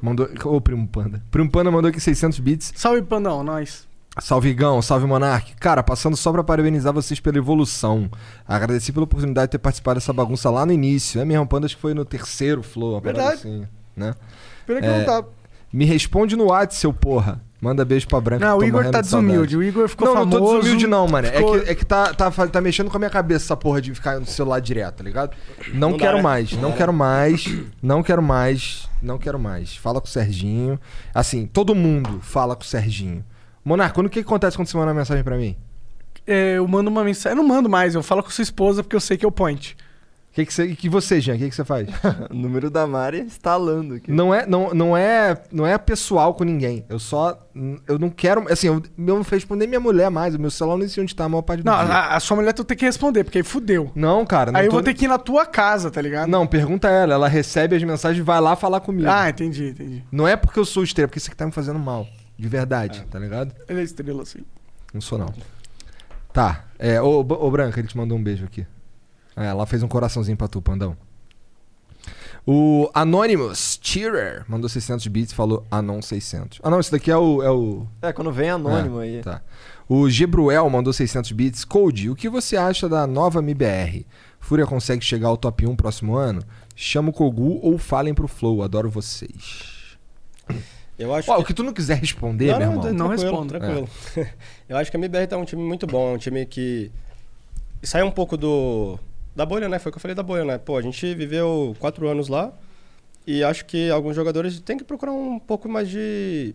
[0.00, 0.26] mandou...
[0.46, 1.22] Ô, Primo Panda.
[1.30, 2.72] Primo Panda mandou aqui 600 bits.
[2.74, 3.86] Salve, Pandão, nós.
[4.18, 5.54] Salve Igão, salve Monark.
[5.56, 8.10] Cara, passando só pra parabenizar vocês pela evolução.
[8.48, 11.20] Agradeci pela oportunidade de ter participado dessa bagunça lá no início.
[11.20, 13.34] É mesmo, Panda, acho que foi no terceiro Flow, uma Verdade.
[13.34, 14.14] assim, né?
[14.66, 15.28] Pena que É, não tá.
[15.70, 17.44] Me responde no WhatsApp, seu porra.
[17.60, 18.46] Manda beijo pra Branca.
[18.46, 19.04] Não, o Igor tá saudade.
[19.08, 19.56] desumilde.
[19.56, 20.38] O Igor ficou não, famoso.
[20.38, 21.26] não tô desumilde não, mano.
[21.28, 23.80] ficou- É que, é que tá, tá, tá mexendo com a minha cabeça essa porra
[23.80, 25.34] de ficar no celular direto, tá ligado?
[25.72, 26.22] Não, Não dá, quero né?
[26.22, 27.48] mais, não quero mais,
[27.82, 29.74] não quero mais, não quero mais.
[29.76, 30.78] Fala com o Serginho.
[31.14, 33.24] Assim, todo mundo fala com o Serginho.
[33.64, 35.56] Monarco, o que, que acontece quando você manda uma mensagem pra mim?
[36.26, 37.36] É, eu mando uma mensagem.
[37.38, 39.32] Eu não mando mais, eu falo com sua esposa porque eu sei que é o
[39.32, 39.76] point.
[40.36, 41.88] O que, que, você, que você, Jean, o que, que você faz?
[42.30, 44.12] o número da Mari instalando aqui.
[44.12, 46.84] Não é, não, não é, não é pessoal com ninguém.
[46.90, 47.38] Eu só,
[47.88, 50.34] eu não quero, assim, eu, eu não respondo nem minha mulher mais.
[50.34, 51.94] O meu celular não sei onde tá a maior parte do Não, dia.
[51.94, 53.90] a, a sua mulher tu tem que responder, porque aí fudeu.
[53.94, 54.52] Não, cara.
[54.52, 56.28] Não aí eu tô- vou ter que ir na tua casa, tá ligado?
[56.28, 57.14] Não, pergunta ela.
[57.14, 59.08] Ela recebe as mensagens e vai lá falar comigo.
[59.08, 60.04] Ah, entendi, entendi.
[60.12, 62.06] Não é porque eu sou estrela, é porque isso aqui tá me fazendo mal.
[62.38, 63.54] De verdade, tá ligado?
[63.66, 64.40] Ele é estrela, assim.
[64.92, 65.32] Não sou, não.
[66.30, 66.64] Tá.
[66.78, 68.66] É, ô, B- ô Branca, ele te mandou um beijo aqui.
[69.36, 70.96] É, ela fez um coraçãozinho pra tu, Pandão.
[72.46, 76.60] O Anonymous Cheerer mandou 600 bits e falou Anon 600.
[76.62, 77.42] Ah, não, esse daqui é o.
[77.42, 77.86] É, o...
[78.00, 79.20] É, quando vem anônimo É, aí.
[79.20, 79.42] Tá.
[79.88, 81.64] O Gebruel mandou 600 bits.
[81.64, 84.06] Code, o que você acha da nova MBR?
[84.38, 86.40] Fúria consegue chegar ao top 1 próximo ano?
[86.76, 88.62] Chama o Kogu ou falem pro Flow.
[88.62, 89.98] Adoro vocês.
[90.96, 91.42] Eu acho Ó, que...
[91.42, 92.92] o que tu não quiser responder, não, meu não, irmão.
[92.92, 93.58] Não tranquilo, respondo.
[93.58, 93.88] Tranquilo.
[94.68, 96.90] Eu acho que a MBR tá um time muito bom, um time que
[97.82, 98.98] saiu um pouco do
[99.36, 99.78] da bolha, né?
[99.78, 100.58] Foi o que eu falei da bolha, né?
[100.58, 102.52] Pô, a gente viveu quatro anos lá
[103.26, 106.54] e acho que alguns jogadores têm que procurar um pouco mais de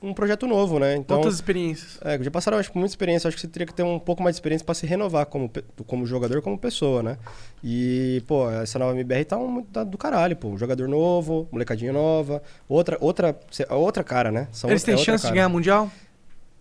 [0.00, 0.94] um projeto novo, né?
[0.94, 1.98] Então, Outras experiências.
[2.04, 4.36] é, já passaram acho muita experiência, acho que você teria que ter um pouco mais
[4.36, 5.50] de experiência para se renovar como,
[5.86, 7.16] como jogador, como pessoa, né?
[7.64, 10.48] E, pô, essa nova MBR tá, um, tá do caralho, pô.
[10.48, 13.36] Um jogador novo, molecadinha nova, outra, outra,
[13.70, 14.46] outra cara, né?
[14.52, 15.34] São Eles têm é chance de cara.
[15.34, 15.90] ganhar mundial?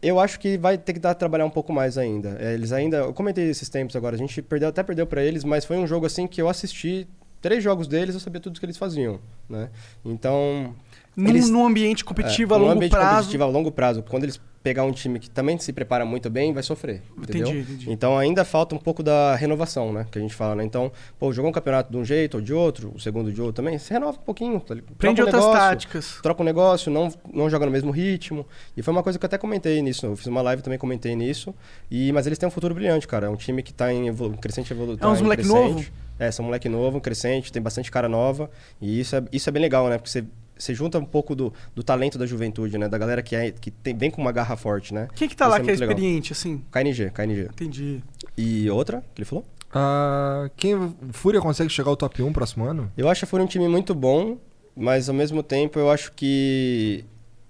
[0.02, 2.38] Eu acho que vai ter que dar trabalhar um pouco mais ainda.
[2.40, 2.98] É, Eles ainda.
[2.98, 4.16] Eu comentei esses tempos agora.
[4.16, 7.08] A gente perdeu, até perdeu pra eles, mas foi um jogo assim que eu assisti
[7.42, 9.20] três jogos deles, eu sabia tudo que eles faziam,
[9.50, 9.70] né?
[10.06, 10.76] Então.
[11.16, 13.10] Num, eles- num ambiente competitivo a num longo ambiente prazo.
[13.16, 14.04] competitivo a longo prazo.
[14.04, 17.02] Quando eles pegar um time que também se prepara muito bem, vai sofrer.
[17.18, 17.48] Entendeu?
[17.48, 17.92] Entendi, entendi.
[17.92, 20.06] Então ainda falta um pouco da renovação, né?
[20.12, 20.66] Que a gente fala, né?
[20.66, 23.64] Então, pô, jogou um campeonato de um jeito ou de outro, o segundo de outro
[23.64, 24.60] também, se renova um pouquinho.
[24.60, 26.20] tá um outras negócio, táticas.
[26.22, 28.46] troca um negócio, não, não joga no mesmo ritmo.
[28.76, 30.06] E foi uma coisa que eu até comentei nisso.
[30.06, 31.56] Eu fiz uma live também comentei nisso.
[31.90, 33.28] E, mas eles têm um futuro brilhante, cara.
[33.28, 35.10] É um time que tá em evolu crescente evolução.
[35.10, 35.86] É uns moleque novo?
[36.20, 38.50] É, são moleque novo, crescente, tem bastante cara nova.
[38.82, 39.98] E isso é, isso é bem legal, né?
[39.98, 40.26] Porque você,
[40.58, 42.88] você junta um pouco do, do talento da juventude, né?
[42.88, 45.08] Da galera que, é, que tem, vem com uma garra forte, né?
[45.16, 45.90] Quem que tá Isso lá que é legal.
[45.90, 46.64] experiente, assim?
[46.72, 47.42] KNG, KNG.
[47.44, 48.04] Entendi.
[48.38, 49.46] E outra que ele falou?
[49.74, 52.92] Ah, quem Fúria consegue chegar ao top 1 próximo ano?
[52.98, 54.38] Eu acho que foi um time muito bom,
[54.76, 57.04] mas ao mesmo tempo eu acho que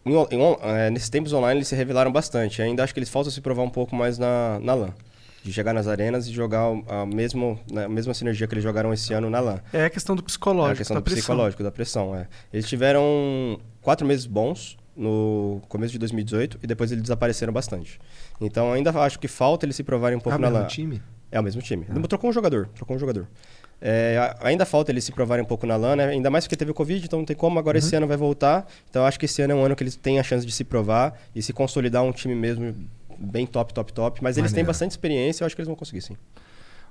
[0.05, 2.61] em em é, nesses tempos online eles se revelaram bastante.
[2.61, 4.93] Ainda acho que eles faltam se provar um pouco mais na, na LAN.
[5.47, 8.63] De chegar nas arenas e jogar o- a, mesmo, né, a mesma sinergia que eles
[8.63, 9.61] jogaram esse ano na LAN.
[9.71, 11.21] É a questão do É psicológico, a questão da do pressão.
[11.21, 12.27] psicológico, da pressão, é.
[12.51, 17.97] Eles tiveram quatro meses bons no começo de 2018 e depois eles desapareceram bastante.
[18.41, 20.67] Então ainda acho que falta eles se provarem um pouco Ah, na mesmo LAN.
[20.67, 21.01] time?
[21.31, 21.85] É o mesmo time.
[22.09, 23.25] Trocou um jogador, trocou um jogador.
[23.79, 26.07] É, ainda falta eles se provarem um pouco na LAN, né?
[26.07, 27.57] Ainda mais porque teve o Covid, então não tem como.
[27.59, 28.65] Agora esse ano vai voltar.
[28.89, 30.63] Então acho que esse ano é um ano que eles têm a chance de se
[30.63, 32.73] provar e se consolidar um time mesmo
[33.19, 34.23] bem top, top, top.
[34.23, 34.67] Mas eles têm Maneiro.
[34.67, 36.15] bastante experiência, eu acho que eles vão conseguir sim.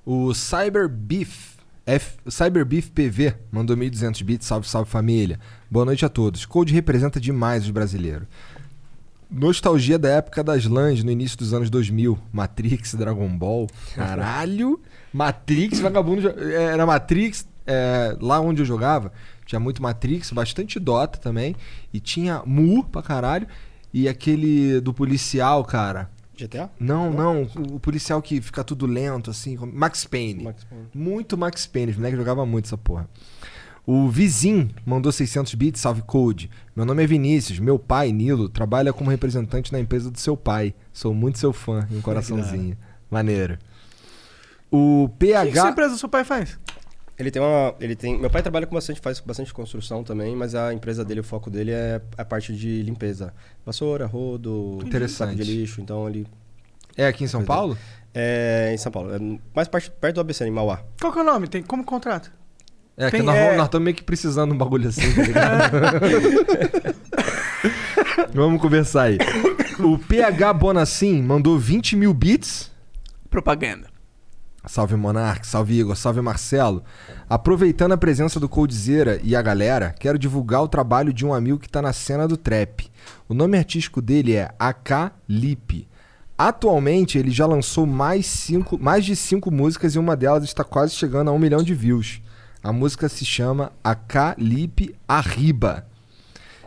[0.05, 4.47] O Cyber Beef, F, Cyber Beef PV mandou 1.200 bits.
[4.47, 5.39] Salve, salve família.
[5.71, 6.45] Boa noite a todos.
[6.47, 8.27] Code representa demais os brasileiros.
[9.29, 12.17] Nostalgia da época das LANs no início dos anos 2000.
[12.33, 13.67] Matrix, Dragon Ball.
[13.95, 14.81] Caralho!
[15.13, 16.23] Matrix, vagabundo.
[16.23, 19.11] jo- Era Matrix, é, lá onde eu jogava,
[19.45, 21.57] tinha muito Matrix, bastante Dota também.
[21.93, 23.49] E tinha Mu pra caralho.
[23.93, 26.09] E aquele do policial, cara.
[26.37, 26.71] GTA?
[26.79, 27.43] Não, não.
[27.73, 29.57] O policial que fica tudo lento, assim.
[29.57, 30.45] como- Max Payne.
[30.45, 30.87] Max Payne.
[30.95, 31.91] Muito Max Payne.
[31.93, 33.09] Os moleques jogavam muito essa porra.
[33.87, 36.51] O Vizim mandou 600 bits, salve code.
[36.75, 37.59] Meu nome é Vinícius.
[37.61, 40.75] Meu pai, Nilo, trabalha como representante na empresa do seu pai.
[40.93, 41.87] Sou muito seu fã.
[41.91, 42.77] E um coraçãozinho.
[43.11, 43.59] Maneiro.
[44.71, 45.71] O O que, que essa PH.
[45.71, 46.59] empresa do seu pai faz?
[47.19, 47.75] Ele tem uma.
[47.81, 48.19] Ele tem.
[48.19, 51.49] Meu pai trabalha com bastante, faz bastante construção também, mas a empresa dele, o foco
[51.51, 53.33] dele é a parte de limpeza.
[53.65, 55.31] Vassoura, rodo, Interessante.
[55.31, 55.81] saco de lixo.
[55.81, 56.27] Então ele.
[56.97, 57.77] É aqui em São Paulo?
[58.15, 59.15] É em São Paulo.
[59.15, 59.19] É
[59.55, 60.83] mais parte, perto do ABC, em Mauá.
[61.01, 61.47] Qual que é o nome?
[61.49, 62.31] Tem como contrato?
[62.99, 65.73] É, que Tem- nós é- estamos meio que precisando de um bagulho assim, tá ligado?
[68.33, 69.19] Vamos conversar aí.
[69.79, 72.71] O PH Bonassim mandou 20 mil bits.
[73.29, 73.89] Propaganda.
[74.69, 76.83] Salve Monark, salve Igor, salve Marcelo.
[77.31, 81.61] Aproveitando a presença do Coldzera e a galera, quero divulgar o trabalho de um amigo
[81.61, 82.91] que tá na cena do trap.
[83.29, 85.87] O nome artístico dele é AK Lip.
[86.37, 90.95] Atualmente ele já lançou mais, cinco, mais de cinco músicas e uma delas está quase
[90.95, 92.21] chegando a um milhão de views.
[92.61, 95.87] A música se chama AK Lip Arriba.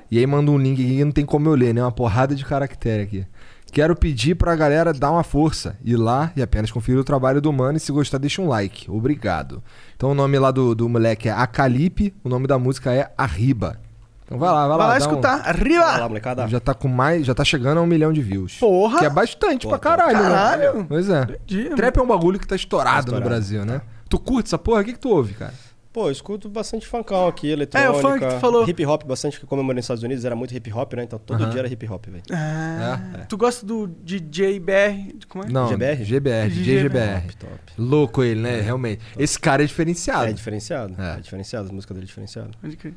[0.09, 1.83] E aí manda um link aqui não tem como eu ler, né?
[1.83, 3.27] Uma porrada de caractere aqui.
[3.71, 7.51] Quero pedir pra galera dar uma força, ir lá e apenas conferir o trabalho do
[7.53, 8.89] mano e se gostar deixa um like.
[8.89, 9.61] Obrigado.
[9.95, 13.77] Então o nome lá do, do moleque é Acalipe, o nome da música é Arriba.
[14.25, 15.37] Então vai lá, vai, Vai lá dá um- escutar.
[15.41, 15.85] Vai Arriba!
[15.97, 16.47] lá, molecada.
[16.47, 18.57] Já tá com mais, já tá chegando a um milhão de views.
[18.57, 18.99] Porra!
[18.99, 20.23] Que é bastante Pô, pra caralho, né?
[20.23, 20.85] caralho.
[20.87, 21.27] Pois é.
[21.45, 23.23] Dia, Trap é um bagulho que tá estourado, Tá estourado.
[23.23, 23.81] no Brasil, né?
[24.07, 24.81] Tu curte essa porra?
[24.81, 25.53] O que, que tu ouve, cara?
[25.91, 27.91] Pô, eu escuto bastante funkão aqui, eletrônica.
[27.91, 28.69] É, o funk que tu falou.
[28.69, 31.03] Hip hop bastante, que como eu moro nos Estados Unidos, era muito hip hop, né?
[31.03, 31.49] Então todo Aham.
[31.49, 32.23] dia era hip hop, velho.
[32.31, 33.17] Ah, É?
[33.23, 35.25] Tu gosta do DJ BR?
[35.27, 35.49] Como é?
[35.49, 36.03] Não, GBR?
[36.03, 37.21] GBR, DJ GBR.
[37.21, 37.59] Top, top.
[37.75, 38.61] Louco ele, né?
[38.61, 39.01] Realmente.
[39.17, 40.25] Esse cara é diferenciado.
[40.25, 40.95] É diferenciado.
[40.95, 41.17] É.
[41.17, 42.51] É, diferenciado, as músicas dele é diferenciado.
[42.61, 42.93] Pode crer.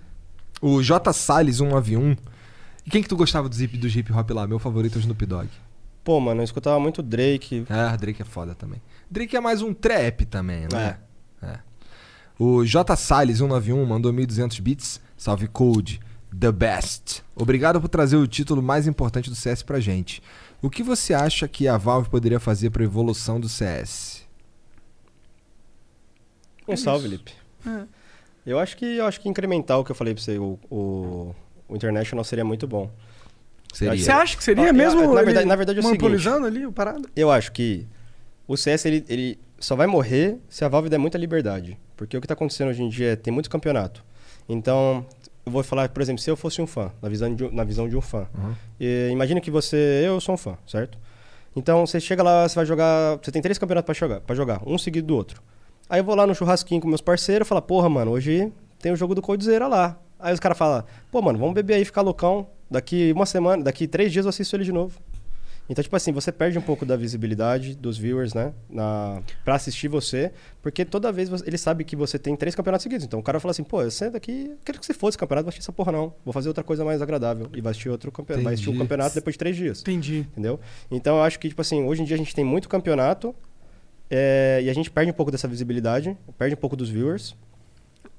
[0.61, 2.15] O J Salles 191.
[2.85, 4.47] E quem que tu gostava dos hip, dos hip hop lá?
[4.47, 5.49] Meu favorito é o Snoop Dogg.
[6.05, 7.65] Pô, mano, eu escutava muito Drake.
[7.71, 8.83] É, Drake é foda também.
[9.11, 10.99] Drake é mais um trap também, né?
[11.43, 11.59] É.
[12.39, 15.01] O J Salles 191 mandou 1.200 bits.
[15.17, 16.01] Salve Code.
[16.39, 17.23] The best.
[17.37, 20.23] Obrigado por trazer o título mais importante do CS pra gente.
[20.63, 24.23] O que você acha que a Valve poderia fazer pra evolução do CS?
[26.67, 27.33] Um salve, Lipe.
[27.67, 27.83] É.
[28.47, 31.35] Eu acho que eu acho que incrementar o que eu falei pra você, o, o,
[31.69, 32.91] o International seria muito bom.
[33.73, 33.97] Seria.
[33.97, 36.01] Você acha que seria Ah, mesmo na verdade- na verdade é o seguinte.
[36.01, 37.09] monopolizando ali o parado?
[37.15, 37.87] Eu acho que
[38.47, 41.79] o CS ele, ele só vai morrer se a Valve der muita liberdade.
[41.97, 44.05] Porque o que está acontecendo hoje em dia é tem muito campeonato.
[44.49, 45.05] Então,
[45.47, 47.65] eu vou falar, por exemplo, se eu fosse um fã, na visão de, um- na
[47.65, 48.27] visão de um fã.
[48.81, 50.99] E, imagina que você, eu sou um fã, certo?
[51.55, 54.79] Então, você chega lá, você vai jogar, você tem três campeonatos para jogar, jogar, um
[54.79, 55.43] seguido do outro.
[55.89, 58.91] Aí eu vou lá no churrasquinho com meus parceiros e falo, porra, mano, hoje tem
[58.93, 59.99] o jogo do Coldzera lá.
[60.19, 62.47] Aí os caras falam, pô, mano, vamos beber aí, ficar loucão.
[62.71, 64.99] Daqui uma semana, daqui três dias eu assisto ele de novo.
[65.73, 68.53] Então, tipo assim, você perde um pouco da visibilidade dos viewers, né?
[68.69, 70.31] Na, pra assistir você,
[70.61, 73.07] porque toda vez você- ele sabe que você tem três campeonatos seguidos.
[73.07, 75.65] Então o cara fala assim, pô, você daqui, quero que você fosse campeonato, vou assistir
[75.65, 76.13] essa porra não.
[76.27, 77.49] Vou fazer outra coisa mais agradável.
[77.55, 78.45] E vai assistir outro campeonato.
[78.45, 78.85] Vai assistir o Entendi.
[78.85, 79.81] campeonato depois de três dias.
[79.81, 80.27] Entendi.
[80.33, 80.61] Entendeu?
[80.91, 83.35] Então eu acho que, tipo assim, hoje em dia a gente tem muito campeonato
[84.11, 87.35] é, e a gente perde um pouco dessa visibilidade, perde um pouco dos viewers.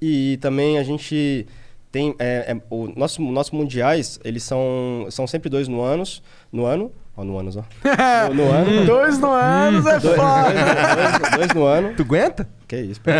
[0.02, 1.46] E também a gente
[1.92, 2.16] tem.
[2.18, 6.20] É, é, o nosso, nossos mundiais, eles são, são sempre dois no, anos,
[6.50, 6.90] no ano.
[7.16, 7.62] Ó, no anos, ó.
[8.28, 8.86] No, no ano.
[8.86, 10.52] Dois no anos é Dois, foda.
[10.52, 11.94] dois- dois- dois no ano.
[11.96, 12.48] Tu aguenta?
[12.66, 13.10] Que isso, pô.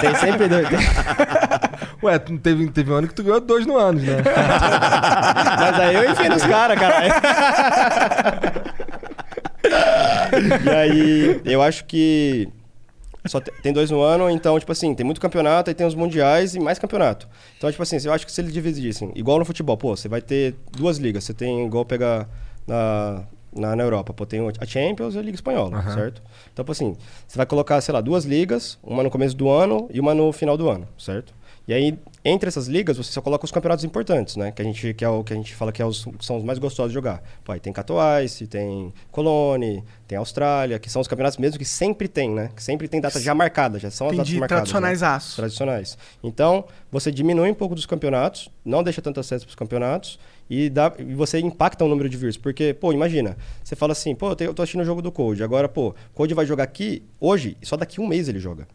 [0.00, 0.66] Tem sempre dois.
[2.02, 4.16] Ué, tu teve, teve um ano que tu ganhou dois no ano, né?
[5.58, 7.12] Mas aí eu enfio nos caras, caralho.
[10.64, 12.48] e aí, eu acho que
[13.26, 15.94] só te- tem dois no ano, então, tipo assim, tem muito campeonato, aí tem os
[15.94, 17.28] mundiais e mais campeonato.
[17.58, 20.22] Então, tipo assim, eu acho que se eles dividissem, igual no futebol, pô, você vai
[20.22, 22.26] ter duas ligas, você tem igual pegar
[22.70, 23.22] na,
[23.54, 25.94] na, na Europa, pô, tem a Champions e a Liga Espanhola, Aham.
[25.94, 26.22] certo?
[26.52, 29.98] Então, assim, você vai colocar, sei lá, duas ligas, uma no começo do ano e
[30.00, 31.34] uma no final do ano, certo?
[31.68, 34.50] E aí, entre essas ligas, você só coloca os campeonatos importantes, né?
[34.50, 36.42] Que a gente, que é o que a gente fala que é os- são os
[36.42, 37.22] mais gostosos de jogar.
[37.44, 42.08] Pô, aí tem Katowice, tem Cologne, tem Austrália, que são os campeonatos mesmo que sempre
[42.08, 42.50] tem, né?
[42.56, 44.40] Que sempre tem data já marcada, já são as datas Entendi.
[44.40, 44.62] marcadas.
[44.70, 45.06] Tradicionais né?
[45.08, 45.36] aços.
[45.36, 45.98] Tradicionais.
[46.24, 50.18] Então, você diminui um pouco dos campeonatos, não deixa tanto acesso para os campeonatos
[50.50, 52.36] e, dá, e você impacta o número de views.
[52.36, 55.68] Porque, pô, imagina, você fala assim, pô, eu, tô assistindo o jogo do Code, agora,
[55.68, 58.66] pô, Code vai jogar aqui hoje só daqui um mês ele joga.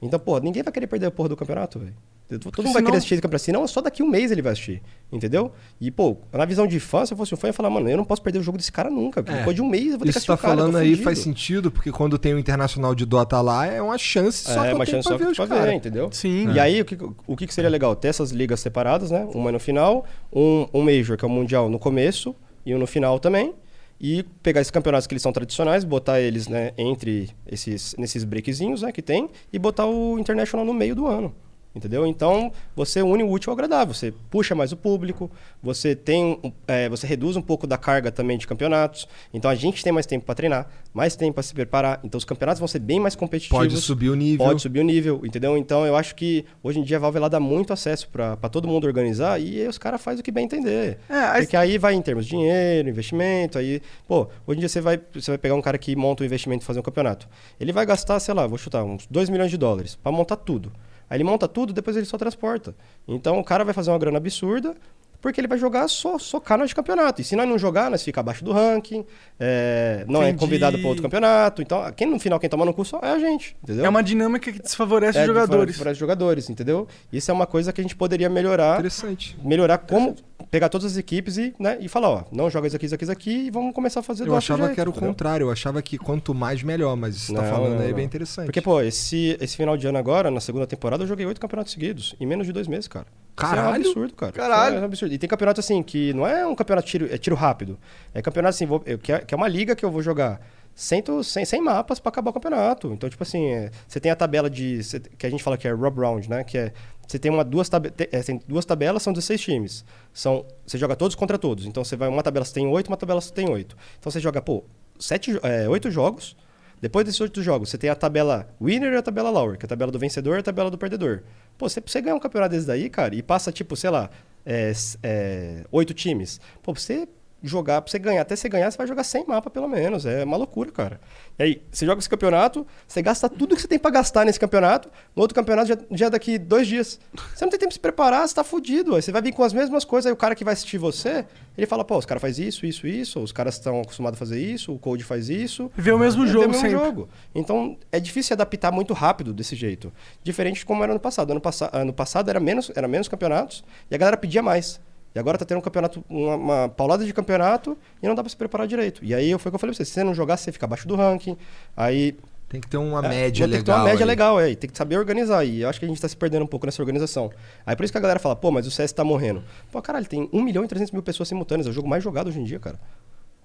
[0.00, 1.94] Então, pô, ninguém vai querer perder a porra do campeonato, velho.
[2.28, 3.44] Todo mundo vai senão- querer assistir esse campeonato.
[3.44, 4.82] Senão, só daqui um mês ele vai assistir.
[5.12, 5.52] Entendeu?
[5.80, 7.88] E, pô, na visão de fã, se eu fosse um fã, eu ia falar, mano,
[7.88, 9.22] eu não posso perder o jogo desse cara nunca.
[9.22, 9.38] porque É.
[9.38, 10.62] Depois de um mês eu vou ter Isso que tá assistir o cara, eu tô
[10.72, 11.04] falando aí fudido.
[11.04, 14.68] faz sentido, porque quando tem o Internacional de Dota lá, é uma chance só é,
[14.68, 16.08] que eu uma tenho chance pra só ver os pra ver, entendeu?
[16.12, 16.50] Sim.
[16.52, 16.62] E É.
[16.62, 17.94] aí, o que, o que seria legal?
[17.94, 19.28] Ter essas ligas separadas, né?
[19.32, 22.34] Uma no final, um, um Major, que é o Mundial, no começo,
[22.64, 23.54] e um no final também.
[24.00, 28.82] E pegar esses campeonatos que eles são tradicionais, botar eles né, entre esses nesses breakzinhos
[28.82, 31.32] né, que tem, e botar o International no meio do ano.
[31.76, 32.06] Entendeu?
[32.06, 33.92] Então, você une o útil ao agradável.
[33.92, 35.30] Você puxa mais o público,
[35.62, 39.06] você tem, é, você reduz um pouco da carga também de campeonatos.
[39.34, 42.00] Então, a gente tem mais tempo para treinar, mais tempo para se preparar.
[42.02, 43.58] Então, os campeonatos vão ser bem mais competitivos.
[43.58, 44.46] Pode subir o nível.
[44.46, 45.54] Pode subir o nível, entendeu?
[45.58, 48.66] Então, eu acho que hoje em dia a Valve ela dá muito acesso para todo
[48.66, 50.98] mundo organizar e aí os caras fazem o que bem entender.
[51.10, 53.82] É, aí- Porque aí vai em termos de dinheiro, investimento, aí...
[54.08, 56.62] Pô, hoje em dia você vai, você vai pegar um cara que monta um investimento
[56.62, 57.28] e fazer um campeonato.
[57.60, 60.72] Ele vai gastar, sei lá, vou chutar, uns 2 milhões de dólares para montar tudo.
[61.08, 62.74] Aí ele monta tudo, depois ele só transporta.
[63.06, 64.76] Então o cara vai fazer uma grana absurda,
[65.20, 67.20] porque ele vai jogar só socar nós de campeonato.
[67.20, 69.04] E se nós não jogar, nós fica abaixo do ranking,
[69.38, 70.38] é, não é Entendi.
[70.40, 71.62] convidado para outro campeonato.
[71.62, 73.84] Então, quem no final quem toma no cu só é a gente, entendeu?
[73.84, 75.76] É uma dinâmica que desfavorece É, os jogadores.
[75.78, 76.86] Para os jogadores, entendeu?
[77.12, 78.74] Isso é uma coisa que a gente poderia melhorar.
[78.76, 79.36] Interessante.
[79.42, 80.14] Melhorar como
[80.50, 83.04] pegar todas as equipes e, né, e falar, ó, não joga isso aqui, isso aqui,
[83.04, 84.92] isso aqui e vamos começar a fazer do Eu nosso achava jeito, que era o
[84.92, 85.08] entendeu?
[85.08, 87.92] contrário, eu achava que quanto mais melhor, mas isso tá Não, falando não, aí é
[87.92, 88.46] bem interessante.
[88.46, 91.72] Porque, pô, esse, esse final de ano agora, na segunda temporada, eu joguei oito campeonatos
[91.72, 93.06] seguidos, em menos de dois meses, cara.
[93.38, 93.66] Isso Caralho!
[93.66, 94.32] é um absurdo, cara.
[94.32, 94.68] Caralho!
[94.70, 95.14] Isso É um absurdo.
[95.14, 97.78] E tem campeonato assim, que não é um campeonato tiro, é tiro rápido.
[98.14, 100.40] É campeonato assim, vou- eu- que, é, que é uma liga que eu vou jogar
[100.74, 102.92] 100, 100, 100 mapas pra acabar o campeonato.
[102.92, 104.80] Então, tipo assim, é, você tem a tabela de.
[105.18, 106.44] que a gente fala que é Rob Round, né?
[106.44, 106.72] Que é.
[107.06, 109.84] Você tem uma, duas, tabe, te- é, tem duas tabelas, são 16 times.
[110.12, 111.64] São, você joga todos contra todos.
[111.66, 112.08] Então você vai.
[112.08, 113.76] Uma tabela você tem 8, uma tabela você tem 8.
[113.98, 114.64] Então você joga, pô,
[114.98, 116.34] sete, é, 8 jogos.
[116.78, 119.66] Depois desses oito jogos, você tem a tabela winner e a tabela lower, que é
[119.66, 121.22] a tabela do vencedor e a tabela do perdedor.
[121.58, 124.10] Pô, você, você ganhar um campeonato desse daí, cara, e passa, tipo, sei lá,
[124.44, 124.72] é,
[125.02, 126.40] é, oito times.
[126.62, 127.08] Pô, você
[127.48, 130.04] jogar, pra você ganhar, até você ganhar, você vai jogar 100 mapas pelo menos.
[130.06, 131.00] É uma loucura, cara.
[131.38, 134.40] E aí, você joga esse campeonato, você gasta tudo que você tem pra gastar nesse
[134.40, 136.98] campeonato, no outro campeonato já, já é daqui dois dias.
[137.34, 138.94] Você não tem tempo de se preparar, você tá fudido.
[138.94, 141.24] Aí você vai vir com as mesmas coisas, aí o cara que vai assistir você,
[141.56, 144.40] ele fala, pô, os caras faz isso, isso, isso, os caras estão acostumados a fazer
[144.40, 145.70] isso, o Code faz isso.
[145.76, 146.78] Vê o mesmo É, vê jogo o mesmo sempre.
[146.78, 147.08] jogo.
[147.34, 149.92] Então, é difícil se adaptar muito rápido desse jeito.
[150.22, 151.30] Diferente de como era no passado.
[151.30, 154.80] Ano, passa ano passado era menos, era menos campeonatos e a galera pedia mais.
[155.16, 158.28] E agora tá tendo um campeonato, uma, uma paulada de campeonato e não dá pra
[158.28, 159.02] se preparar direito.
[159.02, 160.66] E aí foi o que eu falei pra você, se você não jogar, você fica
[160.66, 161.38] abaixo do ranking.
[161.74, 162.14] Aí.
[162.50, 163.78] Tem que ter uma é, média Tem que ter legal.
[163.78, 164.06] uma média aí.
[164.06, 164.50] legal, é.
[164.50, 165.42] e Tem que saber organizar.
[165.42, 167.30] E eu acho que a gente tá se perdendo um pouco nessa organização.
[167.64, 169.42] Aí por isso que a galera fala, pô, mas o CS tá morrendo.
[169.72, 171.66] Pô, caralho, tem 1 milhão e 300 mil pessoas simultâneas.
[171.66, 172.78] É o jogo mais jogado hoje em dia, cara.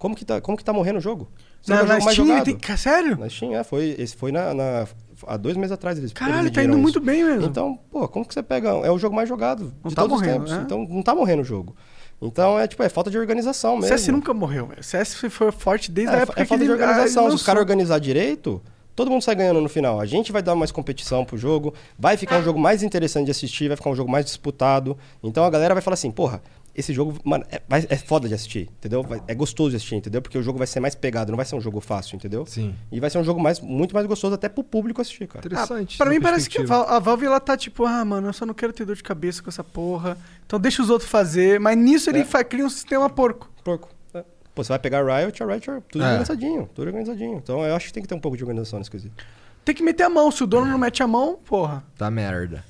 [0.02, 1.28] Como que tá, como que tá morrendo o jogo?
[1.60, 2.44] Você Na, é o na jogo mais Steam, jogado.
[2.58, 2.76] tem...
[2.76, 3.16] Sério?
[3.18, 4.84] Na Steam, é, foi, esse foi na, na-
[5.28, 5.96] há dois meses atrás.
[5.96, 6.80] Eles, Caralho, eles tá indo isso.
[6.82, 7.44] muito bem mesmo.
[7.46, 8.70] Então, pô, como que você pega?
[8.84, 10.56] É o jogo mais jogado Não de tá todos morrendo, os tempos.
[10.58, 10.62] né?
[10.66, 11.76] Então, não tá morrendo o jogo.
[12.20, 13.88] Então, é tipo, é falta de organização O mesmo.
[13.96, 14.80] CS nunca morreu, velho.
[14.80, 17.04] O CS foi forte desde É, a época é falta de organização.
[17.04, 17.72] ah, Se ele os caras lançou.
[17.72, 18.60] organizar direito,
[18.96, 20.00] todo mundo sai ganhando no final.
[20.00, 23.30] A gente vai dar mais competição pro jogo, vai ficar um jogo mais interessante de
[23.30, 24.98] assistir, vai ficar um jogo mais disputado.
[25.22, 26.42] Então a galera vai falar assim, porra,
[26.74, 29.02] esse jogo, mano, é, vai- é foda de assistir, entendeu?
[29.02, 30.22] Vai- é gostoso de assistir, entendeu?
[30.22, 32.46] Porque o jogo vai ser mais pegado, não vai ser um jogo fácil, entendeu?
[32.46, 32.74] Sim.
[32.90, 35.44] E vai ser um jogo mais, muito mais gostoso até pro público assistir, cara.
[35.46, 35.98] Interessante.
[35.98, 38.54] Pra essa mim parece que a Valve ela tá tipo, ah, mano, eu só não
[38.54, 40.16] quero ter dor de cabeça com essa porra.
[40.46, 41.60] Então deixa os outros fazer.
[41.60, 42.24] Mas nisso ele É.
[42.24, 43.50] fa- cria um sistema porco.
[43.62, 43.88] Porco.
[44.14, 44.24] É.
[44.54, 46.08] Pô, você vai pegar a Riot, a Riot é tudo É.
[46.08, 47.36] organizadinho, tudo organizadinho.
[47.36, 49.24] Então eu acho que tem que ter um pouco de organização nesse quesito.
[49.64, 50.30] Tem que meter a mão.
[50.30, 51.84] Se o dono não mete a mão, porra.
[51.96, 52.64] Tá merda.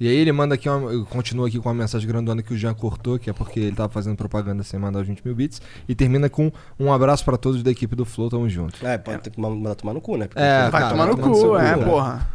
[0.00, 2.72] E aí ele manda aqui, uma, continua aqui com uma mensagem grandona que o Jean
[2.72, 5.60] cortou, que é porque ele tava fazendo propaganda sem mandar os 20 mil bits.
[5.88, 8.86] E termina com um abraço pra todos da equipe do Flow, tamo junto.
[8.86, 10.28] É, pode ter que ma- mandar tomar no cu, né?
[10.28, 11.84] Porque É, Vai cara, tomar no vai no seu cu, cu, é, né?
[11.84, 12.28] porra.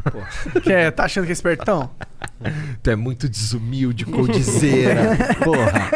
[0.63, 1.89] Quer, tá achando que é espertão?
[2.83, 5.17] Tu é muito desumilde, Coldzera.
[5.41, 5.91] Porra.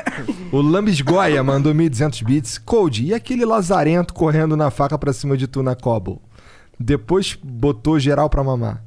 [0.54, 2.58] O Lambis Goya mandou 1.200 bits.
[2.58, 6.20] Cold, e aquele lazarento correndo na faca pra cima de tu na Cobble?
[6.80, 8.82] Depois botou geral pra mamar.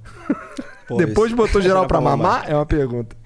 [0.97, 2.51] Depois esse- botou geral pra mamar.
[2.51, 3.17] É uma pergunta.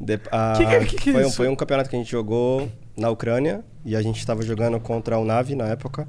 [0.00, 1.36] De- a- Que que- que que é foi, um, isso?
[1.36, 5.18] foi um campeonato que a gente jogou na Ucrânia e a gente estava jogando contra
[5.18, 6.06] o Navi na época.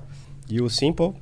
[0.50, 1.14] E o Simple,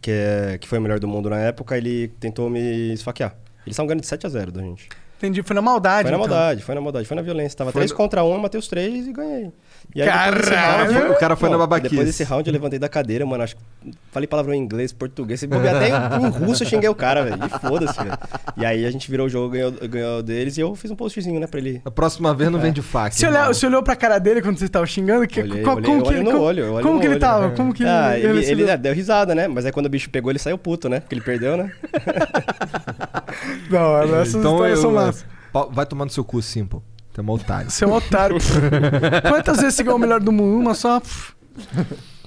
[0.00, 3.30] que, é, que foi o melhor do mundo na época, ele tentou me esfaquear.
[3.66, 4.88] Eles estavam ganhando de 7 a 0 da gente.
[5.16, 6.02] Entendi, foi na maldade.
[6.08, 6.28] Foi na então.
[6.28, 7.56] maldade, foi na maldade, foi na violência.
[7.56, 9.50] Tava Foi 3 no- contra 1, eu matei os 3 e ganhei.
[9.94, 10.92] E aí, Caralho!
[10.92, 11.90] round- o cara foi na babaquice.
[11.90, 13.42] Depois desse round eu levantei da cadeira, mano.
[13.44, 13.62] Acho que
[14.10, 15.38] falei palavrão em inglês, português.
[15.40, 17.38] Se bobear até em, em russo eu xinguei o cara, velho.
[17.44, 18.18] E foda-se, velho.
[18.56, 21.38] E aí a gente virou o jogo, ganhou, ganhou deles e eu fiz um postzinho,
[21.38, 21.80] né, pra ele.
[21.84, 23.14] A próxima vez não vem de faca.
[23.14, 25.26] Você, olhou, você olhou pra cara dele quando você tava xingando?
[25.28, 27.06] Que, Olhei, qual- olhei, como eu que olho ele, no como, olho, como no que
[27.06, 27.50] ele tava?
[27.50, 29.46] Como que ah, ele, ele, ele, deu risada, né?
[29.46, 30.98] Mas aí quando o bicho pegou, ele saiu puto, né?
[31.00, 31.70] Porque ele perdeu, né?
[33.70, 35.24] Não, essas Então histórias eu- são massas.
[35.70, 36.80] Vai tomar no seu cu, Simple.
[37.14, 37.70] Tu é um otário.
[37.70, 38.36] Você é um otário.
[39.28, 40.60] Quantas vezes você ganhou o melhor do mundo?
[40.60, 41.00] Uma só?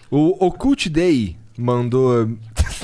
[0.10, 2.30] O Occult Day mandou.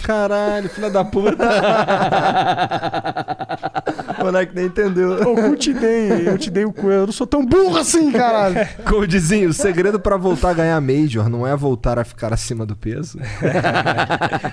[0.04, 1.38] Caralho, filha da puta.
[4.20, 5.18] O moleque nem entendeu.
[5.18, 6.90] Eu te dei, eu te dei o cu.
[6.90, 8.56] Eu não sou tão burro assim, caralho.
[8.88, 12.74] Codezinho, o segredo pra voltar a ganhar Major não é voltar a ficar acima do
[12.76, 13.20] peso?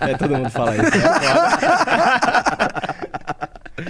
[0.01, 0.90] É, todo mundo fala isso.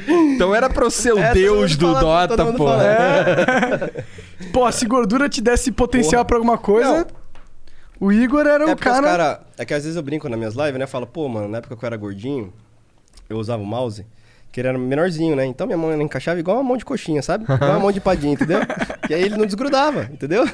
[0.09, 2.67] Então era pra eu ser o É, deus do fala- Dota, pô.
[2.69, 2.85] fala.
[2.87, 4.05] É.
[4.53, 7.07] Pô, se gordura te desse potencial pra alguma coisa,
[8.01, 9.03] o Igor era É o cara.
[9.03, 9.41] cara.
[9.59, 10.87] É que às vezes eu brinco nas minhas lives, né?
[10.87, 12.53] Falo, pô, mano, na época que eu era gordinho,
[13.29, 14.07] eu usava o mouse,
[14.51, 15.45] que ele era menorzinho, né?
[15.47, 17.45] Então minha mão encaixava igual uma mão de coxinha, sabe?
[17.45, 18.61] Igual uma mão de padinha, entendeu?
[19.09, 20.49] e aí ele não desgrudava, entendeu?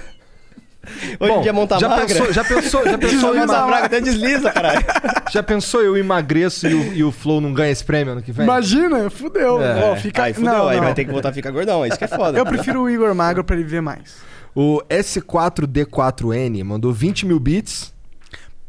[1.21, 2.07] Hoje Bom, em dia a mão tá já magra.
[2.07, 4.85] pensou, já pensou, já pensou, em magra, até desliza, caralho.
[5.31, 8.33] já pensou eu emagreço e o, e o Flow não ganha esse prêmio ano que
[8.33, 8.45] vem?
[8.45, 9.61] Imagina, fudeu.
[9.63, 9.91] É.
[9.91, 10.25] Ó, fica...
[10.25, 10.85] Aí fudeu, não, aí não.
[10.85, 12.39] vai ter que voltar a ficar gordão, é isso que é foda.
[12.39, 14.17] Eu prefiro o Igor magro pra ele ver mais.
[14.55, 17.95] O S4D4N mandou 20 mil bits.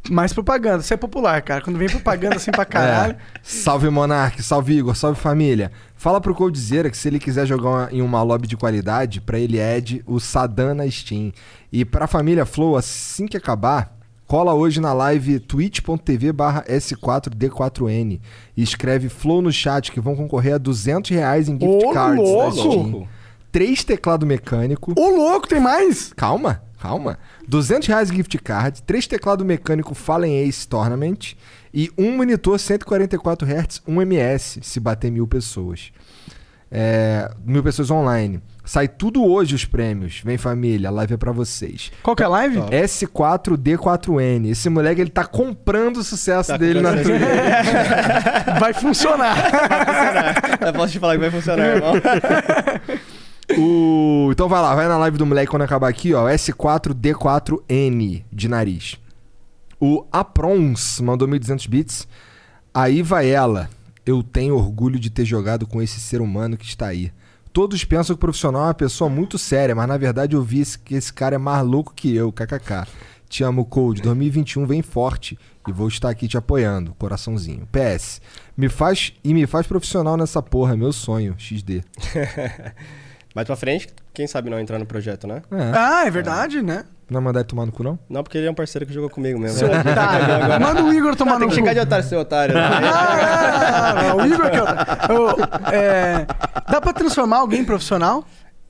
[0.09, 0.81] Mais propaganda.
[0.83, 1.61] Você é popular, cara.
[1.61, 3.13] Quando vem propaganda assim pra caralho.
[3.13, 3.17] É.
[3.43, 5.71] Salve Monark, salve Igor, salve família.
[5.95, 9.39] Fala pro Coldzera que se ele quiser jogar uma- em uma lobby de qualidade, pra
[9.39, 11.31] ele Ed o Sadan na Steam.
[11.71, 13.97] E pra família Flow, assim que acabar,
[14.27, 18.19] cola hoje na live twitch.tv barra S4D4N
[18.55, 22.23] e escreve Flow no chat que vão concorrer a 200 reais em gift Ô, cards
[22.23, 22.51] da louco!
[22.55, 23.07] Steam.
[23.51, 24.93] Três teclado mecânico.
[24.95, 26.11] Ô, louco, tem mais?
[26.15, 27.17] Calma, calma.
[27.47, 31.35] 200 reais gift card, três teclado mecânico Fallen Ace Tournament
[31.73, 35.91] e um monitor 144 Hz 1ms, se bater mil pessoas.
[36.69, 38.41] É, mil pessoas online.
[38.65, 40.21] Sai tudo hoje os prêmios.
[40.25, 41.89] Vem família, a live é pra vocês.
[42.03, 42.57] Qual que é a live?
[42.59, 44.49] S4D4N.
[44.49, 47.07] Esse moleque, ele tá comprando o sucesso Tá dele na Twitch.
[48.59, 49.37] Vai funcionar.
[50.59, 51.93] Eu posso te falar que vai funcionar, irmão.
[53.57, 54.29] O...
[54.31, 56.27] Então vai lá, vai na live do moleque quando acabar aqui, ó.
[56.27, 58.99] S4D4N de nariz.
[59.79, 62.07] O Aprons mandou 1.200 bits.
[62.73, 63.69] Aí vai ela.
[64.05, 67.11] Eu tenho orgulho de ter jogado com esse ser humano que está aí.
[67.53, 70.63] Todos pensam que o profissional é uma pessoa muito séria, mas na verdade eu vi
[70.83, 72.85] que esse cara é mais louco que eu, kkk.
[73.29, 74.01] Te amo, Cold.
[74.01, 75.37] 2021 vem forte
[75.67, 76.93] e vou estar aqui te apoiando.
[76.95, 77.67] Coraçãozinho.
[77.71, 78.21] PS.
[78.55, 81.35] Me faz e me faz profissional nessa porra, é meu sonho.
[81.37, 81.83] XD.
[83.37, 85.43] Mais pra frente, quem sabe não entrar no projeto, né?
[85.51, 85.71] É.
[85.77, 86.85] Ah, é verdade, né?
[87.07, 87.99] Não mandar ele tomar no cu, não?
[88.09, 89.59] Não, porque ele é um parceiro que jogou comigo mesmo.
[89.59, 90.59] Seu otário.
[90.59, 91.67] Manda o Igor tomar Não, tem no que cu.
[91.67, 92.55] chegar de otário, seu otário.
[92.55, 92.61] né?
[92.63, 95.37] Ah, o Igor que é o- eu-
[95.71, 96.25] é,
[96.67, 98.25] Dá pra transformar alguém em profissional?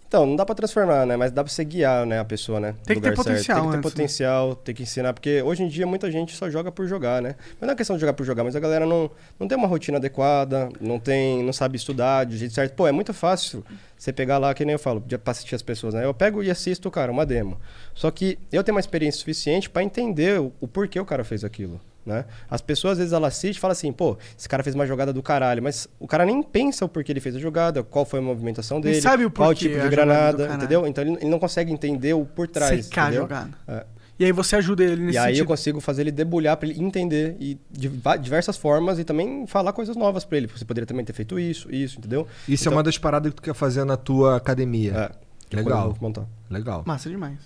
[0.08, 1.18] Então, não dá pra transformar, né?
[1.18, 2.76] Mas dá pra você guiar, né, a pessoa, né?
[2.86, 3.18] Tem que ter certo.
[3.18, 3.92] potencial Tem que ter antes, né?
[3.92, 5.14] potencial, tem que ensinar.
[5.14, 7.36] Porque hoje em dia muita gente só joga por jogar, né?
[7.60, 9.68] Mas não é questão de jogar por jogar, mas a galera não, não tem uma
[9.68, 12.74] rotina adequada, não tem, não sabe estudar de jeito certo.
[12.74, 13.66] Pô, é muito fácil
[13.98, 16.06] você pegar lá, que nem eu falo, pra assistir as pessoas, né?
[16.06, 17.58] Eu pego e assisto, cara, uma demo.
[17.94, 21.44] Só que eu tenho uma experiência suficiente pra entender o, o porquê o cara fez
[21.44, 21.82] aquilo.
[22.08, 22.24] Né?
[22.50, 25.12] As pessoas às vezes ela assiste e fala assim, pô, esse cara fez uma jogada
[25.12, 28.20] do caralho, mas o cara nem pensa o porquê ele fez a jogada, qual foi
[28.20, 30.88] a movimentação dele, sabe o qual porquê tipo de granada, entendeu?
[30.88, 32.86] Então ele, não consegue entender o por trás.
[32.86, 33.24] Secar a entendeu?
[33.24, 33.50] jogada.
[33.68, 33.86] É.
[34.20, 35.48] E aí você ajuda ele nesse E aí eu sentido.
[35.48, 39.96] consigo fazer ele debulhar pra ele entender e de diversas formas e também falar coisas
[39.98, 40.48] novas pra ele.
[40.48, 42.26] Você poderia também ter feito isso, isso, entendeu?
[42.48, 45.12] Isso é Então- uma das paradas que tu quer fazer na tua academia.
[45.52, 45.56] É.
[45.58, 45.96] Legal.
[46.02, 46.28] eu.
[46.50, 46.84] Legal.
[46.86, 47.38] Massa demais.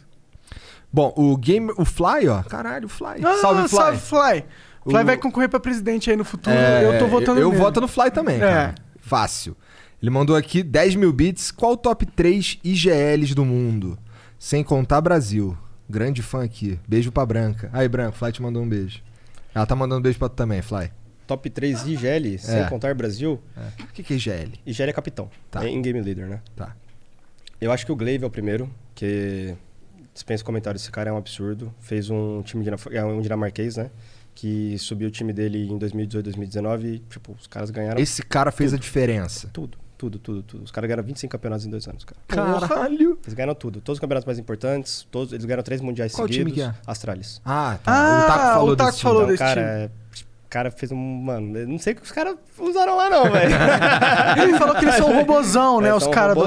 [0.94, 2.44] Bom, o game, o Fly, ó.
[2.44, 3.24] Caralho, o Fly.
[3.24, 3.78] Ah, salve Fly.
[3.78, 4.44] Salve, Fly.
[4.84, 6.56] Fly O- vai concorrer pra presidente aí no futuro.
[6.56, 8.40] É, eu tô votando Eu, eu voto no Fly também, É.
[8.40, 8.76] cara.
[9.00, 9.56] Fácil.
[10.02, 11.52] Ele mandou aqui 10 mil bits.
[11.52, 13.98] Qual o top 3 IGLs do mundo?
[14.40, 15.56] Sem contar Brasil.
[15.90, 16.80] Grande fã aqui.
[16.88, 17.70] Beijo pra Branca.
[17.72, 19.00] Aí, Branca, Fly te mandou um beijo.
[19.54, 20.92] Ela tá mandando um beijo pra tu também, Fly.
[21.28, 22.64] Top 3 IGL, sem É.
[22.68, 23.40] contar Brasil.
[23.80, 24.54] O que, que é IGL?
[24.66, 25.30] IGL é capitão.
[25.52, 25.64] Tá.
[25.64, 26.42] É em Game Leader, né?
[26.56, 26.76] Tá.
[27.60, 29.54] Eu acho que o Glaive é o primeiro, que
[30.14, 31.74] dispensa comentários, esse cara é um absurdo.
[31.80, 33.90] Fez um time é um dinamarquês, né?
[34.34, 38.52] Que subiu o time dele em 2018, 2019 e, tipo, os caras ganharam Esse cara
[38.52, 39.50] fez a diferença.
[39.52, 40.64] tudo, tudo, tudo, tudo.
[40.64, 42.20] Os caras ganharam 25 campeonatos em dois anos, cara.
[42.28, 43.20] Caralho!
[43.24, 43.82] Eles ganharam tudo.
[43.82, 46.54] Todos os campeonatos mais importantes, todos, eles ganharam três mundiais Qual seguidos.
[46.54, 46.74] time que é?
[46.88, 47.42] Astralis.
[47.46, 47.92] Ah, tá.
[47.92, 49.04] Ah, o Taco falou o Taco desse time.
[49.04, 49.86] falou Então, desse cara, time.
[49.86, 49.90] é-
[50.46, 50.98] o cara fez um.
[50.98, 53.54] Mano, eu não sei o que os caras usaram lá, não, velho.
[54.44, 55.90] Ele falou que eles são um robozão, né?
[55.90, 56.42] É, Os são um caras do.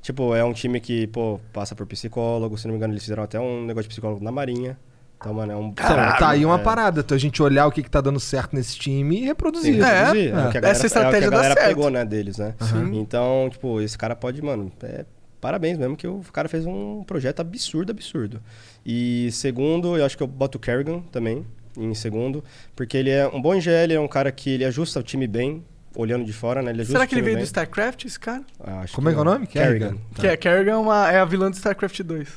[0.00, 2.56] Tipo, é um time que, pô, passa por psicólogo.
[2.56, 4.78] Se não me engano, eles fizeram até um negócio de psicólogo na Marinha.
[5.20, 5.72] Então, mano, é um.
[5.72, 7.02] Cara, tá aí uma é, parada.
[7.02, 9.74] tu- A gente olhar o que, que tá dando certo nesse time e reproduzir.
[9.74, 10.28] Sim, É, reproduzir.
[10.32, 10.46] é.
[10.46, 11.68] o que a Essa galera, é o que estratégia a dá galera certo.
[11.68, 12.54] pegou, né, deles, né?
[12.60, 12.98] Sim.
[13.00, 15.04] Então, tipo, esse cara pode, mano, é,
[15.40, 18.40] parabéns mesmo que o cara fez um projeto absurdo, absurdo.
[18.86, 21.44] E segundo, eu acho que eu boto o Kerrigan também,
[21.76, 22.42] em segundo,
[22.76, 25.64] porque ele é um bom IGL, é um cara que ele ajusta o time bem.
[25.98, 26.70] Olhando de fora, né?
[26.70, 27.44] Ele ajusta Será que ele veio bem.
[27.44, 28.42] do StarCraft, esse cara?
[28.60, 29.46] Ah, acho Como é que é o nome?
[29.48, 29.96] Kerrigan.
[30.14, 32.28] Que é, Kerrigan é, uma, é a vilã do StarCraft 2.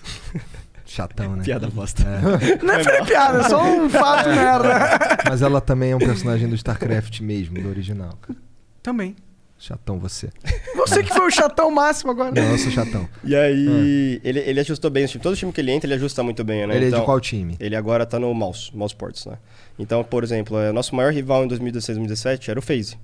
[0.84, 1.44] Chatão, né?
[1.44, 2.04] Piada bosta.
[2.62, 4.90] Não é foi piada, é só um fato merda.
[5.30, 8.38] Mas ela também é um personagem do StarCraft mesmo, do original, cara.
[8.84, 9.16] Também.
[9.58, 10.30] Chatão você.
[10.76, 12.32] Você que foi o chatão máximo agora.
[12.32, 13.08] Não, eu sou chatão.
[13.24, 15.24] E aí, ele, ele ajustou bem o time.
[15.24, 16.76] Todo time que ele entra, ele ajusta muito bem, né?
[16.76, 17.56] Ele é de Então, qual time?
[17.60, 19.38] Ele agora tá no Mouse, Mouse Sports, né?
[19.78, 22.98] Então, por exemplo, é, o nosso maior rival em 2016 2017 era o FaZe.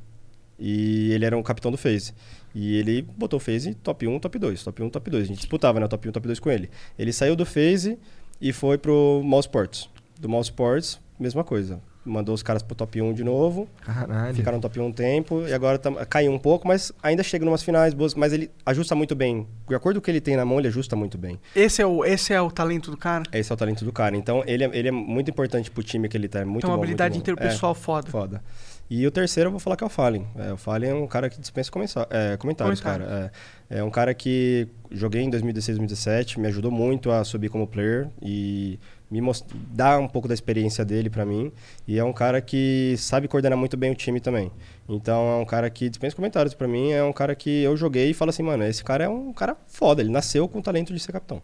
[0.59, 2.13] E ele era um capitão do FaZe.
[2.55, 5.23] E ele botou o FaZe top 1, top 2, top 1, top 2.
[5.23, 5.85] A gente disputava, né?
[5.85, 6.69] o Top 1, top 2 com ele.
[6.97, 7.97] Ele saiu do FaZe
[8.41, 9.89] e foi pro Mouse Sports.
[10.19, 11.79] Do Mouse Sports, mesma coisa.
[12.03, 13.67] Mandou os caras pro top 1 de novo.
[13.81, 14.33] Caralho.
[14.33, 17.43] Ficaram no top 1 um tempo e agora tam- caiu um pouco, mas ainda chega
[17.45, 18.15] em umas finais boas.
[18.15, 19.45] Mas ele ajusta muito bem.
[19.67, 21.37] De acordo com o que ele tem na mão, ele ajusta muito bem.
[21.53, 23.23] Esse é, o, esse é o talento do cara.
[23.33, 24.15] Esse é o talento do cara.
[24.15, 26.39] Então, ele é, ele é muito importante pro time que ele tá.
[26.39, 27.33] É muito uma bom, habilidade muito bom.
[27.33, 28.09] interpessoal É, foda.
[28.09, 28.43] foda.
[28.89, 30.25] E o terceiro eu vou falar que é o Fallen.
[30.37, 31.71] É, o Fallen é um cara que dispensa
[32.09, 33.09] é, comentários, Comentários.
[33.09, 33.31] cara.
[33.69, 37.67] É, é um cara que joguei em 2016, 2017, me ajudou muito a subir como
[37.67, 38.79] player e
[39.11, 39.21] me
[39.73, 41.51] dá um pouco da experiência dele pra mim.
[41.85, 44.51] E é um cara que sabe coordenar muito bem o time também.
[44.87, 46.91] Então é um cara que dispensa comentários pra mim.
[46.91, 49.57] É um cara que eu joguei e falo assim, mano, esse cara é um cara
[49.67, 50.01] foda.
[50.01, 51.41] Ele nasceu com o talento de ser capitão.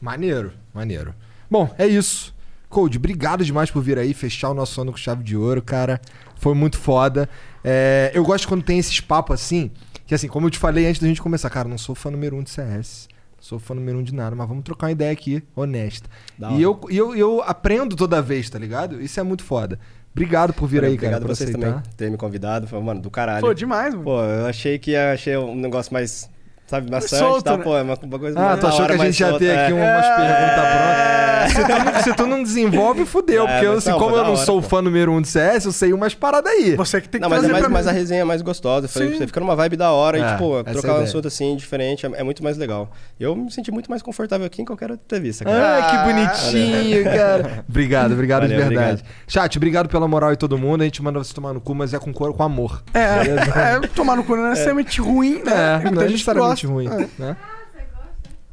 [0.00, 1.14] Maneiro, maneiro.
[1.48, 2.34] Bom, é isso.
[2.72, 6.00] Code, obrigado demais por vir aí, fechar o nosso ano com chave de ouro, cara.
[6.36, 7.28] Foi muito foda.
[7.62, 9.70] É, eu gosto quando tem esses papos assim,
[10.06, 12.34] que assim, como eu te falei antes da gente começar, cara, não sou fã número
[12.34, 13.08] um de CS.
[13.36, 16.08] Não sou fã número um de nada, mas vamos trocar uma ideia aqui, honesta.
[16.56, 19.02] E eu, e eu, eu aprendo toda vez, tá ligado?
[19.02, 19.78] Isso é muito foda.
[20.10, 21.66] Obrigado por vir aí, cara, Obrigado por vocês aceitar.
[21.68, 22.66] também por terem me convidado.
[22.66, 23.42] Foi, mano, do caralho.
[23.42, 24.04] Pô, demais, mano.
[24.04, 26.30] Pô, eu achei que ia achei um negócio mais,
[26.66, 27.58] sabe, maçante solto, e tal.
[27.58, 27.64] né?
[27.64, 29.64] Pô, é uma, uma coisa Ah, tu achou que a gente ia solta, ter é.
[29.64, 31.22] aqui umas perguntas prontas?
[31.42, 33.44] Se tu, não- se tu não desenvolve, fudeu.
[33.48, 34.68] É, porque eu, mas assim, não, como eu não hora, sou pô.
[34.68, 36.76] fã número um de CS, eu sei umas paradas aí.
[36.76, 37.90] Você que tem que Não, mas é mais, mim.
[37.90, 38.86] a resenha mais gostosa.
[38.86, 41.02] Falei, você fica numa vibe da hora É, e, tipo, essa é a trocar um
[41.02, 42.90] assunto assim, diferente, é, é muito mais legal.
[43.18, 45.78] Eu me senti muito mais confortável aqui em qualquer outra entrevista, cara.
[45.78, 47.64] Ah, que bonitinho, cara.
[47.68, 49.04] Obrigado, obrigado de Valeu, verdade.
[49.26, 50.82] Chat, obrigado pela moral e todo mundo.
[50.82, 52.82] A gente manda você tomar no cu, mas é com, cor- com amor.
[52.94, 55.80] É, é, tomar no cu não é necessariamente ruim, né?
[55.84, 56.88] É, Tem é gente que ruim.
[56.88, 57.08] É.
[57.18, 57.36] Né?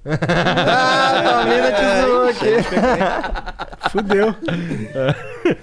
[0.05, 3.89] Ah, a mina te zoou aqui.
[3.91, 4.35] Fudeu.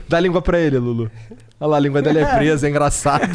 [0.09, 1.11] Dá a língua pra ele, Lulu.
[1.59, 3.31] Olha lá, a língua dele é presa, é engraçado.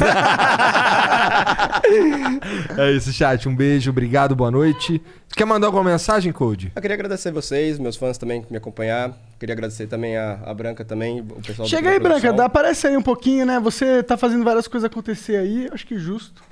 [2.78, 3.48] é isso, chat.
[3.48, 5.02] Um beijo, obrigado, boa noite.
[5.28, 6.70] Você quer mandar alguma mensagem, Code?
[6.74, 9.12] Eu queria agradecer vocês, meus fãs também que me acompanhar.
[9.40, 12.96] Queria agradecer também a, a Branca também, o pessoal Chega aí, Branca, dá, aparece aí
[12.96, 13.58] um pouquinho, né?
[13.58, 16.42] Você tá fazendo várias coisas acontecer aí, acho que justo.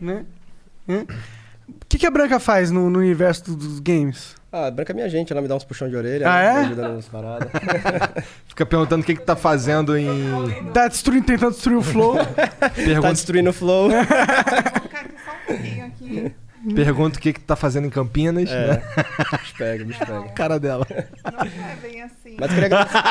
[0.00, 0.24] Né?
[0.88, 1.04] Hã?
[1.68, 4.34] O que, que a Branca faz no, no universo do- dos games?
[4.52, 6.52] Ah, a Branca é minha gente, ela me dá uns puxão de orelha, Ah, é?
[6.54, 7.48] me ajuda nas paradas.
[8.46, 10.08] Fica perguntando o que, que tá fazendo em.
[10.72, 12.16] Tá destruindo, tentando destruir o flow.
[12.16, 13.90] tá Pergunta, destruindo o flow.
[13.90, 16.34] Ficar aqui só um pouquinho aqui.
[16.74, 18.48] pergunta o que, que tá fazendo em Campinas.
[18.50, 18.66] É.
[18.68, 18.82] né?
[19.40, 20.22] bicho pega, bicho pega.
[20.34, 20.86] Cara dela.
[21.32, 22.36] Não é bem assim.
[22.38, 23.02] Mas queria agradecer.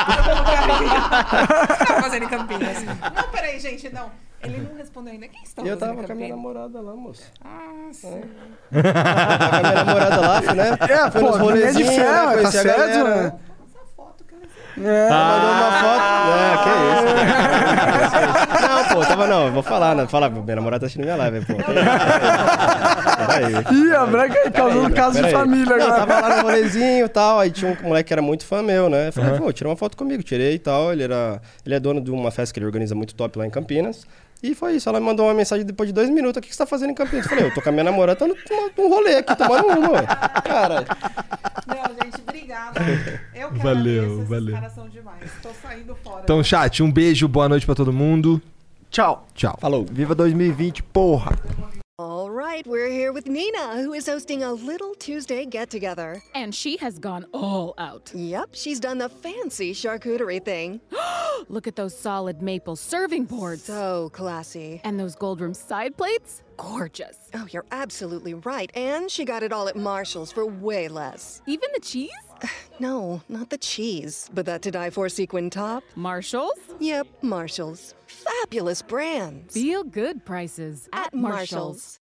[1.86, 2.82] tá fazendo em Campinas.
[2.84, 4.10] Não, peraí, gente, não.
[4.44, 5.28] Ele não respondeu ainda.
[5.28, 7.22] Quem está eu fazendo tava em com a minha namorada lá, moço.
[7.44, 8.20] Ah, sim.
[8.70, 10.78] Tava com a minha namorada lá, né?
[10.80, 12.12] É, Fui pô, nos é de rolezinhos, fé, né?
[12.12, 13.22] tá Conheci a certo, galera, né?
[13.22, 13.32] né?
[14.76, 15.08] É.
[15.08, 16.04] Mandou uma foto.
[16.34, 18.66] É, que isso.
[18.68, 20.06] Não, pô, tava não, vou falar, né?
[20.08, 21.54] Fala, minha namorada tá assistindo minha live, pô.
[23.26, 23.54] Peraí.
[23.72, 26.06] Ih, a Branca aí causando caso de família Não, agora.
[26.06, 28.90] tava lá no rolezinho e tal, aí tinha um moleque que era muito fã meu,
[28.90, 29.08] né?
[29.08, 30.92] Eu Falei, pô, tira uma foto comigo, tirei e tal.
[30.92, 31.40] Ele era.
[31.64, 34.04] Ele é dono de uma festa que ele organiza muito top lá em Campinas.
[34.44, 36.58] E foi isso, ela me mandou uma mensagem depois de dois minutos, o que você
[36.58, 37.24] tá fazendo em Campinas?
[37.24, 38.36] Eu falei, eu tô com a minha namorada, tô no,
[38.76, 40.06] num rolê aqui, tomando uma, ué.
[40.44, 40.84] Cara,
[41.66, 42.78] Não, gente, obrigada.
[43.34, 44.54] Eu que Valeu, agradeço, esses valeu.
[44.54, 45.30] caras são demais.
[45.40, 46.20] Tô saindo fora.
[46.24, 48.38] Então, chat, um beijo, boa noite pra todo mundo.
[48.90, 49.26] Tchau.
[49.34, 49.56] Tchau.
[49.58, 49.86] falou.
[49.90, 51.32] Viva 2020, porra!
[52.00, 56.20] All right, we're here with Nina, who is hosting a little Tuesday get together.
[56.34, 58.10] And she has gone all out.
[58.12, 60.80] Yep, she's done the fancy charcuterie thing.
[61.48, 63.62] Look at those solid maple serving boards.
[63.62, 64.80] So classy.
[64.82, 66.42] And those gold rim side plates?
[66.56, 67.16] Gorgeous.
[67.32, 68.72] Oh, you're absolutely right.
[68.74, 71.42] And she got it all at Marshall's for way less.
[71.46, 72.10] Even the cheese?
[72.80, 75.84] No, not the cheese, but that to die for sequin top.
[75.94, 76.58] Marshalls?
[76.80, 77.94] Yep, Marshall's.
[78.08, 79.54] Fabulous brands.
[79.54, 81.84] Feel good prices at, At Marshall's.